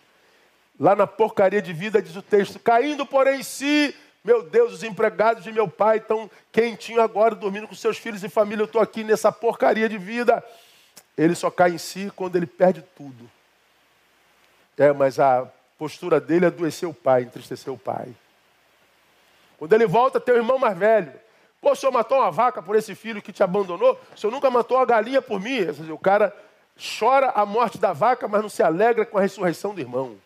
Lá 0.78 0.94
na 0.94 1.06
porcaria 1.06 1.62
de 1.62 1.72
vida 1.72 2.02
diz 2.02 2.14
o 2.14 2.20
texto: 2.20 2.58
caindo, 2.58 3.06
porém, 3.06 3.40
em 3.40 3.42
si, 3.42 3.96
meu 4.22 4.42
Deus, 4.42 4.74
os 4.74 4.82
empregados 4.82 5.42
de 5.42 5.50
meu 5.50 5.66
pai 5.66 5.96
estão 5.96 6.30
quentinho 6.52 7.00
agora, 7.00 7.34
dormindo 7.34 7.66
com 7.66 7.74
seus 7.74 7.96
filhos 7.96 8.22
e 8.22 8.28
família. 8.28 8.60
Eu 8.60 8.66
estou 8.66 8.82
aqui 8.82 9.02
nessa 9.02 9.32
porcaria 9.32 9.88
de 9.88 9.96
vida. 9.96 10.44
Ele 11.16 11.34
só 11.34 11.50
cai 11.50 11.70
em 11.70 11.78
si 11.78 12.12
quando 12.14 12.36
ele 12.36 12.46
perde 12.46 12.84
tudo. 12.94 13.30
É, 14.76 14.92
mas 14.92 15.18
a 15.18 15.50
postura 15.78 16.20
dele 16.20 16.44
é 16.44 16.48
adoeceu 16.48 16.90
o 16.90 16.94
pai, 16.94 17.22
entristeceu 17.22 17.72
o 17.72 17.78
pai. 17.78 18.14
Quando 19.56 19.72
ele 19.72 19.86
volta, 19.86 20.20
tem 20.20 20.34
o 20.34 20.38
irmão 20.38 20.58
mais 20.58 20.76
velho. 20.76 21.14
Pô, 21.62 21.72
o 21.72 21.74
senhor 21.74 21.92
matou 21.92 22.18
uma 22.18 22.30
vaca 22.30 22.60
por 22.60 22.76
esse 22.76 22.94
filho 22.94 23.22
que 23.22 23.32
te 23.32 23.42
abandonou? 23.42 23.98
O 24.14 24.18
senhor 24.18 24.30
nunca 24.30 24.50
matou 24.50 24.76
uma 24.76 24.84
galinha 24.84 25.22
por 25.22 25.40
mim? 25.40 25.60
O 25.90 25.98
cara 25.98 26.30
chora 26.76 27.30
a 27.30 27.46
morte 27.46 27.78
da 27.78 27.92
vaca, 27.92 28.28
mas 28.28 28.42
não 28.42 28.48
se 28.48 28.62
alegra 28.62 29.06
com 29.06 29.18
a 29.18 29.20
ressurreição 29.20 29.74
do 29.74 29.80
irmão. 29.80 30.16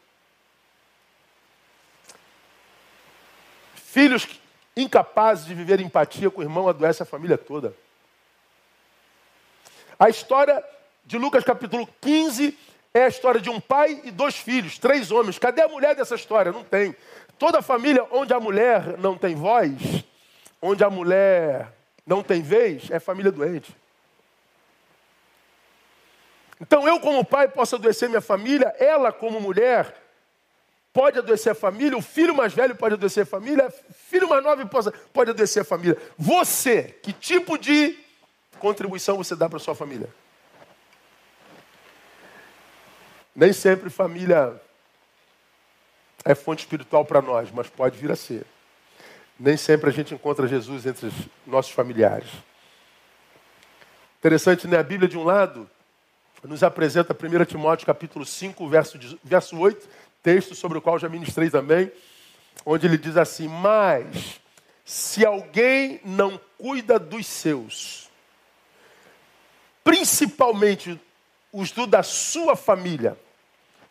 Filhos 3.75 4.27
incapazes 4.77 5.47
de 5.47 5.55
viver 5.55 5.81
empatia 5.81 6.31
com 6.31 6.41
o 6.41 6.45
irmão 6.45 6.69
adoece 6.69 7.03
a 7.03 7.07
família 7.07 7.37
toda. 7.37 7.75
A 9.99 10.09
história 10.09 10.65
de 11.05 11.19
Lucas 11.19 11.45
capítulo 11.45 11.89
15 12.01 12.57
é 12.93 13.05
a 13.05 13.09
história 13.09 13.41
de 13.41 13.51
um 13.51 13.61
pai 13.61 14.01
e 14.05 14.11
dois 14.11 14.37
filhos, 14.37 14.79
três 14.79 15.11
homens. 15.11 15.39
Cadê 15.39 15.63
a 15.63 15.69
mulher 15.69 15.95
dessa 15.95 16.15
história? 16.15 16.53
Não 16.53 16.65
tem. 16.65 16.95
Toda 17.39 17.63
família 17.63 18.07
onde 18.11 18.33
a 18.33 18.41
mulher 18.41 18.99
não 18.99 19.17
tem 19.17 19.35
voz, 19.35 20.05
onde 20.61 20.83
a 20.83 20.91
mulher 20.91 21.73
não 22.07 22.23
tem 22.23 22.43
vez, 22.43 22.91
é 22.91 22.99
família 22.99 23.31
doente. 23.31 23.75
Então 26.61 26.87
eu, 26.87 27.01
como 27.01 27.25
pai, 27.25 27.49
posso 27.49 27.77
adoecer 27.77 28.09
minha 28.09 28.21
família, 28.21 28.75
ela, 28.79 29.11
como 29.11 29.41
mulher, 29.41 29.95
pode 30.93 31.19
adoecer 31.19 31.53
a 31.53 31.55
família, 31.55 31.97
o 31.97 32.03
filho 32.03 32.35
mais 32.35 32.53
velho 32.53 32.77
pode 32.77 32.95
adoecer 32.95 33.23
a 33.23 33.27
família, 33.27 33.73
filho 33.93 34.29
mais 34.29 34.43
novo 34.45 34.67
pode, 34.69 34.91
pode 35.13 35.31
adoecer 35.31 35.63
a 35.63 35.65
família. 35.65 35.97
Você, 36.19 36.99
que 37.03 37.13
tipo 37.13 37.57
de 37.57 37.99
contribuição 38.59 39.17
você 39.17 39.35
dá 39.35 39.49
para 39.49 39.59
sua 39.59 39.75
família? 39.75 40.09
Nem 43.35 43.53
sempre 43.53 43.89
família 43.89 44.61
é 46.25 46.35
fonte 46.35 46.61
espiritual 46.61 47.05
para 47.05 47.23
nós, 47.23 47.51
mas 47.51 47.69
pode 47.69 47.97
vir 47.97 48.11
a 48.11 48.17
ser. 48.17 48.45
Nem 49.39 49.57
sempre 49.57 49.89
a 49.89 49.93
gente 49.93 50.13
encontra 50.13 50.47
Jesus 50.47 50.85
entre 50.85 51.07
os 51.07 51.15
nossos 51.47 51.73
familiares. 51.73 52.29
Interessante, 54.19 54.69
né? 54.69 54.79
A 54.79 54.83
Bíblia, 54.83 55.09
de 55.09 55.17
um 55.17 55.25
lado, 55.25 55.71
nos 56.45 56.63
apresenta 56.63 57.15
1 57.15 57.45
Timóteo 57.45 57.87
capítulo 57.87 58.25
5, 58.25 58.69
verso, 58.69 58.99
verso 59.23 59.59
8, 59.59 59.89
texto 60.23 60.55
sobre 60.55 60.79
o 60.79 60.83
qual 60.83 60.99
já 60.99 61.09
ministrei 61.09 61.51
também, 61.51 61.91
onde 62.65 62.87
ele 62.87 62.99
diz 62.99 63.17
assim: 63.17 63.49
Mas 63.49 64.41
se 64.85 65.25
alguém 65.25 66.01
não 66.05 66.41
cuida 66.59 66.99
dos 66.99 67.27
seus, 67.27 68.11
principalmente 69.85 70.99
os 71.53 71.71
do 71.71 71.87
da 71.87 72.03
sua 72.03 72.57
família 72.57 73.17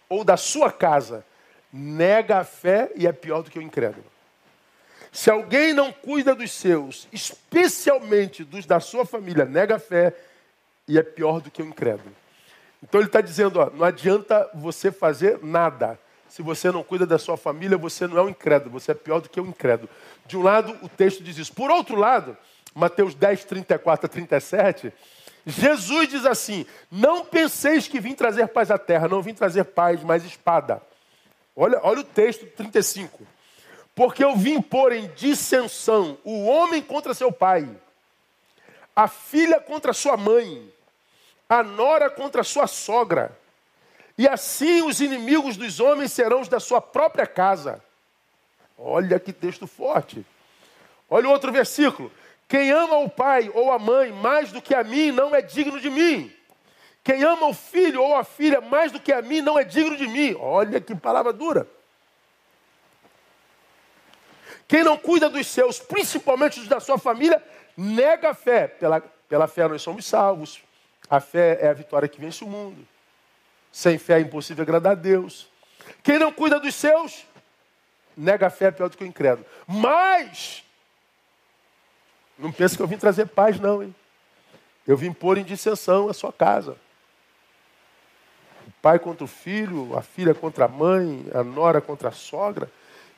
ou 0.07 0.23
da 0.23 0.37
sua 0.37 0.71
casa, 0.71 1.25
nega 1.71 2.39
a 2.39 2.43
fé 2.43 2.91
e 2.95 3.05
é 3.05 3.11
pior 3.11 3.43
do 3.43 3.51
que 3.51 3.59
o 3.59 3.61
incrédulo. 3.61 4.05
Se 5.11 5.29
alguém 5.29 5.73
não 5.73 5.91
cuida 5.91 6.35
dos 6.35 6.51
seus, 6.51 7.07
especialmente 7.11 8.43
dos 8.43 8.65
da 8.65 8.79
sua 8.79 9.05
família, 9.05 9.45
nega 9.45 9.75
a 9.75 9.79
fé 9.79 10.15
e 10.87 10.97
é 10.97 11.03
pior 11.03 11.41
do 11.41 11.49
que 11.49 11.61
o 11.61 11.65
incrédulo. 11.65 12.15
Então 12.81 12.99
ele 12.99 13.07
está 13.07 13.21
dizendo: 13.21 13.59
ó, 13.59 13.69
não 13.69 13.85
adianta 13.85 14.49
você 14.53 14.91
fazer 14.91 15.39
nada. 15.43 15.99
Se 16.29 16.43
você 16.43 16.71
não 16.71 16.83
cuida 16.83 17.07
da 17.07 17.17
sua 17.17 17.35
família, 17.35 17.77
você 17.77 18.05
não 18.05 18.17
é 18.17 18.21
um 18.21 18.29
incrédulo, 18.29 18.79
você 18.79 18.91
é 18.91 18.95
pior 18.95 19.19
do 19.19 19.29
que 19.29 19.41
um 19.41 19.47
incrédulo. 19.47 19.89
De 20.27 20.37
um 20.37 20.43
lado, 20.43 20.77
o 20.83 20.87
texto 20.87 21.23
diz 21.23 21.37
isso. 21.37 21.51
Por 21.51 21.71
outro 21.71 21.95
lado, 21.95 22.37
Mateus 22.73 23.15
10, 23.15 23.45
34 23.45 24.05
a 24.05 24.09
37, 24.09 24.93
Jesus 25.45 26.07
diz 26.07 26.25
assim: 26.25 26.65
Não 26.91 27.25
penseis 27.25 27.87
que 27.87 27.99
vim 27.99 28.13
trazer 28.13 28.47
paz 28.47 28.69
à 28.69 28.77
terra, 28.77 29.07
não 29.07 29.21
vim 29.21 29.33
trazer 29.33 29.65
paz, 29.65 30.03
mas 30.03 30.23
espada. 30.23 30.81
Olha, 31.55 31.79
olha 31.83 32.01
o 32.01 32.03
texto 32.03 32.45
35. 32.45 33.25
Porque 33.95 34.23
eu 34.23 34.35
vim 34.35 34.61
pôr 34.61 34.93
em 34.93 35.07
dissensão 35.15 36.17
o 36.23 36.45
homem 36.45 36.81
contra 36.81 37.13
seu 37.13 37.31
pai, 37.31 37.67
a 38.95 39.07
filha 39.07 39.59
contra 39.59 39.91
sua 39.91 40.15
mãe 40.15 40.71
a 41.49 41.63
nora 41.63 42.09
contra 42.09 42.41
a 42.41 42.43
sua 42.43 42.67
sogra. 42.67 43.35
E 44.15 44.27
assim 44.27 44.83
os 44.83 45.01
inimigos 45.01 45.57
dos 45.57 45.79
homens 45.79 46.11
serão 46.11 46.41
os 46.41 46.47
da 46.47 46.59
sua 46.59 46.79
própria 46.79 47.25
casa. 47.25 47.83
Olha 48.77 49.19
que 49.19 49.33
texto 49.33 49.65
forte. 49.65 50.23
Olha 51.09 51.27
o 51.27 51.31
outro 51.31 51.51
versículo. 51.51 52.11
Quem 52.47 52.71
ama 52.71 52.97
o 52.97 53.09
pai 53.09 53.49
ou 53.53 53.71
a 53.71 53.79
mãe 53.79 54.11
mais 54.11 54.51
do 54.51 54.61
que 54.61 54.75
a 54.75 54.83
mim 54.83 55.11
não 55.11 55.35
é 55.35 55.41
digno 55.41 55.79
de 55.79 55.89
mim. 55.89 56.31
Quem 57.03 57.23
ama 57.23 57.47
o 57.47 57.53
filho 57.53 58.03
ou 58.03 58.15
a 58.15 58.23
filha 58.23 58.61
mais 58.61 58.91
do 58.91 58.99
que 58.99 59.11
a 59.11 59.21
mim 59.21 59.41
não 59.41 59.57
é 59.57 59.63
digno 59.63 59.97
de 59.97 60.07
mim. 60.07 60.35
Olha 60.39 60.79
que 60.79 60.93
palavra 60.93 61.33
dura. 61.33 61.67
Quem 64.67 64.83
não 64.83 64.97
cuida 64.97 65.29
dos 65.29 65.47
seus, 65.47 65.79
principalmente 65.79 66.59
os 66.59 66.67
da 66.67 66.79
sua 66.79 66.99
família, 66.99 67.41
nega 67.75 68.29
a 68.29 68.33
fé. 68.35 68.67
Pela, 68.67 69.01
pela 69.01 69.47
fé 69.47 69.67
nós 69.67 69.81
somos 69.81 70.05
salvos. 70.05 70.61
A 71.09 71.19
fé 71.19 71.57
é 71.61 71.69
a 71.69 71.73
vitória 71.73 72.07
que 72.07 72.21
vence 72.21 72.43
o 72.43 72.47
mundo. 72.47 72.87
Sem 73.71 73.97
fé 73.97 74.17
é 74.17 74.21
impossível 74.21 74.61
agradar 74.61 74.91
a 74.91 74.95
Deus. 74.95 75.49
Quem 76.03 76.19
não 76.19 76.31
cuida 76.31 76.59
dos 76.59 76.75
seus, 76.75 77.25
nega 78.15 78.47
a 78.47 78.49
fé 78.49 78.65
é 78.65 78.71
pior 78.71 78.89
do 78.89 78.97
que 78.97 79.03
o 79.03 79.07
incrédulo. 79.07 79.45
Mas, 79.67 80.63
não 82.37 82.51
pense 82.51 82.75
que 82.75 82.83
eu 82.83 82.87
vim 82.87 82.97
trazer 82.97 83.27
paz, 83.27 83.59
não, 83.59 83.81
hein? 83.81 83.93
Eu 84.87 84.97
vim 84.97 85.11
pôr 85.11 85.37
em 85.37 85.43
dissensão 85.43 86.09
a 86.09 86.13
sua 86.13 86.33
casa. 86.33 86.75
O 88.67 88.71
pai 88.81 88.99
contra 88.99 89.23
o 89.23 89.27
filho, 89.27 89.97
a 89.97 90.01
filha 90.01 90.33
contra 90.33 90.65
a 90.65 90.67
mãe, 90.67 91.25
a 91.33 91.43
nora 91.43 91.81
contra 91.81 92.09
a 92.09 92.11
sogra. 92.11 92.71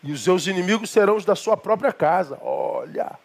E 0.04 0.12
os 0.12 0.24
seus 0.24 0.48
inimigos 0.48 0.90
serão 0.90 1.16
os 1.16 1.26
da 1.26 1.36
sua 1.36 1.56
própria 1.56 1.94
casa. 1.94 2.38
Olha. 2.42 3.18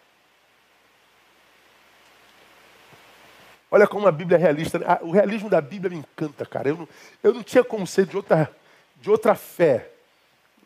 Olha 3.69 3.87
como 3.87 4.07
a 4.07 4.11
Bíblia 4.11 4.37
é 4.37 4.39
realista. 4.39 4.79
O 5.01 5.11
realismo 5.11 5.49
da 5.49 5.59
Bíblia 5.59 5.89
me 5.89 5.97
encanta, 5.97 6.45
cara. 6.45 6.69
Eu 6.69 6.77
não, 6.77 6.89
eu 7.21 7.33
não 7.33 7.43
tinha 7.43 7.63
como 7.63 7.85
ser 7.85 8.05
de 8.05 8.15
outra, 8.15 8.49
de 8.95 9.09
outra 9.09 9.35
fé. 9.35 9.89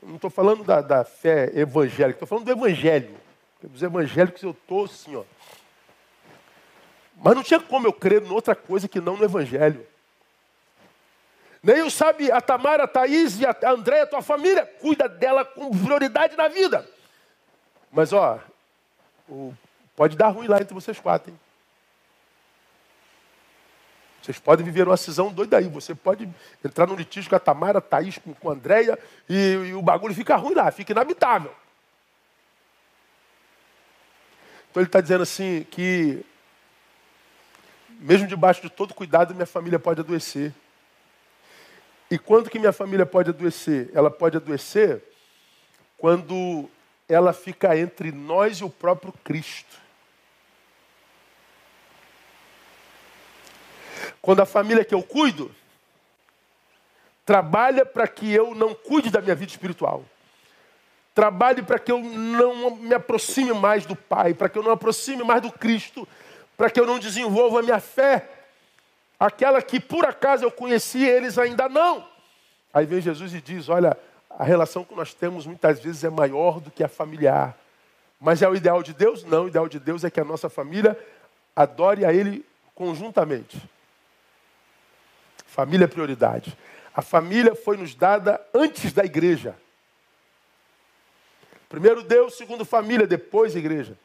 Não 0.02 0.16
estou 0.16 0.30
falando 0.30 0.64
da, 0.64 0.82
da, 0.82 1.04
fé 1.04 1.52
evangélica, 1.54 2.18
estou 2.18 2.28
falando 2.28 2.46
do 2.46 2.52
evangelho. 2.52 3.16
Dos 3.62 3.82
evangélicos 3.82 4.42
eu 4.42 4.52
estou 4.52 4.86
assim, 4.86 5.16
ó. 5.16 5.24
Mas 7.24 7.36
não 7.36 7.44
tinha 7.44 7.60
como 7.60 7.88
eu 7.88 7.94
crer 7.94 8.24
em 8.24 8.32
outra 8.32 8.56
coisa 8.56 8.88
que 8.88 9.00
não 9.00 9.18
no 9.18 9.24
evangelho. 9.24 9.86
Nem 11.62 11.84
o 11.84 11.92
sabe, 11.92 12.32
a 12.32 12.42
Tamara, 12.42 12.86
a 12.86 12.88
Thaís 12.88 13.40
e 13.40 13.46
a 13.46 13.56
Andréia, 13.70 14.08
tua 14.08 14.24
família, 14.24 14.66
cuida 14.66 15.08
dela 15.08 15.46
com 15.46 15.70
prioridade 15.70 16.36
na 16.36 16.48
vida. 16.48 16.88
Mas 17.92 18.12
ó, 18.12 18.40
pode 19.96 20.18
dar 20.18 20.30
ruim 20.30 20.48
lá 20.48 20.60
entre 20.60 20.74
vocês 20.74 21.00
quatro, 21.00 21.30
hein? 21.30 21.40
Vocês 24.22 24.38
podem 24.38 24.64
viver 24.64 24.88
uma 24.88 24.98
cisão 24.98 25.32
doida 25.32 25.58
aí. 25.58 25.68
Você 25.68 25.96
pode 25.96 26.30
entrar 26.64 26.88
num 26.88 26.96
litígio 26.96 27.30
com 27.30 27.36
a 27.36 27.40
Tamara, 27.40 27.80
a 27.80 27.82
Thaís, 27.82 28.20
com 28.40 28.50
a 28.50 28.54
Andréia, 28.54 28.98
e, 29.28 29.54
e 29.70 29.74
o 29.74 29.82
bagulho 29.82 30.14
fica 30.14 30.36
ruim 30.36 30.54
lá, 30.54 30.72
fica 30.72 30.92
inabitável. 30.92 31.52
Então 34.70 34.82
ele 34.82 34.88
está 34.88 35.02
dizendo 35.02 35.24
assim 35.24 35.66
que, 35.70 36.24
mesmo 38.00 38.28
debaixo 38.28 38.62
de 38.62 38.70
todo 38.70 38.94
cuidado, 38.94 39.34
minha 39.34 39.46
família 39.46 39.80
pode 39.80 40.00
adoecer. 40.00 40.54
E 42.10 42.18
quando 42.18 42.50
que 42.50 42.60
minha 42.60 42.72
família 42.72 43.06
pode 43.06 43.30
adoecer? 43.32 43.90
Ela 43.94 44.12
pode 44.12 44.38
adoecer 44.38 45.02
quando 45.98 46.70
ela 47.08 47.34
fica 47.34 47.78
entre 47.78 48.12
nós 48.12 48.58
e 48.58 48.64
o 48.64 48.70
próprio 48.70 49.14
Cristo. 49.24 49.78
Quando 54.22 54.42
a 54.42 54.46
família 54.46 54.86
que 54.86 54.94
eu 54.94 55.02
cuido 55.02 55.52
trabalha 57.26 57.86
para 57.86 58.08
que 58.08 58.32
eu 58.32 58.54
não 58.54 58.74
cuide 58.74 59.10
da 59.10 59.22
minha 59.22 59.36
vida 59.36 59.52
espiritual. 59.52 60.04
Trabalhe 61.14 61.62
para 61.62 61.80
que 61.80 61.92
eu 61.92 62.00
não 62.00 62.76
me 62.76 62.94
aproxime 62.94 63.54
mais 63.54 63.86
do 63.86 63.96
Pai, 63.96 64.34
para 64.34 64.50
que 64.50 64.58
eu 64.58 64.64
não 64.64 64.72
me 64.72 64.76
aproxime 64.76 65.24
mais 65.24 65.42
do 65.42 65.52
Cristo, 65.52 66.08
para 66.58 66.70
que 66.70 66.80
eu 66.80 66.86
não 66.86 67.00
desenvolva 67.00 67.60
a 67.60 67.64
minha 67.64 67.80
fé, 67.80 68.30
aquela 69.20 69.62
que 69.62 69.80
por 69.80 70.06
acaso 70.06 70.44
eu 70.44 70.52
conheci, 70.52 71.04
eles 71.04 71.38
ainda 71.38 71.68
não. 71.68 72.08
Aí 72.74 72.86
vem 72.86 73.02
Jesus 73.02 73.34
e 73.34 73.42
diz: 73.42 73.68
Olha, 73.68 73.98
a 74.30 74.44
relação 74.44 74.84
que 74.84 74.96
nós 74.96 75.14
temos 75.14 75.46
muitas 75.46 75.80
vezes 75.80 76.04
é 76.04 76.10
maior 76.10 76.60
do 76.60 76.72
que 76.72 76.84
a 76.84 76.88
familiar. 76.88 77.58
Mas 78.20 78.42
é 78.42 78.48
o 78.48 78.56
ideal 78.56 78.84
de 78.84 78.94
Deus? 78.94 79.24
Não, 79.24 79.46
o 79.46 79.48
ideal 79.48 79.68
de 79.68 79.80
Deus 79.80 80.04
é 80.04 80.12
que 80.12 80.20
a 80.20 80.26
nossa 80.26 80.50
família 80.50 80.98
adore 81.56 82.06
a 82.06 82.14
Ele 82.14 82.46
conjuntamente. 82.76 83.58
Família 85.52 85.84
é 85.84 85.88
prioridade. 85.88 86.58
A 86.96 87.02
família 87.02 87.54
foi 87.54 87.76
nos 87.76 87.94
dada 87.94 88.40
antes 88.54 88.94
da 88.94 89.04
igreja. 89.04 89.54
Primeiro 91.68 92.04
Deus, 92.04 92.38
segundo 92.38 92.64
família, 92.64 93.06
depois 93.06 93.54
igreja. 93.54 93.98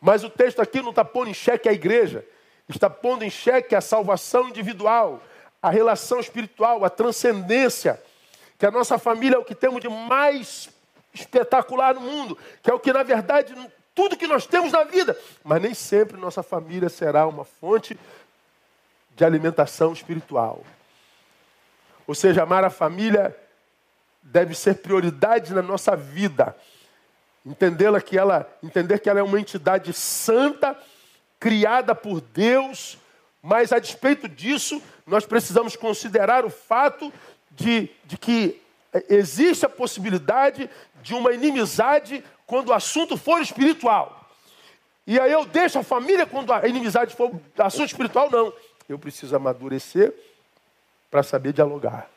Mas 0.00 0.24
o 0.24 0.30
texto 0.30 0.62
aqui 0.62 0.80
não 0.80 0.90
está 0.90 1.04
pondo 1.04 1.28
em 1.28 1.34
xeque 1.34 1.68
a 1.68 1.74
igreja, 1.74 2.24
está 2.70 2.88
pondo 2.88 3.22
em 3.22 3.28
xeque 3.28 3.74
a 3.74 3.82
salvação 3.82 4.48
individual, 4.48 5.22
a 5.60 5.68
relação 5.68 6.20
espiritual, 6.20 6.86
a 6.86 6.90
transcendência, 6.90 8.02
que 8.58 8.64
a 8.64 8.70
nossa 8.70 8.98
família 8.98 9.36
é 9.36 9.38
o 9.38 9.44
que 9.44 9.54
temos 9.54 9.82
de 9.82 9.90
mais 9.90 10.70
espetacular 11.12 11.94
no 11.94 12.00
mundo, 12.00 12.38
que 12.62 12.70
é 12.70 12.74
o 12.74 12.80
que 12.80 12.94
na 12.94 13.02
verdade 13.02 13.54
tudo 13.94 14.16
que 14.16 14.26
nós 14.26 14.46
temos 14.46 14.72
na 14.72 14.84
vida, 14.84 15.18
mas 15.44 15.60
nem 15.60 15.74
sempre 15.74 16.16
nossa 16.16 16.42
família 16.42 16.88
será 16.88 17.26
uma 17.26 17.44
fonte 17.44 17.98
de 19.22 19.26
alimentação 19.26 19.92
espiritual. 19.92 20.64
Ou 22.08 22.14
seja, 22.14 22.42
amar 22.42 22.64
a 22.64 22.70
família 22.70 23.36
deve 24.20 24.52
ser 24.52 24.78
prioridade 24.78 25.54
na 25.54 25.62
nossa 25.62 25.94
vida. 25.94 26.56
Entendê-la 27.46 28.00
que 28.00 28.18
ela, 28.18 28.50
entender 28.60 28.98
que 28.98 29.08
ela 29.08 29.20
é 29.20 29.22
uma 29.22 29.38
entidade 29.38 29.92
santa, 29.92 30.76
criada 31.38 31.94
por 31.94 32.20
Deus, 32.20 32.98
mas 33.40 33.72
a 33.72 33.78
despeito 33.78 34.28
disso, 34.28 34.82
nós 35.06 35.24
precisamos 35.24 35.76
considerar 35.76 36.44
o 36.44 36.50
fato 36.50 37.12
de, 37.52 37.90
de 38.04 38.18
que 38.18 38.60
existe 39.08 39.64
a 39.64 39.68
possibilidade 39.68 40.68
de 41.00 41.14
uma 41.14 41.32
inimizade 41.32 42.24
quando 42.44 42.70
o 42.70 42.74
assunto 42.74 43.16
for 43.16 43.40
espiritual. 43.40 44.22
E 45.06 45.18
aí 45.18 45.32
eu 45.32 45.44
deixo 45.44 45.78
a 45.78 45.82
família 45.84 46.26
quando 46.26 46.52
a 46.52 46.66
inimizade 46.66 47.14
for 47.14 47.32
assunto 47.58 47.86
espiritual, 47.86 48.28
não. 48.28 48.52
Eu 48.88 48.98
preciso 48.98 49.34
amadurecer 49.34 50.12
para 51.10 51.22
saber 51.22 51.52
dialogar 51.52 52.08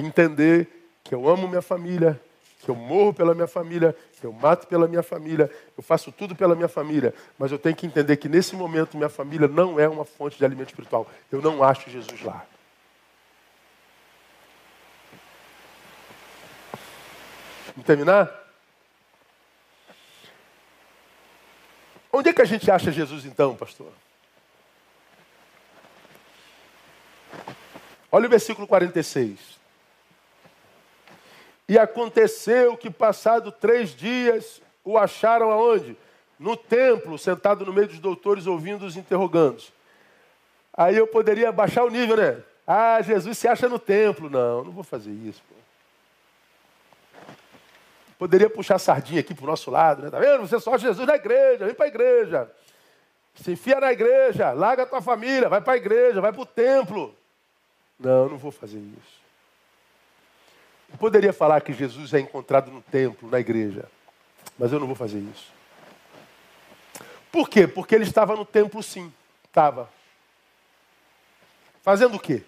entender 0.00 0.68
que 1.04 1.14
eu 1.14 1.28
amo 1.28 1.48
minha 1.48 1.62
família, 1.62 2.20
que 2.60 2.68
eu 2.68 2.74
morro 2.74 3.12
pela 3.12 3.34
minha 3.34 3.46
família, 3.46 3.96
que 4.20 4.24
eu 4.24 4.32
mato 4.32 4.66
pela 4.66 4.86
minha 4.86 5.02
família, 5.02 5.50
eu 5.76 5.82
faço 5.82 6.12
tudo 6.12 6.34
pela 6.34 6.54
minha 6.54 6.68
família, 6.68 7.12
mas 7.38 7.50
eu 7.50 7.58
tenho 7.58 7.74
que 7.74 7.86
entender 7.86 8.16
que 8.16 8.28
nesse 8.28 8.54
momento 8.54 8.96
minha 8.96 9.08
família 9.08 9.48
não 9.48 9.78
é 9.78 9.88
uma 9.88 10.04
fonte 10.04 10.38
de 10.38 10.44
alimento 10.44 10.68
espiritual. 10.68 11.06
Eu 11.30 11.42
não 11.42 11.62
acho 11.62 11.90
Jesus 11.90 12.22
lá. 12.22 12.46
Vamos 17.74 17.86
terminar? 17.86 18.41
Onde 22.12 22.28
é 22.28 22.32
que 22.32 22.42
a 22.42 22.46
gente 22.46 22.70
acha 22.70 22.92
Jesus 22.92 23.24
então, 23.24 23.56
pastor? 23.56 23.90
Olha 28.10 28.26
o 28.26 28.30
versículo 28.30 28.66
46. 28.66 29.38
E 31.66 31.78
aconteceu 31.78 32.76
que, 32.76 32.90
passado 32.90 33.50
três 33.50 33.96
dias, 33.96 34.60
o 34.84 34.98
acharam 34.98 35.50
aonde? 35.50 35.96
No 36.38 36.54
templo, 36.54 37.16
sentado 37.16 37.64
no 37.64 37.72
meio 37.72 37.88
dos 37.88 37.98
doutores, 37.98 38.46
ouvindo 38.46 38.84
os 38.84 38.96
interrogandos. 38.96 39.72
Aí 40.74 40.96
eu 40.96 41.06
poderia 41.06 41.50
baixar 41.50 41.84
o 41.84 41.90
nível, 41.90 42.16
né? 42.16 42.42
Ah, 42.66 43.00
Jesus 43.00 43.38
se 43.38 43.48
acha 43.48 43.68
no 43.68 43.78
templo. 43.78 44.28
Não, 44.28 44.64
não 44.64 44.72
vou 44.72 44.84
fazer 44.84 45.12
isso. 45.12 45.42
Pô. 45.48 45.61
Poderia 48.22 48.48
puxar 48.48 48.76
a 48.76 48.78
sardinha 48.78 49.18
aqui 49.18 49.34
para 49.34 49.42
o 49.42 49.48
nosso 49.48 49.68
lado, 49.68 50.00
né? 50.00 50.08
Tá 50.08 50.20
vendo? 50.20 50.46
Você 50.46 50.60
só 50.60 50.72
acha 50.72 50.86
Jesus 50.86 51.04
na 51.04 51.16
igreja, 51.16 51.66
vem 51.66 51.74
para 51.74 51.86
a 51.86 51.88
igreja. 51.88 52.48
Se 53.34 53.50
enfia 53.50 53.80
na 53.80 53.90
igreja, 53.90 54.52
larga 54.52 54.84
a 54.84 54.86
tua 54.86 55.02
família, 55.02 55.48
vai 55.48 55.60
para 55.60 55.72
a 55.72 55.76
igreja, 55.76 56.20
vai 56.20 56.32
para 56.32 56.40
o 56.40 56.46
templo. 56.46 57.12
Não, 57.98 58.28
não 58.28 58.38
vou 58.38 58.52
fazer 58.52 58.78
isso. 58.78 59.20
Eu 60.92 60.98
poderia 60.98 61.32
falar 61.32 61.62
que 61.62 61.72
Jesus 61.72 62.14
é 62.14 62.20
encontrado 62.20 62.70
no 62.70 62.80
templo, 62.80 63.28
na 63.28 63.40
igreja, 63.40 63.86
mas 64.56 64.72
eu 64.72 64.78
não 64.78 64.86
vou 64.86 64.94
fazer 64.94 65.18
isso. 65.18 65.52
Por 67.32 67.48
quê? 67.48 67.66
Porque 67.66 67.92
ele 67.92 68.04
estava 68.04 68.36
no 68.36 68.44
templo, 68.44 68.80
sim. 68.84 69.12
Estava. 69.44 69.90
Fazendo 71.82 72.14
o 72.14 72.20
quê? 72.20 72.44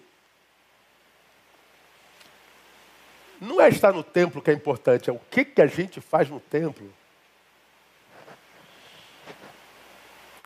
Não 3.39 3.59
é 3.59 3.69
estar 3.69 3.91
no 3.91 4.03
templo 4.03 4.41
que 4.41 4.49
é 4.49 4.53
importante, 4.53 5.09
é 5.09 5.13
o 5.13 5.19
que, 5.29 5.43
que 5.45 5.61
a 5.61 5.67
gente 5.67 5.99
faz 6.01 6.29
no 6.29 6.39
templo. 6.39 6.91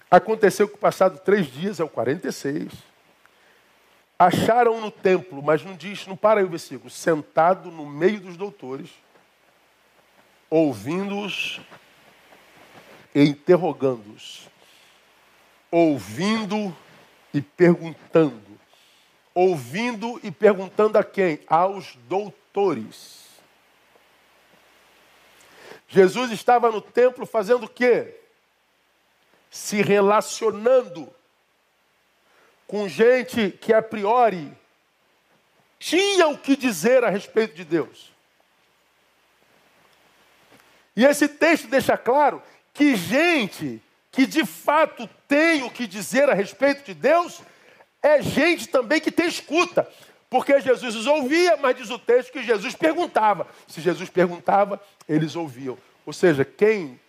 Aconteceu 0.10 0.68
que, 0.68 0.78
passado 0.78 1.20
três 1.20 1.46
dias, 1.48 1.80
é 1.80 1.84
o 1.84 1.90
46, 1.90 2.72
acharam 4.18 4.82
no 4.82 4.90
templo, 4.90 5.42
mas 5.44 5.64
não 5.64 5.76
diz, 5.76 6.08
não 6.08 6.18
para 6.18 6.40
aí 6.40 6.46
o 6.46 6.50
versículo, 6.50 6.90
sentado 6.90 7.70
no 7.70 7.86
meio 7.86 8.20
dos 8.20 8.36
doutores, 8.36 8.90
ouvindo-os 10.50 11.62
e 13.14 13.24
interrogando-os. 13.24 14.48
Ouvindo 15.72 16.76
e 17.32 17.42
perguntando. 17.42 18.42
Ouvindo 19.36 20.20
e 20.24 20.32
perguntando 20.32 20.98
a 20.98 21.04
quem? 21.04 21.40
Aos 21.48 21.96
doutores. 22.08 22.39
Jesus 25.88 26.32
estava 26.32 26.72
no 26.72 26.82
templo 26.82 27.26
fazendo 27.26 27.64
o 27.66 27.70
quê? 27.70 28.16
Se 29.50 29.82
relacionando 29.82 31.12
com 32.68 32.88
gente 32.88 33.50
que 33.52 33.74
a 33.74 33.82
priori 33.82 34.56
tinha 35.80 36.28
o 36.28 36.38
que 36.38 36.56
dizer 36.56 37.04
a 37.04 37.10
respeito 37.10 37.56
de 37.56 37.66
Deus. 37.66 38.12
E 40.96 41.06
esse 41.06 41.28
texto 41.28 41.68
deixa 41.68 41.98
claro 41.98 42.44
que 42.74 42.96
gente 42.96 43.82
que 44.12 44.26
de 44.26 44.46
fato 44.46 45.10
tem 45.28 45.64
o 45.64 45.72
que 45.72 45.88
dizer 45.88 46.30
a 46.30 46.34
respeito 46.34 46.84
de 46.84 46.94
Deus 46.94 47.42
é 48.02 48.22
gente 48.22 48.68
também 48.68 49.00
que 49.00 49.12
tem 49.12 49.28
escuta. 49.28 49.90
Porque 50.30 50.62
Jesus 50.62 50.96
os 50.96 51.08
ouvia, 51.08 51.58
mas 51.58 51.76
diz 51.76 51.90
o 51.90 51.98
texto 51.98 52.32
que 52.32 52.44
Jesus 52.44 52.76
perguntava. 52.76 53.48
Se 53.68 53.82
Jesus 53.82 54.10
perguntava, 54.10 54.80
eles 55.08 55.36
ouviam. 55.36 55.78
Ou 56.06 56.14
seja, 56.14 56.46
quem 56.46 57.00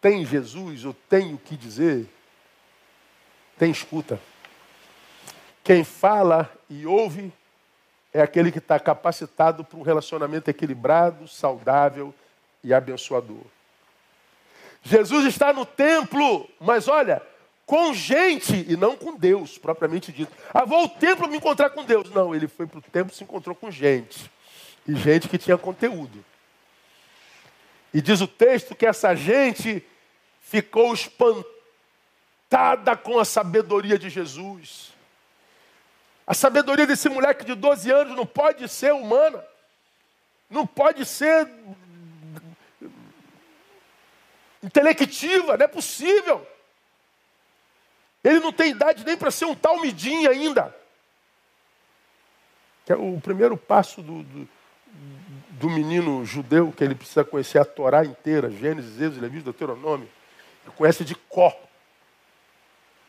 tem 0.00 0.26
Jesus 0.26 0.84
ou 0.84 0.94
tem 1.08 1.32
o 1.32 1.38
que 1.38 1.56
dizer, 1.56 2.06
tem 3.58 3.70
escuta. 3.70 4.20
Quem 5.64 5.84
fala 5.84 6.52
e 6.68 6.84
ouve 6.84 7.32
é 8.12 8.20
aquele 8.20 8.52
que 8.52 8.58
está 8.58 8.78
capacitado 8.78 9.64
para 9.64 9.78
um 9.78 9.82
relacionamento 9.82 10.50
equilibrado, 10.50 11.26
saudável 11.28 12.12
e 12.62 12.74
abençoador. 12.74 13.44
Jesus 14.82 15.24
está 15.26 15.52
no 15.52 15.64
templo, 15.64 16.50
mas 16.60 16.88
olha, 16.88 17.22
com 17.66 17.94
gente 17.94 18.66
e 18.68 18.76
não 18.76 18.96
com 18.96 19.16
Deus, 19.16 19.56
propriamente 19.58 20.12
dito. 20.12 20.32
Ah, 20.52 20.64
vou 20.64 20.80
ao 20.80 20.88
templo 20.88 21.28
me 21.28 21.36
encontrar 21.36 21.70
com 21.70 21.84
Deus. 21.84 22.10
Não, 22.10 22.34
ele 22.34 22.48
foi 22.48 22.66
para 22.66 22.78
o 22.78 22.82
templo 22.82 23.12
e 23.12 23.16
se 23.16 23.24
encontrou 23.24 23.54
com 23.54 23.70
gente. 23.70 24.30
E 24.86 24.94
gente 24.94 25.28
que 25.28 25.38
tinha 25.38 25.56
conteúdo. 25.56 26.24
E 27.94 28.00
diz 28.00 28.20
o 28.20 28.26
texto 28.26 28.74
que 28.74 28.86
essa 28.86 29.14
gente 29.14 29.84
ficou 30.40 30.92
espantada 30.92 31.46
com 32.96 33.18
a 33.18 33.24
sabedoria 33.24 33.98
de 33.98 34.10
Jesus. 34.10 34.92
A 36.26 36.34
sabedoria 36.34 36.86
desse 36.86 37.08
moleque 37.08 37.44
de 37.44 37.54
12 37.54 37.90
anos 37.90 38.16
não 38.16 38.26
pode 38.26 38.68
ser 38.68 38.92
humana, 38.92 39.44
não 40.48 40.66
pode 40.66 41.04
ser 41.04 41.48
intelectiva, 44.62 45.56
não 45.56 45.64
é 45.64 45.68
possível. 45.68 46.46
Ele 48.22 48.40
não 48.40 48.52
tem 48.52 48.70
idade 48.70 49.04
nem 49.04 49.16
para 49.16 49.30
ser 49.30 49.46
um 49.46 49.54
talmidim 49.54 50.26
ainda. 50.26 50.74
Que 52.84 52.92
é 52.92 52.96
o 52.96 53.20
primeiro 53.20 53.56
passo 53.56 54.00
do, 54.00 54.22
do, 54.22 54.48
do, 55.50 55.70
menino 55.70 56.24
judeu, 56.24 56.72
que 56.72 56.84
ele 56.84 56.94
precisa 56.94 57.24
conhecer 57.24 57.58
a 57.58 57.64
Torá 57.64 58.04
inteira, 58.04 58.50
Gênesis, 58.50 59.00
Êxodo, 59.00 59.20
Levítico, 59.20 59.52
Deuteronômio. 59.52 60.08
Ele 60.64 60.74
conhece 60.76 61.04
de 61.04 61.14
có. 61.14 61.52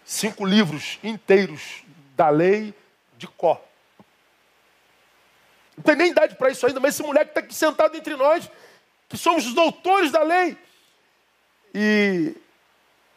Cinco 0.04 0.46
livros 0.46 1.00
inteiros 1.04 1.84
da 2.16 2.30
lei 2.30 2.74
de 3.18 3.28
có. 3.28 3.62
Não 5.78 5.84
tem 5.84 5.96
nem 5.96 6.12
idade 6.12 6.36
para 6.36 6.52
isso 6.52 6.66
ainda, 6.66 6.80
mas 6.80 6.94
esse 6.94 7.04
moleque 7.04 7.32
está 7.32 7.40
aqui 7.40 7.54
sentado 7.54 7.96
entre 7.96 8.16
nós, 8.16 8.50
que 9.10 9.18
somos 9.18 9.46
os 9.46 9.54
doutores 9.54 10.12
da 10.12 10.22
lei. 10.22 10.58
E 11.74 12.36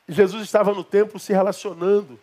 Jesus 0.09 0.43
estava 0.43 0.73
no 0.73 0.85
templo 0.85 1.19
se 1.19 1.33
relacionando 1.33 2.19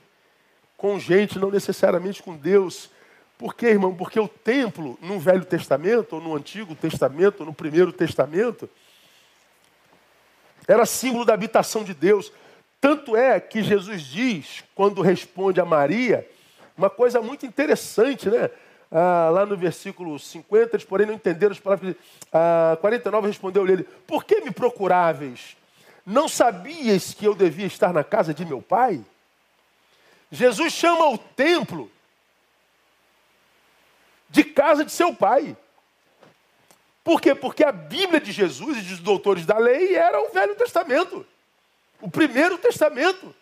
com 0.77 0.99
gente, 0.99 1.39
não 1.39 1.51
necessariamente 1.51 2.21
com 2.21 2.35
Deus. 2.35 2.89
Por 3.37 3.55
quê, 3.55 3.67
irmão? 3.67 3.95
Porque 3.95 4.19
o 4.19 4.27
templo, 4.27 4.97
no 5.01 5.19
Velho 5.19 5.45
Testamento, 5.45 6.13
ou 6.13 6.21
no 6.21 6.35
Antigo 6.35 6.75
Testamento, 6.75 7.41
ou 7.41 7.45
no 7.45 7.53
Primeiro 7.53 7.91
Testamento, 7.91 8.69
era 10.67 10.85
símbolo 10.85 11.25
da 11.25 11.33
habitação 11.33 11.83
de 11.83 11.93
Deus. 11.93 12.31
Tanto 12.79 13.15
é 13.15 13.39
que 13.39 13.63
Jesus 13.63 14.01
diz, 14.01 14.63
quando 14.75 15.01
responde 15.01 15.59
a 15.59 15.65
Maria, 15.65 16.27
uma 16.77 16.89
coisa 16.89 17.21
muito 17.21 17.45
interessante, 17.45 18.29
né? 18.29 18.49
Ah, 18.91 19.29
lá 19.31 19.45
no 19.45 19.57
versículo 19.57 20.19
50, 20.19 20.75
eles 20.75 20.85
porém 20.85 21.07
não 21.07 21.13
entenderam 21.13 21.51
as 21.51 21.59
palavras. 21.59 21.95
Ah, 22.31 22.77
49 22.79 23.27
respondeu-lhe 23.27 23.83
Por 24.05 24.23
que 24.23 24.41
me 24.41 24.51
procuráveis? 24.51 25.57
Não 26.05 26.27
sabias 26.27 27.13
que 27.13 27.25
eu 27.25 27.33
devia 27.33 27.65
estar 27.65 27.93
na 27.93 28.03
casa 28.03 28.33
de 28.33 28.45
meu 28.45 28.61
pai? 28.61 29.03
Jesus 30.31 30.73
chama 30.73 31.09
o 31.09 31.17
templo 31.17 31.89
de 34.29 34.43
casa 34.43 34.83
de 34.83 34.91
seu 34.91 35.13
pai. 35.15 35.55
Por 37.03 37.21
quê? 37.21 37.35
Porque 37.35 37.63
a 37.63 37.71
Bíblia 37.71 38.19
de 38.19 38.31
Jesus 38.31 38.77
e 38.77 38.81
dos 38.81 38.99
doutores 38.99 39.45
da 39.45 39.57
lei 39.57 39.95
era 39.95 40.19
o 40.21 40.31
Velho 40.31 40.55
Testamento, 40.55 41.25
o 42.01 42.09
primeiro 42.09 42.57
testamento. 42.57 43.33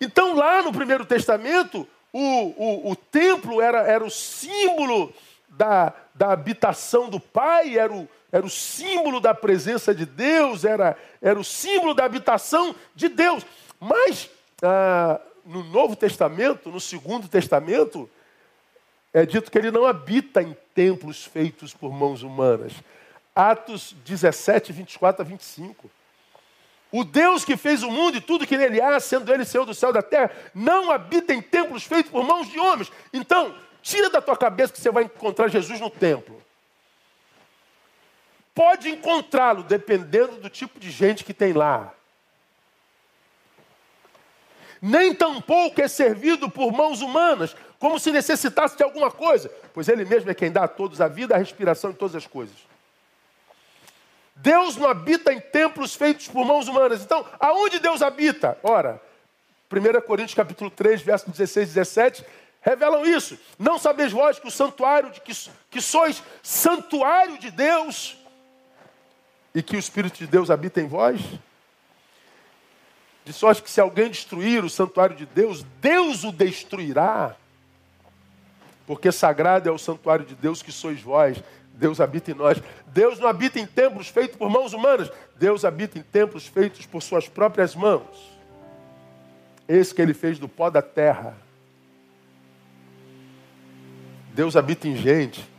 Então, 0.00 0.34
lá 0.34 0.62
no 0.62 0.72
primeiro 0.72 1.06
testamento, 1.06 1.88
o, 2.12 2.20
o, 2.20 2.90
o 2.90 2.96
templo 2.96 3.60
era, 3.60 3.82
era 3.82 4.04
o 4.04 4.10
símbolo 4.10 5.14
da, 5.48 5.92
da 6.14 6.32
habitação 6.32 7.08
do 7.08 7.20
Pai, 7.20 7.78
era 7.78 7.92
o, 7.92 8.08
era 8.36 8.46
o 8.46 8.50
símbolo 8.50 9.18
da 9.18 9.34
presença 9.34 9.94
de 9.94 10.04
Deus, 10.04 10.64
era, 10.64 10.96
era 11.22 11.38
o 11.38 11.44
símbolo 11.44 11.94
da 11.94 12.04
habitação 12.04 12.74
de 12.94 13.08
Deus. 13.08 13.44
Mas 13.80 14.30
ah, 14.62 15.20
no 15.44 15.64
Novo 15.64 15.96
Testamento, 15.96 16.70
no 16.70 16.80
Segundo 16.80 17.28
Testamento, 17.28 18.08
é 19.12 19.24
dito 19.24 19.50
que 19.50 19.56
ele 19.56 19.70
não 19.70 19.86
habita 19.86 20.42
em 20.42 20.54
templos 20.74 21.24
feitos 21.24 21.72
por 21.72 21.90
mãos 21.90 22.22
humanas. 22.22 22.72
Atos 23.34 23.96
17, 24.04 24.72
24 24.72 25.22
a 25.22 25.24
25. 25.24 25.90
O 26.92 27.04
Deus 27.04 27.44
que 27.44 27.56
fez 27.56 27.82
o 27.82 27.90
mundo 27.90 28.18
e 28.18 28.20
tudo 28.20 28.46
que 28.46 28.56
nele 28.56 28.80
há, 28.80 29.00
sendo 29.00 29.32
ele 29.32 29.44
Senhor 29.44 29.64
do 29.64 29.74
céu 29.74 29.90
e 29.90 29.94
da 29.94 30.02
terra, 30.02 30.30
não 30.54 30.90
habita 30.90 31.32
em 31.32 31.40
templos 31.40 31.84
feitos 31.84 32.12
por 32.12 32.22
mãos 32.22 32.48
de 32.48 32.58
homens. 32.58 32.92
Então, 33.12 33.54
tira 33.82 34.10
da 34.10 34.20
tua 34.20 34.36
cabeça 34.36 34.72
que 34.72 34.80
você 34.80 34.90
vai 34.90 35.04
encontrar 35.04 35.48
Jesus 35.48 35.80
no 35.80 35.88
templo. 35.88 36.45
Pode 38.56 38.88
encontrá-lo, 38.88 39.62
dependendo 39.62 40.38
do 40.38 40.48
tipo 40.48 40.80
de 40.80 40.90
gente 40.90 41.22
que 41.22 41.34
tem 41.34 41.52
lá. 41.52 41.92
Nem 44.80 45.14
tampouco 45.14 45.78
é 45.82 45.86
servido 45.86 46.50
por 46.50 46.72
mãos 46.72 47.02
humanas, 47.02 47.54
como 47.78 48.00
se 48.00 48.10
necessitasse 48.10 48.74
de 48.74 48.82
alguma 48.82 49.10
coisa, 49.10 49.50
pois 49.74 49.88
Ele 49.88 50.06
mesmo 50.06 50.30
é 50.30 50.34
quem 50.34 50.50
dá 50.50 50.64
a 50.64 50.68
todos 50.68 51.02
a 51.02 51.06
vida, 51.06 51.34
a 51.34 51.38
respiração 51.38 51.90
e 51.90 51.94
todas 51.94 52.16
as 52.16 52.26
coisas. 52.26 52.56
Deus 54.36 54.74
não 54.78 54.88
habita 54.88 55.34
em 55.34 55.40
templos 55.40 55.94
feitos 55.94 56.26
por 56.26 56.46
mãos 56.46 56.66
humanas. 56.66 57.02
Então, 57.02 57.26
aonde 57.38 57.78
Deus 57.78 58.00
habita? 58.00 58.56
Ora, 58.62 58.98
1 59.70 60.00
Coríntios 60.06 60.34
capítulo 60.34 60.70
3, 60.70 61.02
verso 61.02 61.30
16 61.30 61.68
e 61.68 61.74
17, 61.74 62.24
revelam 62.62 63.04
isso. 63.04 63.38
Não 63.58 63.78
sabeis 63.78 64.12
vós 64.12 64.38
que 64.38 64.48
o 64.48 64.50
santuário, 64.50 65.10
de 65.10 65.20
que, 65.20 65.32
que 65.70 65.82
sois 65.82 66.22
santuário 66.42 67.36
de 67.36 67.50
Deus, 67.50 68.16
e 69.56 69.62
que 69.62 69.74
o 69.74 69.78
Espírito 69.78 70.18
de 70.18 70.26
Deus 70.26 70.50
habita 70.50 70.82
em 70.82 70.86
vós? 70.86 71.18
De 73.24 73.32
sorte 73.32 73.62
que 73.62 73.70
se 73.70 73.80
alguém 73.80 74.10
destruir 74.10 74.62
o 74.62 74.68
santuário 74.68 75.16
de 75.16 75.24
Deus, 75.24 75.64
Deus 75.80 76.24
o 76.24 76.30
destruirá. 76.30 77.34
Porque 78.86 79.10
sagrado 79.10 79.66
é 79.66 79.72
o 79.72 79.78
santuário 79.78 80.26
de 80.26 80.34
Deus 80.34 80.62
que 80.62 80.70
sois 80.70 81.00
vós. 81.00 81.42
Deus 81.72 82.02
habita 82.02 82.32
em 82.32 82.34
nós. 82.34 82.62
Deus 82.88 83.18
não 83.18 83.28
habita 83.28 83.58
em 83.58 83.66
templos 83.66 84.08
feitos 84.08 84.36
por 84.36 84.50
mãos 84.50 84.74
humanas. 84.74 85.10
Deus 85.36 85.64
habita 85.64 85.98
em 85.98 86.02
templos 86.02 86.46
feitos 86.46 86.84
por 86.84 87.02
suas 87.02 87.26
próprias 87.26 87.74
mãos. 87.74 88.30
Esse 89.66 89.94
que 89.94 90.02
ele 90.02 90.12
fez 90.12 90.38
do 90.38 90.50
pó 90.50 90.68
da 90.68 90.82
terra. 90.82 91.34
Deus 94.34 94.54
habita 94.54 94.86
em 94.86 94.96
gente 94.96 95.55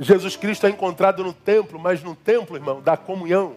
Jesus 0.00 0.36
Cristo 0.36 0.66
é 0.66 0.70
encontrado 0.70 1.24
no 1.24 1.32
templo, 1.32 1.78
mas 1.78 2.02
no 2.02 2.14
templo, 2.14 2.56
irmão, 2.56 2.80
da 2.80 2.96
comunhão. 2.96 3.56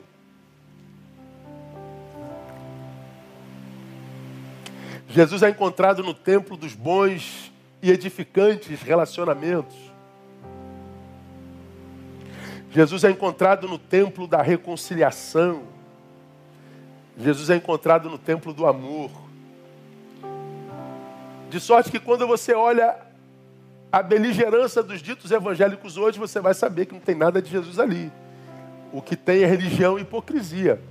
Jesus 5.07 5.43
é 5.43 5.49
encontrado 5.49 6.01
no 6.01 6.13
templo 6.13 6.57
dos 6.57 6.73
bons 6.73 7.51
e 7.81 7.91
edificantes 7.91 8.81
relacionamentos. 8.81 9.75
Jesus 12.71 13.03
é 13.03 13.11
encontrado 13.11 13.67
no 13.67 13.77
templo 13.77 14.25
da 14.25 14.41
reconciliação. 14.41 15.63
Jesus 17.17 17.49
é 17.49 17.57
encontrado 17.57 18.09
no 18.09 18.17
templo 18.17 18.53
do 18.53 18.65
amor. 18.65 19.11
De 21.49 21.59
sorte 21.59 21.91
que 21.91 21.99
quando 21.99 22.25
você 22.25 22.53
olha 22.53 23.10
a 23.91 24.01
beligerância 24.01 24.81
dos 24.81 25.01
ditos 25.01 25.31
evangélicos 25.31 25.97
hoje, 25.97 26.17
você 26.17 26.39
vai 26.39 26.53
saber 26.53 26.85
que 26.85 26.93
não 26.93 27.01
tem 27.01 27.13
nada 27.13 27.41
de 27.41 27.51
Jesus 27.51 27.77
ali. 27.77 28.11
O 28.93 29.01
que 29.01 29.17
tem 29.17 29.43
é 29.43 29.45
religião 29.45 29.99
e 29.99 30.03
hipocrisia. 30.03 30.81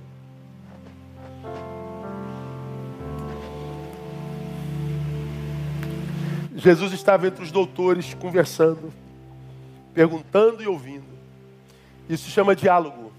Jesus 6.55 6.93
estava 6.93 7.25
entre 7.25 7.43
os 7.43 7.51
doutores 7.51 8.13
conversando, 8.13 8.93
perguntando 9.95 10.61
e 10.61 10.67
ouvindo. 10.67 11.09
Isso 12.07 12.25
se 12.25 12.29
chama 12.31 12.55
diálogo. 12.55 13.11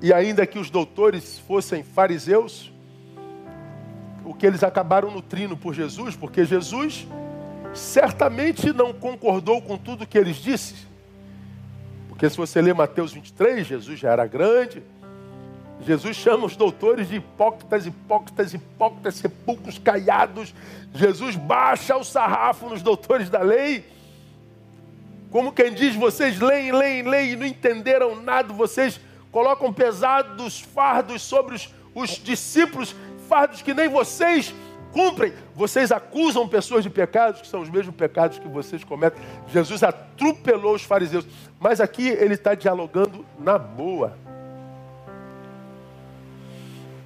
E 0.00 0.12
ainda 0.12 0.46
que 0.46 0.56
os 0.56 0.70
doutores 0.70 1.40
fossem 1.40 1.82
fariseus, 1.82 2.70
o 4.28 4.34
que 4.34 4.46
eles 4.46 4.62
acabaram 4.62 5.10
nutrindo 5.10 5.56
por 5.56 5.72
Jesus, 5.72 6.14
porque 6.14 6.44
Jesus 6.44 7.06
certamente 7.72 8.72
não 8.74 8.92
concordou 8.92 9.62
com 9.62 9.78
tudo 9.78 10.06
que 10.06 10.18
eles 10.18 10.36
disseram. 10.36 10.86
Porque 12.10 12.28
se 12.28 12.36
você 12.36 12.60
ler 12.60 12.74
Mateus 12.74 13.12
23, 13.12 13.66
Jesus 13.66 13.98
já 13.98 14.10
era 14.10 14.26
grande. 14.26 14.82
Jesus 15.80 16.14
chama 16.16 16.44
os 16.44 16.56
doutores 16.56 17.08
de 17.08 17.16
hipócritas, 17.16 17.86
hipócritas, 17.86 18.52
hipócritas, 18.52 19.14
sepulcros 19.14 19.78
caiados. 19.78 20.52
Jesus 20.92 21.34
baixa 21.36 21.96
o 21.96 22.04
sarrafo 22.04 22.68
nos 22.68 22.82
doutores 22.82 23.30
da 23.30 23.40
lei. 23.40 23.84
Como 25.30 25.52
quem 25.52 25.72
diz, 25.72 25.94
vocês 25.94 26.38
leem, 26.38 26.72
leem, 26.72 27.02
leem 27.02 27.30
e 27.30 27.36
não 27.36 27.46
entenderam 27.46 28.20
nada, 28.20 28.52
vocês 28.52 29.00
colocam 29.30 29.72
pesados 29.72 30.60
fardos 30.60 31.22
sobre 31.22 31.54
os, 31.54 31.72
os 31.94 32.10
discípulos 32.10 32.94
fardos 33.28 33.62
que 33.62 33.74
nem 33.74 33.88
vocês 33.88 34.54
cumprem. 34.92 35.32
Vocês 35.54 35.92
acusam 35.92 36.48
pessoas 36.48 36.82
de 36.82 36.90
pecados 36.90 37.40
que 37.40 37.46
são 37.46 37.60
os 37.60 37.70
mesmos 37.70 37.94
pecados 37.94 38.38
que 38.38 38.48
vocês 38.48 38.82
cometem. 38.82 39.22
Jesus 39.48 39.82
atropelou 39.82 40.74
os 40.74 40.82
fariseus. 40.82 41.26
Mas 41.60 41.80
aqui 41.80 42.08
ele 42.08 42.34
está 42.34 42.54
dialogando 42.54 43.24
na 43.38 43.58
boa. 43.58 44.16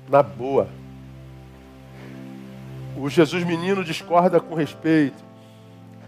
Na 0.08 0.22
boa. 0.22 0.68
O 2.96 3.08
Jesus 3.08 3.44
menino 3.44 3.82
discorda 3.82 4.38
com 4.40 4.54
respeito. 4.54 5.22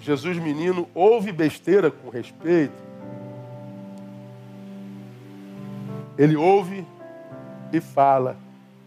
Jesus 0.01 0.39
menino 0.39 0.89
ouve 0.95 1.33
besteira 1.33 1.91
com 1.91 2.11
respeito. 2.11 2.85
Ele 6.17 6.37
ouve 6.37 6.87
e 7.73 7.81
fala, 7.81 8.37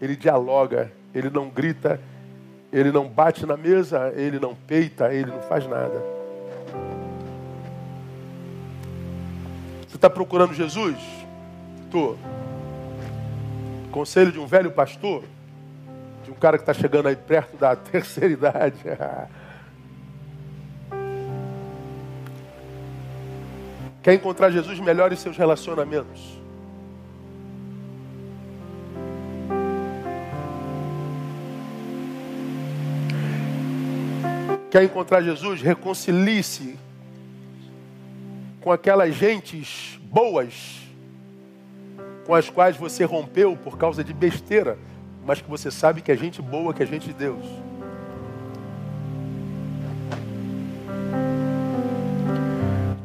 ele 0.00 0.16
dialoga, 0.16 0.90
ele 1.14 1.30
não 1.30 1.48
grita, 1.48 2.00
ele 2.72 2.92
não 2.92 3.08
bate 3.08 3.46
na 3.46 3.56
mesa, 3.56 4.12
ele 4.14 4.38
não 4.38 4.54
peita, 4.54 5.12
ele 5.12 5.30
não 5.30 5.40
faz 5.42 5.66
nada. 5.66 6.02
Você 9.88 9.96
está 9.96 10.10
procurando 10.10 10.52
Jesus? 10.54 10.96
Estou. 11.84 12.18
Conselho 13.90 14.30
de 14.30 14.38
um 14.38 14.46
velho 14.46 14.70
pastor, 14.70 15.24
de 16.24 16.30
um 16.30 16.34
cara 16.34 16.58
que 16.58 16.62
está 16.62 16.74
chegando 16.74 17.08
aí 17.08 17.16
perto 17.16 17.56
da 17.56 17.74
terceira 17.90 18.32
idade. 18.32 18.76
Quer 24.02 24.14
encontrar 24.14 24.50
Jesus, 24.50 24.78
melhore 24.78 25.16
seus 25.16 25.36
relacionamentos. 25.36 26.37
Quer 34.70 34.82
encontrar 34.84 35.22
Jesus? 35.22 35.62
Reconcilie-se 35.62 36.78
com 38.60 38.70
aquelas 38.70 39.14
gentes 39.14 39.98
boas 40.02 40.78
com 42.28 42.34
as 42.34 42.50
quais 42.50 42.76
você 42.76 43.04
rompeu 43.04 43.56
por 43.56 43.78
causa 43.78 44.04
de 44.04 44.12
besteira, 44.12 44.76
mas 45.24 45.40
que 45.40 45.48
você 45.48 45.70
sabe 45.70 46.02
que 46.02 46.12
é 46.12 46.16
gente 46.16 46.42
boa, 46.42 46.74
que 46.74 46.82
é 46.82 46.86
gente 46.86 47.06
de 47.06 47.14
Deus. 47.14 47.42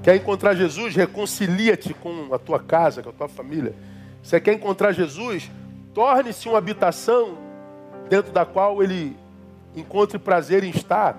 Quer 0.04 0.18
encontrar 0.18 0.54
Jesus? 0.54 0.94
Reconcilia-te 0.94 1.94
com 1.94 2.34
a 2.34 2.38
tua 2.38 2.60
casa, 2.60 3.02
com 3.02 3.12
a 3.12 3.14
tua 3.14 3.30
família. 3.30 3.74
Você 4.22 4.42
quer 4.42 4.52
encontrar 4.52 4.92
Jesus? 4.92 5.50
Torne-se 5.94 6.50
uma 6.50 6.58
habitação 6.58 7.38
dentro 8.10 8.34
da 8.34 8.46
qual 8.46 8.84
ele 8.84 9.16
encontre 9.74 10.20
prazer 10.20 10.66
em 10.66 10.70
estar. 10.72 11.18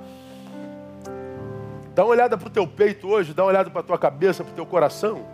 Dá 1.95 2.05
uma 2.05 2.11
olhada 2.11 2.37
para 2.37 2.49
o 2.49 2.51
teu 2.51 2.67
peito 2.67 3.07
hoje, 3.07 3.33
dá 3.33 3.45
uma 3.45 3.51
olhada 3.51 3.71
para 3.71 3.81
a 3.81 3.85
tua 3.85 3.99
cabeça, 3.99 4.43
para 4.43 4.53
o 4.53 4.55
teu 4.55 4.67
coração. 4.67 5.25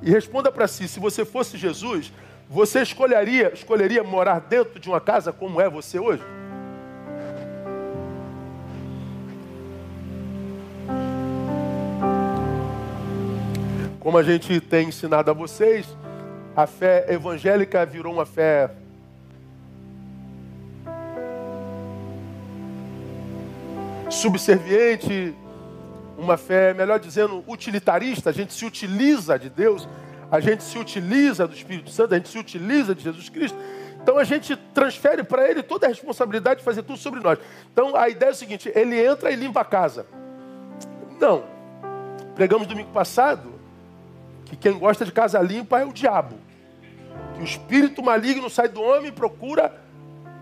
E 0.00 0.10
responda 0.10 0.50
para 0.50 0.66
si, 0.66 0.88
se 0.88 0.98
você 0.98 1.26
fosse 1.26 1.58
Jesus, 1.58 2.10
você 2.48 2.80
escolheria, 2.80 3.52
escolheria 3.52 4.02
morar 4.02 4.40
dentro 4.40 4.80
de 4.80 4.88
uma 4.88 5.00
casa 5.00 5.30
como 5.30 5.60
é 5.60 5.68
você 5.68 5.98
hoje? 5.98 6.22
Como 14.00 14.16
a 14.16 14.22
gente 14.22 14.60
tem 14.60 14.88
ensinado 14.88 15.30
a 15.30 15.34
vocês, 15.34 15.86
a 16.56 16.66
fé 16.66 17.06
evangélica 17.08 17.84
virou 17.84 18.14
uma 18.14 18.24
fé 18.24 18.70
subserviente, 24.08 25.34
uma 26.16 26.36
fé, 26.36 26.72
melhor 26.74 26.98
dizendo, 26.98 27.44
utilitarista, 27.46 28.30
a 28.30 28.32
gente 28.32 28.52
se 28.52 28.64
utiliza 28.64 29.38
de 29.38 29.50
Deus, 29.50 29.88
a 30.30 30.40
gente 30.40 30.62
se 30.62 30.78
utiliza 30.78 31.46
do 31.46 31.54
Espírito 31.54 31.90
Santo, 31.90 32.14
a 32.14 32.16
gente 32.16 32.28
se 32.28 32.38
utiliza 32.38 32.94
de 32.94 33.02
Jesus 33.02 33.28
Cristo. 33.28 33.56
Então 34.02 34.18
a 34.18 34.24
gente 34.24 34.54
transfere 34.74 35.24
para 35.24 35.48
ele 35.48 35.62
toda 35.62 35.86
a 35.86 35.88
responsabilidade 35.88 36.58
de 36.58 36.64
fazer 36.64 36.82
tudo 36.82 36.98
sobre 36.98 37.20
nós. 37.20 37.38
Então 37.72 37.96
a 37.96 38.08
ideia 38.08 38.30
é 38.30 38.32
o 38.32 38.36
seguinte: 38.36 38.70
ele 38.74 39.02
entra 39.02 39.30
e 39.30 39.36
limpa 39.36 39.62
a 39.62 39.64
casa. 39.64 40.06
Não. 41.18 41.44
Pregamos 42.34 42.66
domingo 42.66 42.90
passado 42.90 43.54
que 44.44 44.56
quem 44.56 44.78
gosta 44.78 45.04
de 45.04 45.12
casa 45.12 45.40
limpa 45.40 45.80
é 45.80 45.86
o 45.86 45.92
diabo. 45.92 46.36
Que 47.34 47.40
o 47.40 47.44
espírito 47.44 48.02
maligno 48.02 48.50
sai 48.50 48.68
do 48.68 48.82
homem 48.82 49.08
e 49.08 49.12
procura 49.12 49.83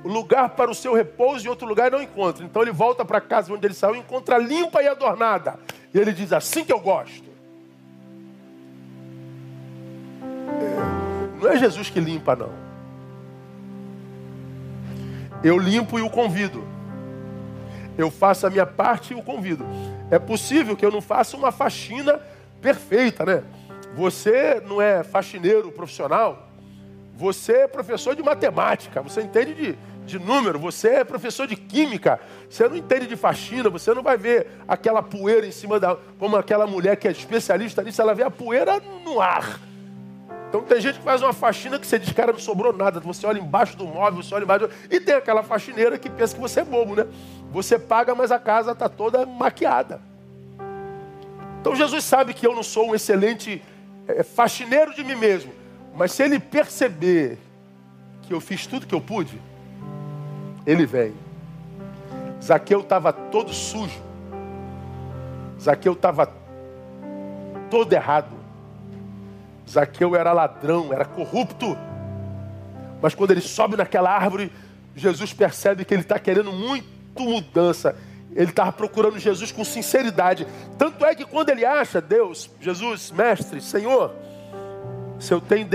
lugar 0.04 0.50
para 0.50 0.70
o 0.70 0.74
seu 0.74 0.94
repouso 0.94 1.46
e 1.46 1.48
outro 1.48 1.66
lugar 1.66 1.90
não 1.90 2.02
encontra. 2.02 2.44
Então 2.44 2.62
ele 2.62 2.72
volta 2.72 3.04
para 3.04 3.20
casa 3.20 3.52
onde 3.52 3.66
ele 3.66 3.74
saiu 3.74 3.96
e 3.96 3.98
encontra 3.98 4.38
limpa 4.38 4.82
e 4.82 4.88
adornada. 4.88 5.58
E 5.92 5.98
ele 5.98 6.12
diz: 6.12 6.32
Assim 6.32 6.64
que 6.64 6.72
eu 6.72 6.80
gosto. 6.80 7.30
É, 10.48 11.40
não 11.42 11.50
é 11.50 11.56
Jesus 11.56 11.90
que 11.90 12.00
limpa, 12.00 12.36
não. 12.36 12.50
Eu 15.42 15.58
limpo 15.58 15.98
e 15.98 16.02
o 16.02 16.10
convido. 16.10 16.64
Eu 17.98 18.10
faço 18.10 18.46
a 18.46 18.50
minha 18.50 18.66
parte 18.66 19.12
e 19.12 19.16
o 19.16 19.22
convido. 19.22 19.64
É 20.10 20.18
possível 20.18 20.76
que 20.76 20.84
eu 20.84 20.90
não 20.90 21.00
faça 21.00 21.36
uma 21.36 21.52
faxina 21.52 22.20
perfeita, 22.60 23.24
né? 23.24 23.42
Você 23.94 24.62
não 24.66 24.80
é 24.80 25.02
faxineiro 25.02 25.70
profissional, 25.70 26.48
você 27.14 27.52
é 27.52 27.68
professor 27.68 28.16
de 28.16 28.22
matemática, 28.22 29.02
você 29.02 29.20
entende 29.20 29.52
de, 29.52 29.78
de 30.04 30.18
número, 30.18 30.58
você 30.58 30.88
é 30.88 31.04
professor 31.04 31.46
de 31.46 31.56
química, 31.56 32.20
você 32.48 32.68
não 32.68 32.76
entende 32.76 33.06
de 33.06 33.16
faxina, 33.16 33.70
você 33.70 33.94
não 33.94 34.02
vai 34.02 34.16
ver 34.16 34.48
aquela 34.66 35.02
poeira 35.02 35.46
em 35.46 35.52
cima 35.52 35.78
da. 35.78 35.96
Como 36.18 36.36
aquela 36.36 36.66
mulher 36.66 36.96
que 36.96 37.06
é 37.06 37.10
especialista 37.10 37.82
nisso, 37.82 38.02
ela 38.02 38.14
vê 38.14 38.22
a 38.22 38.30
poeira 38.30 38.80
no 39.04 39.20
ar. 39.20 39.60
Então 40.48 40.60
tem 40.60 40.80
gente 40.80 40.98
que 40.98 41.04
faz 41.04 41.22
uma 41.22 41.32
faxina 41.32 41.78
que 41.78 41.86
você 41.86 41.98
diz, 41.98 42.12
cara, 42.12 42.30
não 42.30 42.38
sobrou 42.38 42.74
nada. 42.74 43.00
Você 43.00 43.26
olha 43.26 43.38
embaixo 43.38 43.74
do 43.74 43.86
móvel, 43.86 44.22
você 44.22 44.34
olha 44.34 44.44
embaixo. 44.44 44.68
E 44.90 45.00
tem 45.00 45.14
aquela 45.14 45.42
faxineira 45.42 45.96
que 45.96 46.10
pensa 46.10 46.34
que 46.34 46.40
você 46.40 46.60
é 46.60 46.64
bobo, 46.64 46.94
né? 46.94 47.06
Você 47.50 47.78
paga, 47.78 48.14
mas 48.14 48.30
a 48.30 48.38
casa 48.38 48.72
está 48.72 48.86
toda 48.86 49.24
maquiada. 49.24 49.98
Então 51.60 51.74
Jesus 51.74 52.04
sabe 52.04 52.34
que 52.34 52.46
eu 52.46 52.54
não 52.54 52.62
sou 52.62 52.90
um 52.90 52.94
excelente 52.94 53.62
é, 54.06 54.22
faxineiro 54.22 54.92
de 54.94 55.02
mim 55.02 55.14
mesmo. 55.14 55.54
Mas 55.94 56.12
se 56.12 56.22
ele 56.22 56.38
perceber 56.38 57.38
que 58.22 58.34
eu 58.34 58.40
fiz 58.40 58.66
tudo 58.66 58.86
que 58.86 58.94
eu 58.94 59.00
pude, 59.00 59.40
ele 60.66 60.86
vem. 60.86 61.14
Zaqueu 62.42 62.80
estava 62.80 63.12
todo 63.12 63.52
sujo. 63.52 64.00
Zaqueu 65.60 65.92
estava 65.92 66.30
todo 67.70 67.92
errado. 67.92 68.34
Zaqueu 69.68 70.16
era 70.16 70.32
ladrão, 70.32 70.92
era 70.92 71.04
corrupto. 71.04 71.76
Mas 73.00 73.14
quando 73.14 73.30
ele 73.30 73.40
sobe 73.40 73.76
naquela 73.76 74.10
árvore, 74.10 74.52
Jesus 74.94 75.32
percebe 75.32 75.84
que 75.84 75.94
ele 75.94 76.02
está 76.02 76.18
querendo 76.18 76.52
muito 76.52 77.22
mudança. 77.22 77.96
Ele 78.34 78.50
estava 78.50 78.72
procurando 78.72 79.18
Jesus 79.18 79.52
com 79.52 79.64
sinceridade. 79.64 80.46
Tanto 80.78 81.04
é 81.04 81.14
que 81.14 81.24
quando 81.24 81.50
ele 81.50 81.64
acha 81.64 82.00
Deus, 82.00 82.50
Jesus, 82.60 83.10
mestre, 83.10 83.60
Senhor, 83.60 84.14
se 85.18 85.32
eu 85.32 85.40
tenho 85.40 85.68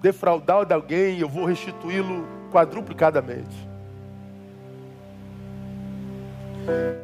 defraudado 0.00 0.72
alguém, 0.72 1.18
eu 1.18 1.28
vou 1.28 1.44
restituí-lo 1.44 2.26
quadruplicadamente. 2.52 3.65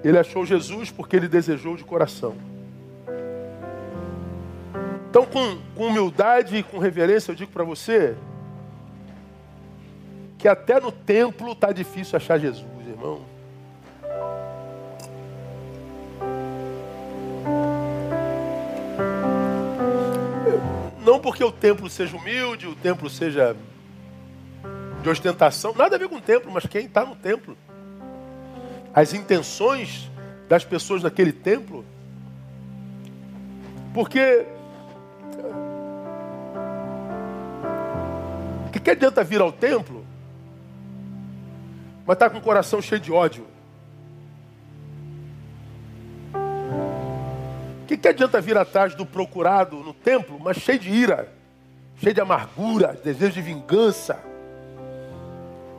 Ele 0.03 0.19
achou 0.19 0.45
Jesus 0.45 0.91
porque 0.91 1.17
ele 1.17 1.29
desejou 1.29 1.77
de 1.77 1.85
coração. 1.85 2.35
Então, 5.09 5.27
com, 5.27 5.59
com 5.75 5.89
humildade 5.89 6.57
e 6.57 6.63
com 6.63 6.79
reverência, 6.79 7.33
eu 7.33 7.35
digo 7.35 7.53
para 7.53 7.65
você 7.65 8.17
que 10.39 10.49
até 10.49 10.81
no 10.81 10.91
templo 10.91 11.53
está 11.53 11.71
difícil 11.71 12.17
achar 12.17 12.39
Jesus, 12.39 12.65
irmão. 12.89 13.21
Não 21.05 21.21
porque 21.21 21.45
o 21.45 21.53
templo 21.53 21.91
seja 21.91 22.17
humilde, 22.17 22.67
o 22.67 22.75
templo 22.75 23.11
seja 23.11 23.55
de 25.03 25.11
ostentação, 25.11 25.75
nada 25.77 25.97
a 25.97 25.99
ver 25.99 26.09
com 26.09 26.17
o 26.17 26.21
templo, 26.21 26.51
mas 26.51 26.65
quem 26.67 26.87
está 26.87 27.05
no 27.05 27.15
templo 27.17 27.57
as 28.95 29.14
intenções 29.14 30.11
das 30.49 30.64
pessoas 30.64 31.03
naquele 31.03 31.32
templo. 31.32 31.84
Porque 33.95 34.47
que, 38.72 38.80
que 38.80 38.90
adianta 38.90 39.22
vir 39.22 39.40
ao 39.40 39.53
templo, 39.53 40.05
mas 42.07 42.16
estar 42.16 42.28
tá 42.28 42.30
com 42.30 42.38
o 42.38 42.43
coração 42.43 42.80
cheio 42.80 43.01
de 43.01 43.12
ódio? 43.12 43.47
Que, 47.86 47.97
que 47.97 48.09
adianta 48.09 48.40
vir 48.40 48.57
atrás 48.57 48.95
do 48.95 49.05
procurado 49.05 49.76
no 49.76 49.93
templo, 49.93 50.40
mas 50.40 50.57
cheio 50.57 50.78
de 50.78 50.90
ira, 50.90 51.32
cheio 51.99 52.14
de 52.14 52.20
amargura, 52.20 52.99
desejo 53.05 53.34
de 53.34 53.43
vingança, 53.43 54.18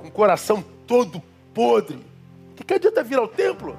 com 0.01 0.07
o 0.07 0.11
coração 0.11 0.63
todo 0.85 1.21
podre? 1.53 2.12
Que, 2.55 2.63
que 2.63 2.73
adianta 2.73 3.03
vir 3.03 3.17
ao 3.17 3.27
templo? 3.27 3.75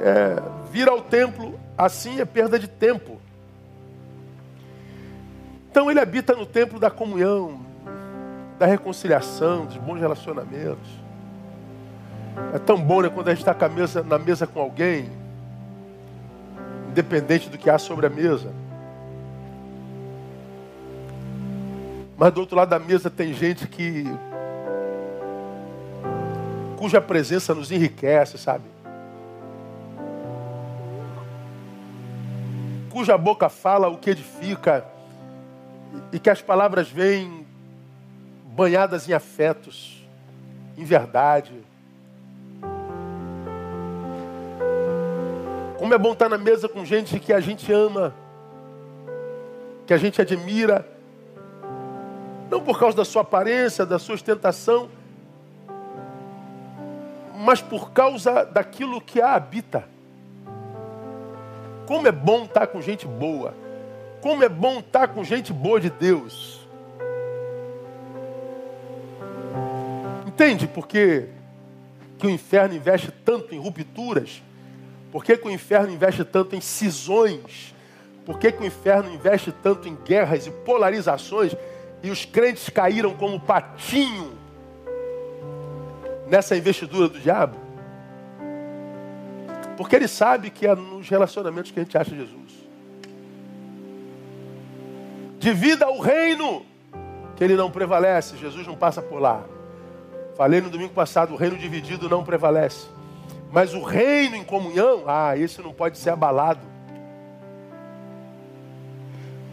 É, 0.00 0.42
vir 0.70 0.88
ao 0.88 1.00
templo 1.00 1.58
assim 1.76 2.20
é 2.20 2.24
perda 2.24 2.58
de 2.58 2.68
tempo. 2.68 3.20
Então 5.70 5.90
ele 5.90 6.00
habita 6.00 6.34
no 6.34 6.46
templo 6.46 6.78
da 6.78 6.90
comunhão, 6.90 7.60
da 8.58 8.66
reconciliação, 8.66 9.66
dos 9.66 9.76
bons 9.76 9.98
relacionamentos. 9.98 10.88
É 12.52 12.58
tão 12.58 12.80
bom 12.80 13.02
né, 13.02 13.08
quando 13.08 13.28
a 13.28 13.34
gente 13.34 13.48
está 13.48 13.56
na 14.04 14.18
mesa 14.18 14.46
com 14.46 14.60
alguém, 14.60 15.10
independente 16.88 17.48
do 17.48 17.58
que 17.58 17.70
há 17.70 17.78
sobre 17.78 18.06
a 18.06 18.10
mesa. 18.10 18.52
Mas 22.16 22.32
do 22.32 22.40
outro 22.40 22.56
lado 22.56 22.68
da 22.68 22.78
mesa 22.78 23.10
tem 23.10 23.32
gente 23.32 23.66
que 23.66 24.04
cuja 26.84 27.00
presença 27.00 27.54
nos 27.54 27.72
enriquece, 27.72 28.36
sabe? 28.36 28.64
Cuja 32.90 33.16
boca 33.16 33.48
fala 33.48 33.88
o 33.88 33.96
que 33.96 34.10
edifica 34.10 34.84
e 36.12 36.18
que 36.18 36.28
as 36.28 36.42
palavras 36.42 36.90
vêm 36.90 37.46
banhadas 38.54 39.08
em 39.08 39.14
afetos, 39.14 40.06
em 40.76 40.84
verdade. 40.84 41.54
Como 45.78 45.94
é 45.94 45.96
bom 45.96 46.12
estar 46.12 46.28
na 46.28 46.36
mesa 46.36 46.68
com 46.68 46.84
gente 46.84 47.18
que 47.18 47.32
a 47.32 47.40
gente 47.40 47.72
ama, 47.72 48.14
que 49.86 49.94
a 49.94 49.96
gente 49.96 50.20
admira, 50.20 50.86
não 52.50 52.60
por 52.60 52.78
causa 52.78 52.94
da 52.94 53.06
sua 53.06 53.22
aparência, 53.22 53.86
da 53.86 53.98
sua 53.98 54.16
ostentação, 54.16 54.90
mas 57.34 57.60
por 57.60 57.90
causa 57.90 58.44
daquilo 58.44 59.00
que 59.00 59.20
a 59.20 59.34
habita. 59.34 59.84
Como 61.86 62.06
é 62.06 62.12
bom 62.12 62.44
estar 62.44 62.66
com 62.68 62.80
gente 62.80 63.06
boa. 63.06 63.54
Como 64.20 64.42
é 64.42 64.48
bom 64.48 64.78
estar 64.78 65.08
com 65.08 65.24
gente 65.24 65.52
boa 65.52 65.80
de 65.80 65.90
Deus. 65.90 66.60
Entende 70.26 70.66
por 70.66 70.86
que, 70.86 71.28
que 72.18 72.26
o 72.26 72.30
inferno 72.30 72.74
investe 72.74 73.10
tanto 73.24 73.54
em 73.54 73.58
rupturas? 73.58 74.42
Por 75.12 75.24
que, 75.24 75.36
que 75.36 75.46
o 75.46 75.50
inferno 75.50 75.92
investe 75.92 76.24
tanto 76.24 76.56
em 76.56 76.60
cisões? 76.60 77.74
Por 78.24 78.38
que, 78.38 78.50
que 78.50 78.62
o 78.62 78.66
inferno 78.66 79.12
investe 79.12 79.52
tanto 79.52 79.86
em 79.86 79.94
guerras 79.94 80.46
e 80.46 80.50
polarizações? 80.50 81.54
E 82.02 82.10
os 82.10 82.24
crentes 82.24 82.68
caíram 82.68 83.14
como 83.14 83.38
patinho 83.38 84.43
nessa 86.34 86.56
investidura 86.56 87.08
do 87.08 87.20
diabo? 87.20 87.56
Porque 89.76 89.94
ele 89.94 90.08
sabe 90.08 90.50
que 90.50 90.66
é 90.66 90.74
nos 90.74 91.08
relacionamentos 91.08 91.70
que 91.70 91.78
a 91.78 91.82
gente 91.84 91.96
acha 91.96 92.14
Jesus. 92.14 92.52
De 95.38 95.52
vida 95.52 95.84
ao 95.84 96.00
reino, 96.00 96.66
que 97.36 97.44
ele 97.44 97.54
não 97.54 97.70
prevalece, 97.70 98.36
Jesus 98.36 98.66
não 98.66 98.76
passa 98.76 99.00
por 99.00 99.20
lá. 99.20 99.44
Falei 100.36 100.60
no 100.60 100.70
domingo 100.70 100.92
passado, 100.92 101.32
o 101.32 101.36
reino 101.36 101.56
dividido 101.56 102.08
não 102.08 102.24
prevalece. 102.24 102.88
Mas 103.52 103.72
o 103.72 103.82
reino 103.82 104.34
em 104.34 104.42
comunhão, 104.42 105.04
ah, 105.06 105.36
esse 105.36 105.62
não 105.62 105.72
pode 105.72 105.98
ser 105.98 106.10
abalado. 106.10 106.66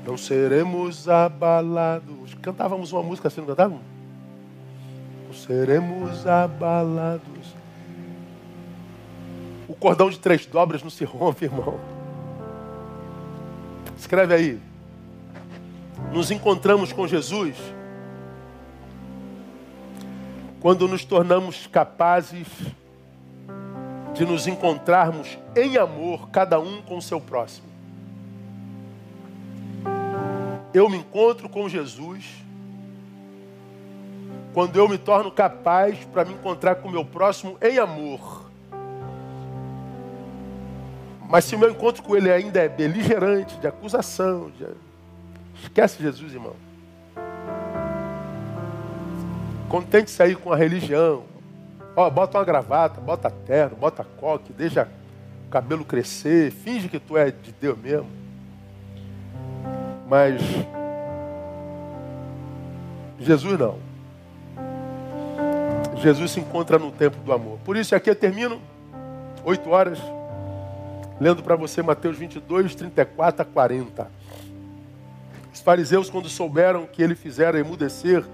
Não 0.03 0.17
seremos 0.17 1.07
abalados. 1.07 2.33
Cantávamos 2.41 2.91
uma 2.91 3.03
música 3.03 3.27
assim, 3.27 3.41
não 3.41 3.47
cantávamos? 3.47 3.90
Não 5.31 5.37
seremos 5.37 6.27
abalados. 6.27 7.55
O 9.65 9.73
cordão 9.73 10.09
de 10.09 10.19
três 10.19 10.45
dobras 10.45 10.83
não 10.83 10.89
se 10.89 11.05
rompe, 11.05 11.45
irmão. 11.45 11.79
Escreve 13.97 14.33
aí. 14.33 14.59
Nos 16.11 16.31
encontramos 16.31 16.91
com 16.91 17.07
Jesus 17.07 17.55
quando 20.59 20.85
nos 20.85 21.05
tornamos 21.05 21.65
capazes 21.65 22.47
de 24.13 24.25
nos 24.25 24.47
encontrarmos 24.47 25.39
em 25.55 25.77
amor, 25.77 26.27
cada 26.29 26.59
um 26.59 26.81
com 26.81 26.97
o 26.97 27.01
seu 27.01 27.21
próximo. 27.21 27.67
Eu 30.73 30.89
me 30.89 30.97
encontro 30.97 31.47
com 31.47 31.69
Jesus 31.69 32.41
quando 34.53 34.75
eu 34.77 34.87
me 34.87 34.97
torno 34.97 35.31
capaz 35.31 35.97
para 36.05 36.25
me 36.25 36.33
encontrar 36.33 36.75
com 36.75 36.87
o 36.87 36.91
meu 36.91 37.05
próximo 37.05 37.57
em 37.61 37.77
amor. 37.77 38.49
Mas 41.29 41.45
se 41.45 41.55
o 41.55 41.59
meu 41.59 41.69
encontro 41.69 42.03
com 42.03 42.15
ele 42.15 42.31
ainda 42.31 42.59
é 42.59 42.67
beligerante, 42.67 43.57
de 43.57 43.67
acusação, 43.67 44.51
de... 44.51 44.65
esquece 45.61 46.01
Jesus, 46.01 46.33
irmão. 46.33 46.55
Contente 49.69 50.11
sair 50.11 50.35
com 50.35 50.51
a 50.51 50.57
religião, 50.57 51.23
Ó, 51.95 52.09
bota 52.09 52.37
uma 52.37 52.45
gravata, 52.45 53.01
bota 53.01 53.29
terno, 53.29 53.75
bota 53.75 54.03
coque, 54.03 54.53
deixa 54.53 54.87
o 55.45 55.49
cabelo 55.49 55.83
crescer, 55.83 56.51
finge 56.51 56.87
que 56.87 56.99
tu 56.99 57.17
é 57.17 57.29
de 57.29 57.51
Deus 57.51 57.77
mesmo. 57.77 58.09
Mas 60.07 60.41
Jesus 63.19 63.59
não. 63.59 63.90
Jesus 66.01 66.31
se 66.31 66.39
encontra 66.39 66.79
no 66.79 66.91
tempo 66.91 67.17
do 67.17 67.31
amor. 67.31 67.59
Por 67.63 67.77
isso 67.77 67.95
aqui 67.95 68.09
eu 68.09 68.15
termino, 68.15 68.59
oito 69.43 69.69
horas, 69.69 69.99
lendo 71.19 71.43
para 71.43 71.55
você 71.55 71.83
Mateus 71.83 72.17
22, 72.17 72.73
34 72.73 73.43
a 73.43 73.45
40. 73.45 74.11
Os 75.53 75.59
fariseus, 75.59 76.09
quando 76.09 76.27
souberam 76.27 76.87
que 76.87 77.03
ele 77.03 77.13
fizera 77.13 77.59
emudecer 77.59 78.25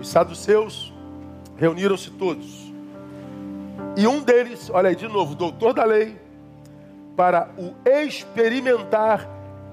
os 0.00 0.08
saduceus, 0.08 0.92
reuniram-se 1.56 2.10
todos. 2.10 2.72
E 3.96 4.06
um 4.06 4.22
deles, 4.22 4.70
olha 4.70 4.88
aí 4.88 4.96
de 4.96 5.08
novo, 5.08 5.34
doutor 5.34 5.72
da 5.72 5.84
lei, 5.84 6.16
para 7.16 7.48
o 7.58 7.74
experimentar, 7.88 9.28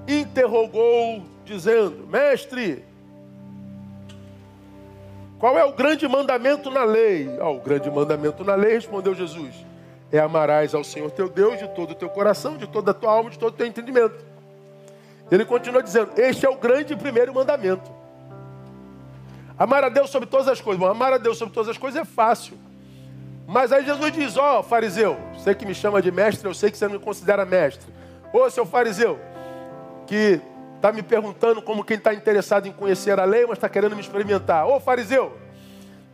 interrogou, 0.08 1.24
dizendo: 1.46 2.08
Mestre, 2.08 2.84
qual 5.42 5.58
é 5.58 5.66
o 5.66 5.74
grande 5.74 6.08
mandamento 6.08 6.70
na 6.70 6.84
lei? 6.84 7.28
Oh, 7.42 7.56
o 7.56 7.60
grande 7.60 7.90
mandamento 7.90 8.44
na 8.44 8.54
lei, 8.54 8.76
respondeu 8.76 9.16
Jesus, 9.16 9.56
é 10.12 10.20
amarás 10.20 10.76
ao 10.76 10.84
Senhor 10.84 11.10
teu 11.10 11.28
Deus 11.28 11.58
de 11.58 11.68
todo 11.70 11.92
o 11.92 11.96
teu 11.96 12.10
coração, 12.10 12.58
de 12.58 12.68
toda 12.68 12.92
a 12.92 12.94
tua 12.94 13.12
alma, 13.12 13.32
de 13.32 13.40
todo 13.40 13.52
o 13.52 13.58
teu 13.58 13.66
entendimento. 13.66 14.24
Ele 15.32 15.44
continua 15.44 15.82
dizendo: 15.82 16.12
Este 16.16 16.46
é 16.46 16.50
o 16.50 16.56
grande 16.58 16.96
primeiro 16.96 17.34
mandamento. 17.34 17.90
Amar 19.58 19.84
a 19.84 19.90
Deus 19.90 20.12
sobre 20.12 20.30
todas 20.30 20.48
as 20.48 20.62
coisas. 20.62 20.80
Bom, 20.80 20.88
amar 20.88 21.12
a 21.12 21.18
Deus 21.18 21.40
sobre 21.40 21.56
todas 21.56 21.70
as 21.70 21.78
coisas 21.78 22.00
é 22.00 22.06
fácil. 22.06 22.56
Mas 23.48 23.72
aí 23.72 23.84
Jesus 23.84 24.12
diz: 24.12 24.38
Ó, 24.38 24.60
oh, 24.60 24.64
fariseu, 24.64 25.18
você 25.34 25.56
que 25.56 25.66
me 25.66 25.74
chama 25.74 26.04
de 26.04 26.12
mestre, 26.12 26.48
eu 26.48 26.54
sei 26.54 26.70
que 26.70 26.78
você 26.78 26.86
não 26.86 27.00
me 27.00 27.00
considera 27.00 27.46
mestre. 27.46 27.92
Ô, 28.32 28.48
seu 28.48 28.64
fariseu, 28.64 29.18
que 30.06 30.40
está 30.82 30.92
me 30.92 31.04
perguntando 31.04 31.62
como 31.62 31.84
quem 31.84 31.98
está 31.98 32.12
interessado 32.12 32.68
em 32.68 32.72
conhecer 32.72 33.20
a 33.20 33.24
lei, 33.24 33.46
mas 33.46 33.58
está 33.60 33.70
querendo 33.70 33.96
me 33.96 34.02
experimentar. 34.02 34.68
Ô, 34.68 34.80
fariseu, 34.80 35.38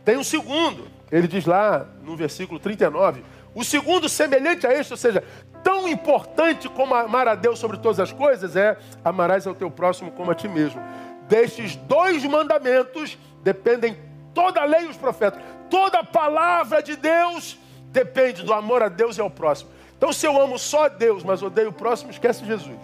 tem 0.04 0.18
um 0.18 0.22
segundo. 0.22 0.86
Ele 1.10 1.26
diz 1.26 1.46
lá 1.46 1.86
no 2.02 2.14
versículo 2.14 2.60
39: 2.60 3.24
o 3.54 3.64
segundo, 3.64 4.10
semelhante 4.10 4.66
a 4.66 4.74
este, 4.74 4.92
ou 4.92 4.96
seja, 4.98 5.24
tão 5.64 5.88
importante 5.88 6.68
como 6.68 6.94
amar 6.94 7.26
a 7.26 7.34
Deus 7.34 7.58
sobre 7.58 7.78
todas 7.78 7.98
as 7.98 8.12
coisas, 8.12 8.54
é 8.56 8.76
amarás 9.02 9.46
ao 9.46 9.54
teu 9.54 9.70
próximo 9.70 10.10
como 10.12 10.30
a 10.30 10.34
ti 10.34 10.46
mesmo. 10.46 10.82
Destes 11.26 11.74
dois 11.74 12.22
mandamentos 12.24 13.16
dependem 13.42 13.96
toda 14.34 14.60
a 14.60 14.64
lei 14.64 14.82
e 14.82 14.88
os 14.88 14.98
profetas. 14.98 15.40
Toda 15.70 16.00
a 16.00 16.04
palavra 16.04 16.82
de 16.82 16.94
Deus 16.94 17.58
depende 17.86 18.42
do 18.42 18.52
amor 18.52 18.82
a 18.82 18.88
Deus 18.88 19.16
e 19.16 19.20
ao 19.20 19.30
próximo. 19.30 19.70
Então, 19.96 20.12
se 20.12 20.26
eu 20.26 20.40
amo 20.40 20.58
só 20.58 20.90
Deus, 20.90 21.24
mas 21.24 21.42
odeio 21.42 21.70
o 21.70 21.72
próximo, 21.72 22.10
esquece 22.10 22.44
Jesus. 22.44 22.78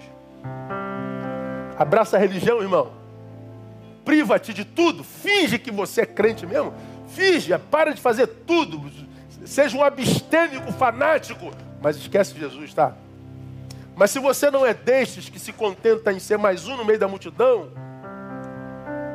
Abraça 1.78 2.16
a 2.16 2.20
religião, 2.20 2.60
irmão. 2.60 2.92
Priva-te 4.04 4.52
de 4.52 4.64
tudo. 4.64 5.02
Finge 5.02 5.58
que 5.58 5.70
você 5.70 6.02
é 6.02 6.06
crente 6.06 6.46
mesmo. 6.46 6.72
Finge, 7.08 7.56
para 7.70 7.92
de 7.92 8.00
fazer 8.00 8.26
tudo. 8.26 8.90
Seja 9.44 9.76
um 9.76 9.82
abstêmico 9.82 10.72
fanático, 10.72 11.50
mas 11.82 11.96
esquece 11.96 12.38
Jesus, 12.38 12.72
tá? 12.72 12.94
Mas 13.96 14.10
se 14.10 14.18
você 14.18 14.50
não 14.50 14.66
é 14.66 14.74
destes 14.74 15.28
que 15.28 15.38
se 15.38 15.52
contenta 15.52 16.12
em 16.12 16.18
ser 16.18 16.36
mais 16.36 16.66
um 16.66 16.76
no 16.76 16.84
meio 16.84 16.98
da 16.98 17.06
multidão, 17.06 17.70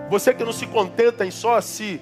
você 0.10 0.34
que 0.34 0.44
não 0.44 0.54
se 0.54 0.66
contenta 0.68 1.26
em 1.26 1.32
só 1.32 1.60
se, 1.60 2.02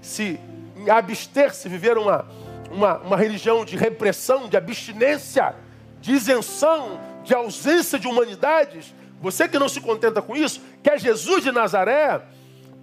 se 0.00 0.40
abster-se, 0.88 1.68
viver 1.68 1.98
uma, 1.98 2.26
uma, 2.70 2.98
uma 2.98 3.16
religião 3.16 3.64
de 3.64 3.76
repressão, 3.76 4.48
de 4.48 4.56
abstinência, 4.56 5.54
de 6.00 6.12
isenção, 6.12 6.98
de 7.22 7.34
ausência 7.34 7.98
de 7.98 8.08
humanidades, 8.08 8.94
você 9.20 9.48
que 9.48 9.58
não 9.58 9.68
se 9.68 9.80
contenta 9.80 10.20
com 10.20 10.36
isso, 10.36 10.60
quer 10.82 10.98
Jesus 10.98 11.42
de 11.42 11.50
Nazaré, 11.50 12.20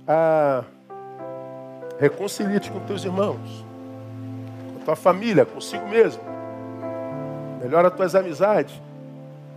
ah, 0.08 0.64
reconcilie-te 2.00 2.72
com 2.72 2.80
teus 2.82 3.04
irmãos, 3.04 3.66
com 4.74 4.86
tua 4.86 4.96
família, 4.96 5.46
consigo 5.46 5.88
mesmo. 5.88 6.22
Melhora 7.62 7.90
as 7.90 7.94
tuas 7.94 8.16
amizades. 8.16 8.74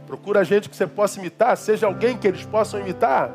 Procura 0.06 0.44
gente 0.44 0.68
que 0.68 0.76
você 0.76 0.86
possa 0.86 1.18
imitar, 1.18 1.56
seja 1.56 1.86
alguém 1.86 2.16
que 2.18 2.28
eles 2.28 2.44
possam 2.44 2.80
imitar. 2.80 3.30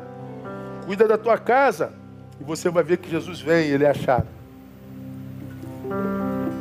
Cuida 0.86 1.08
da 1.08 1.18
tua 1.18 1.36
casa. 1.36 1.92
E 2.40 2.44
você 2.44 2.70
vai 2.70 2.82
ver 2.82 2.98
que 2.98 3.10
Jesus 3.10 3.40
vem, 3.40 3.66
ele 3.66 3.84
é 3.84 3.90
achado. 3.90 4.28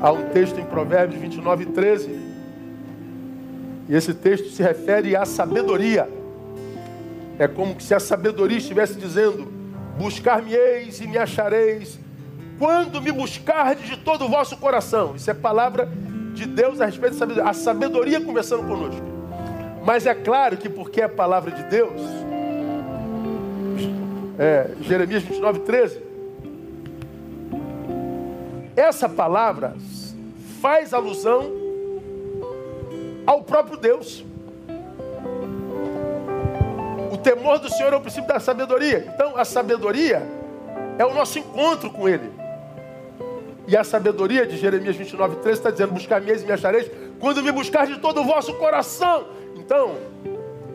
Há 0.02 0.12
um 0.12 0.30
texto 0.30 0.60
em 0.60 0.66
Provérbios 0.66 1.22
29, 1.22 1.68
13. 1.68 2.10
E 3.88 3.96
esse 3.96 4.14
texto 4.14 4.50
se 4.50 4.64
refere 4.64 5.16
à 5.16 5.26
sabedoria. 5.26 6.10
É 7.40 7.48
como 7.48 7.80
se 7.80 7.96
a 7.96 8.00
sabedoria 8.00 8.58
estivesse 8.58 8.96
dizendo: 8.96 9.48
Buscar-me-eis 9.98 11.00
e 11.00 11.08
me 11.08 11.18
achareis 11.18 11.98
quando 12.60 13.02
me 13.02 13.12
buscardes 13.12 13.88
de 13.88 13.98
todo 13.98 14.26
o 14.26 14.30
vosso 14.30 14.58
coração. 14.58 15.16
Isso 15.16 15.32
é 15.32 15.34
palavra 15.34 15.90
de 16.34 16.46
Deus 16.46 16.82
a 16.82 16.86
respeito 16.86 17.14
da 17.14 17.20
sabedoria. 17.20 17.50
A 17.50 17.54
sabedoria 17.54 18.22
conversando 18.22 18.68
conosco. 18.68 19.02
Mas 19.86 20.06
é 20.06 20.14
claro 20.14 20.58
que 20.58 20.70
porque 20.70 21.02
é 21.02 21.08
palavra 21.08 21.52
de 21.52 21.64
Deus, 21.64 22.02
é, 24.38 24.72
Jeremias 24.82 25.24
29, 25.24 25.60
13, 25.60 26.02
essa 28.76 29.10
palavra 29.10 29.76
faz 30.62 30.94
alusão 30.94 31.52
ao 33.26 33.44
próprio 33.44 33.78
Deus. 33.78 34.26
Temor 37.24 37.60
do 37.60 37.70
Senhor 37.70 37.94
é 37.94 37.96
o 37.96 38.02
princípio 38.02 38.28
da 38.28 38.40
sabedoria. 38.40 39.12
Então, 39.14 39.38
a 39.38 39.46
sabedoria 39.46 40.22
é 40.98 41.06
o 41.06 41.14
nosso 41.14 41.40
encontro 41.40 41.90
com 41.90 42.08
Ele. 42.08 42.32
E 43.68 43.78
a 43.78 43.84
sabedoria 43.84 44.48
de 44.48 44.58
Jeremias 44.58 44.96
29, 44.96 45.38
13 45.38 45.60
está 45.60 45.70
dizendo: 45.70 45.94
Buscar-me 45.94 46.32
e 46.32 46.40
me 46.40 46.52
achareis 46.52 46.90
quando 47.20 47.44
me 47.44 47.52
buscar 47.52 47.86
de 47.86 48.00
todo 48.00 48.22
o 48.22 48.24
vosso 48.26 48.54
coração. 48.56 49.26
Então, 49.56 49.96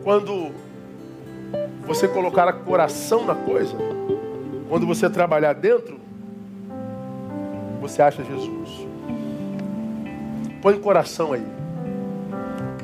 quando 0.03 0.51
você 1.85 2.07
colocar 2.07 2.47
a 2.47 2.53
coração 2.53 3.25
na 3.25 3.35
coisa, 3.35 3.75
quando 4.69 4.87
você 4.87 5.09
trabalhar 5.09 5.53
dentro, 5.53 5.99
você 7.81 8.01
acha 8.01 8.23
Jesus. 8.23 8.87
Põe 10.61 10.79
coração 10.79 11.33
aí. 11.33 11.45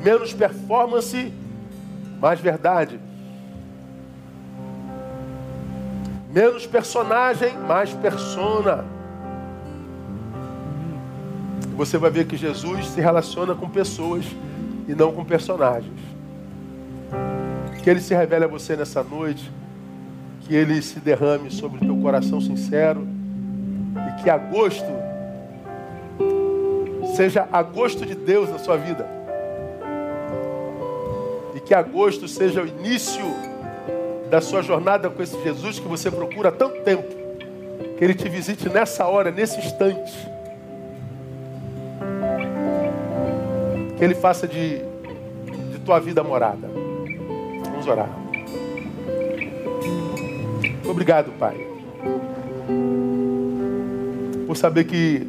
Menos 0.02 0.32
performance, 0.32 1.32
mais 2.20 2.38
verdade. 2.40 3.00
Menos 6.32 6.66
personagem, 6.66 7.58
mais 7.58 7.92
persona. 7.92 8.86
Você 11.76 11.98
vai 11.98 12.10
ver 12.10 12.26
que 12.26 12.38
Jesus 12.38 12.86
se 12.86 13.02
relaciona 13.02 13.54
com 13.54 13.68
pessoas 13.68 14.24
e 14.88 14.94
não 14.94 15.12
com 15.12 15.26
personagens. 15.26 16.00
Que 17.82 17.90
Ele 17.90 18.00
se 18.00 18.14
revele 18.14 18.46
a 18.46 18.48
você 18.48 18.74
nessa 18.76 19.02
noite, 19.02 19.52
que 20.40 20.54
Ele 20.54 20.80
se 20.80 21.00
derrame 21.00 21.50
sobre 21.50 21.84
o 21.84 21.86
teu 21.86 21.96
coração 21.98 22.40
sincero 22.40 23.06
e 24.08 24.22
que 24.22 24.30
agosto 24.30 24.90
seja 27.14 27.46
agosto 27.52 28.06
de 28.06 28.14
Deus 28.14 28.48
na 28.48 28.58
sua 28.58 28.78
vida. 28.78 29.06
E 31.54 31.60
que 31.60 31.74
agosto 31.74 32.26
seja 32.26 32.62
o 32.62 32.66
início 32.66 33.51
da 34.32 34.40
sua 34.40 34.62
jornada 34.62 35.10
com 35.10 35.22
esse 35.22 35.38
Jesus 35.42 35.78
que 35.78 35.86
você 35.86 36.10
procura 36.10 36.48
há 36.48 36.52
tanto 36.52 36.80
tempo. 36.80 37.06
Que 37.98 38.02
Ele 38.02 38.14
te 38.14 38.30
visite 38.30 38.66
nessa 38.66 39.06
hora, 39.06 39.30
nesse 39.30 39.60
instante. 39.60 40.10
Que 43.98 44.02
Ele 44.02 44.14
faça 44.14 44.48
de, 44.48 44.78
de 45.70 45.78
tua 45.84 46.00
vida 46.00 46.24
morada. 46.24 46.66
Vamos 46.66 47.86
orar. 47.86 48.08
Obrigado, 50.88 51.30
Pai. 51.32 51.66
Por 54.46 54.56
saber 54.56 54.84
que 54.84 55.26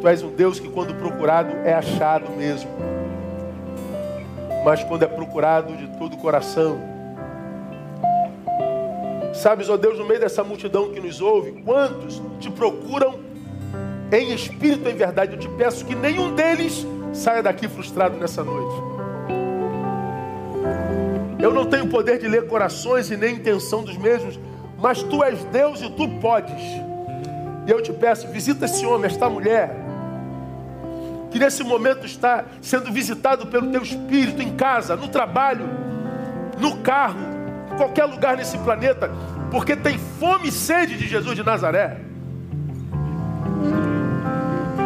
Tu 0.00 0.08
és 0.08 0.22
um 0.22 0.30
Deus 0.30 0.58
que, 0.58 0.70
quando 0.70 0.94
procurado, 0.94 1.54
é 1.66 1.74
achado 1.74 2.30
mesmo. 2.30 2.70
Mas 4.70 4.84
quando 4.84 5.02
é 5.02 5.08
procurado 5.08 5.76
de 5.76 5.88
todo 5.98 6.14
o 6.14 6.16
coração. 6.16 6.78
Sabes, 9.34 9.68
ó 9.68 9.76
Deus, 9.76 9.98
no 9.98 10.06
meio 10.06 10.20
dessa 10.20 10.44
multidão 10.44 10.92
que 10.92 11.00
nos 11.00 11.20
ouve, 11.20 11.60
quantos 11.64 12.22
te 12.38 12.48
procuram 12.48 13.18
em 14.12 14.32
espírito 14.32 14.88
e 14.88 14.92
em 14.92 14.94
verdade? 14.94 15.32
Eu 15.32 15.40
te 15.40 15.48
peço 15.48 15.84
que 15.84 15.96
nenhum 15.96 16.36
deles 16.36 16.86
saia 17.12 17.42
daqui 17.42 17.66
frustrado 17.66 18.16
nessa 18.16 18.44
noite. 18.44 18.80
Eu 21.40 21.52
não 21.52 21.66
tenho 21.66 21.88
poder 21.88 22.20
de 22.20 22.28
ler 22.28 22.46
corações 22.46 23.10
e 23.10 23.16
nem 23.16 23.34
intenção 23.34 23.82
dos 23.82 23.96
mesmos, 23.96 24.38
mas 24.78 25.02
tu 25.02 25.24
és 25.24 25.42
Deus 25.46 25.82
e 25.82 25.90
tu 25.90 26.08
podes. 26.20 26.62
E 27.66 27.70
eu 27.72 27.82
te 27.82 27.92
peço, 27.92 28.28
visita 28.28 28.66
esse 28.66 28.86
homem, 28.86 29.10
esta 29.10 29.28
mulher, 29.28 29.74
que 31.30 31.38
nesse 31.38 31.62
momento 31.62 32.04
está 32.04 32.44
sendo 32.60 32.92
visitado 32.92 33.46
pelo 33.46 33.70
teu 33.70 33.82
espírito 33.82 34.42
em 34.42 34.56
casa, 34.56 34.96
no 34.96 35.08
trabalho, 35.08 35.68
no 36.58 36.78
carro, 36.78 37.20
em 37.72 37.76
qualquer 37.76 38.04
lugar 38.04 38.36
nesse 38.36 38.58
planeta, 38.58 39.10
porque 39.50 39.76
tem 39.76 39.98
fome 39.98 40.48
e 40.48 40.52
sede 40.52 40.96
de 40.96 41.06
Jesus 41.06 41.36
de 41.36 41.44
Nazaré. 41.44 41.98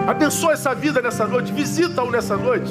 Abençoa 0.07 0.53
essa 0.53 0.75
vida 0.75 1.01
nessa 1.01 1.27
noite, 1.27 1.51
visita-o 1.51 2.11
nessa 2.11 2.37
noite. 2.37 2.71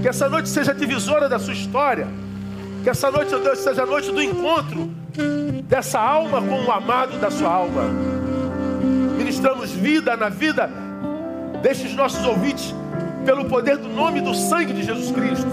Que 0.00 0.08
essa 0.08 0.28
noite 0.28 0.48
seja 0.48 0.72
divisora 0.72 1.28
da 1.28 1.38
sua 1.38 1.52
história. 1.52 2.06
Que 2.84 2.90
essa 2.90 3.10
noite, 3.10 3.34
ó 3.34 3.38
Deus, 3.38 3.58
seja 3.58 3.82
a 3.82 3.86
noite 3.86 4.12
do 4.12 4.22
encontro 4.22 4.86
dessa 5.64 5.98
alma 5.98 6.40
com 6.40 6.64
o 6.64 6.70
amado 6.70 7.18
da 7.18 7.32
sua 7.32 7.50
alma. 7.50 7.82
Ministramos 9.16 9.72
vida 9.72 10.16
na 10.16 10.28
vida 10.28 10.70
destes 11.60 11.92
nossos 11.94 12.24
ouvintes 12.24 12.72
pelo 13.28 13.44
poder 13.44 13.76
do 13.76 13.90
nome 13.90 14.20
e 14.20 14.22
do 14.22 14.34
sangue 14.34 14.72
de 14.72 14.82
Jesus 14.82 15.10
Cristo. 15.10 15.46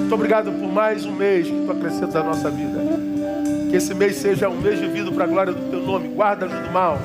Muito 0.00 0.14
obrigado 0.14 0.52
por 0.52 0.70
mais 0.70 1.06
um 1.06 1.12
mês 1.12 1.46
que 1.46 1.64
tu 1.64 1.72
acrescentas 1.72 2.14
à 2.14 2.22
nossa 2.22 2.50
vida. 2.50 2.78
Que 3.70 3.76
esse 3.76 3.94
mês 3.94 4.16
seja 4.16 4.50
um 4.50 4.60
mês 4.60 4.78
vivido 4.78 5.10
para 5.12 5.24
a 5.24 5.26
glória 5.26 5.50
do 5.50 5.70
teu 5.70 5.80
nome. 5.80 6.08
Guarda-nos 6.08 6.58
do 6.66 6.70
mal. 6.70 6.98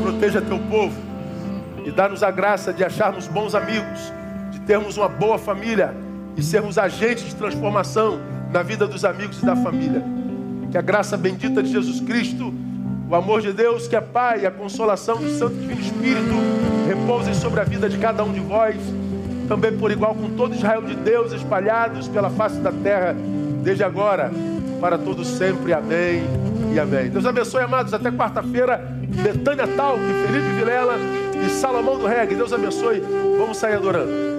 Proteja 0.00 0.40
teu 0.40 0.58
povo. 0.60 0.98
E 1.84 1.90
dá-nos 1.90 2.22
a 2.22 2.30
graça 2.30 2.72
de 2.72 2.82
acharmos 2.82 3.28
bons 3.28 3.54
amigos, 3.54 4.10
de 4.50 4.60
termos 4.60 4.96
uma 4.96 5.10
boa 5.10 5.36
família 5.36 5.94
e 6.38 6.42
sermos 6.42 6.78
agentes 6.78 7.24
de 7.24 7.34
transformação 7.34 8.18
na 8.50 8.62
vida 8.62 8.86
dos 8.86 9.04
amigos 9.04 9.42
e 9.42 9.44
da 9.44 9.56
família. 9.56 10.02
Que 10.70 10.78
a 10.78 10.82
graça 10.82 11.18
bendita 11.18 11.62
de 11.62 11.70
Jesus 11.70 12.00
Cristo 12.00 12.54
o 13.10 13.14
amor 13.16 13.40
de 13.40 13.52
Deus, 13.52 13.88
que 13.88 13.96
é 13.96 14.00
Pai, 14.00 14.46
a 14.46 14.52
consolação 14.52 15.16
do 15.16 15.28
Santo 15.30 15.56
Divino 15.56 15.80
Espírito, 15.80 16.34
repousem 16.86 17.34
sobre 17.34 17.58
a 17.58 17.64
vida 17.64 17.88
de 17.88 17.98
cada 17.98 18.22
um 18.22 18.32
de 18.32 18.38
vós, 18.38 18.76
também 19.48 19.76
por 19.76 19.90
igual 19.90 20.14
com 20.14 20.30
todo 20.30 20.54
Israel 20.54 20.82
de 20.82 20.94
Deus 20.94 21.32
espalhados 21.32 22.06
pela 22.06 22.30
face 22.30 22.60
da 22.60 22.70
terra, 22.70 23.16
desde 23.64 23.82
agora, 23.82 24.30
para 24.80 24.96
todos 24.96 25.26
sempre. 25.26 25.72
Amém 25.72 26.22
e 26.72 26.78
amém. 26.78 27.10
Deus 27.10 27.26
abençoe, 27.26 27.62
amados. 27.62 27.92
Até 27.92 28.12
quarta-feira, 28.12 28.78
Betânia 29.22 29.66
Talk, 29.66 29.98
Felipe 29.98 30.48
Vilela 30.54 30.94
e 31.44 31.50
Salomão 31.50 31.98
do 31.98 32.06
Reggae. 32.06 32.36
Deus 32.36 32.52
abençoe. 32.52 33.02
Vamos 33.36 33.56
sair 33.56 33.74
adorando. 33.74 34.29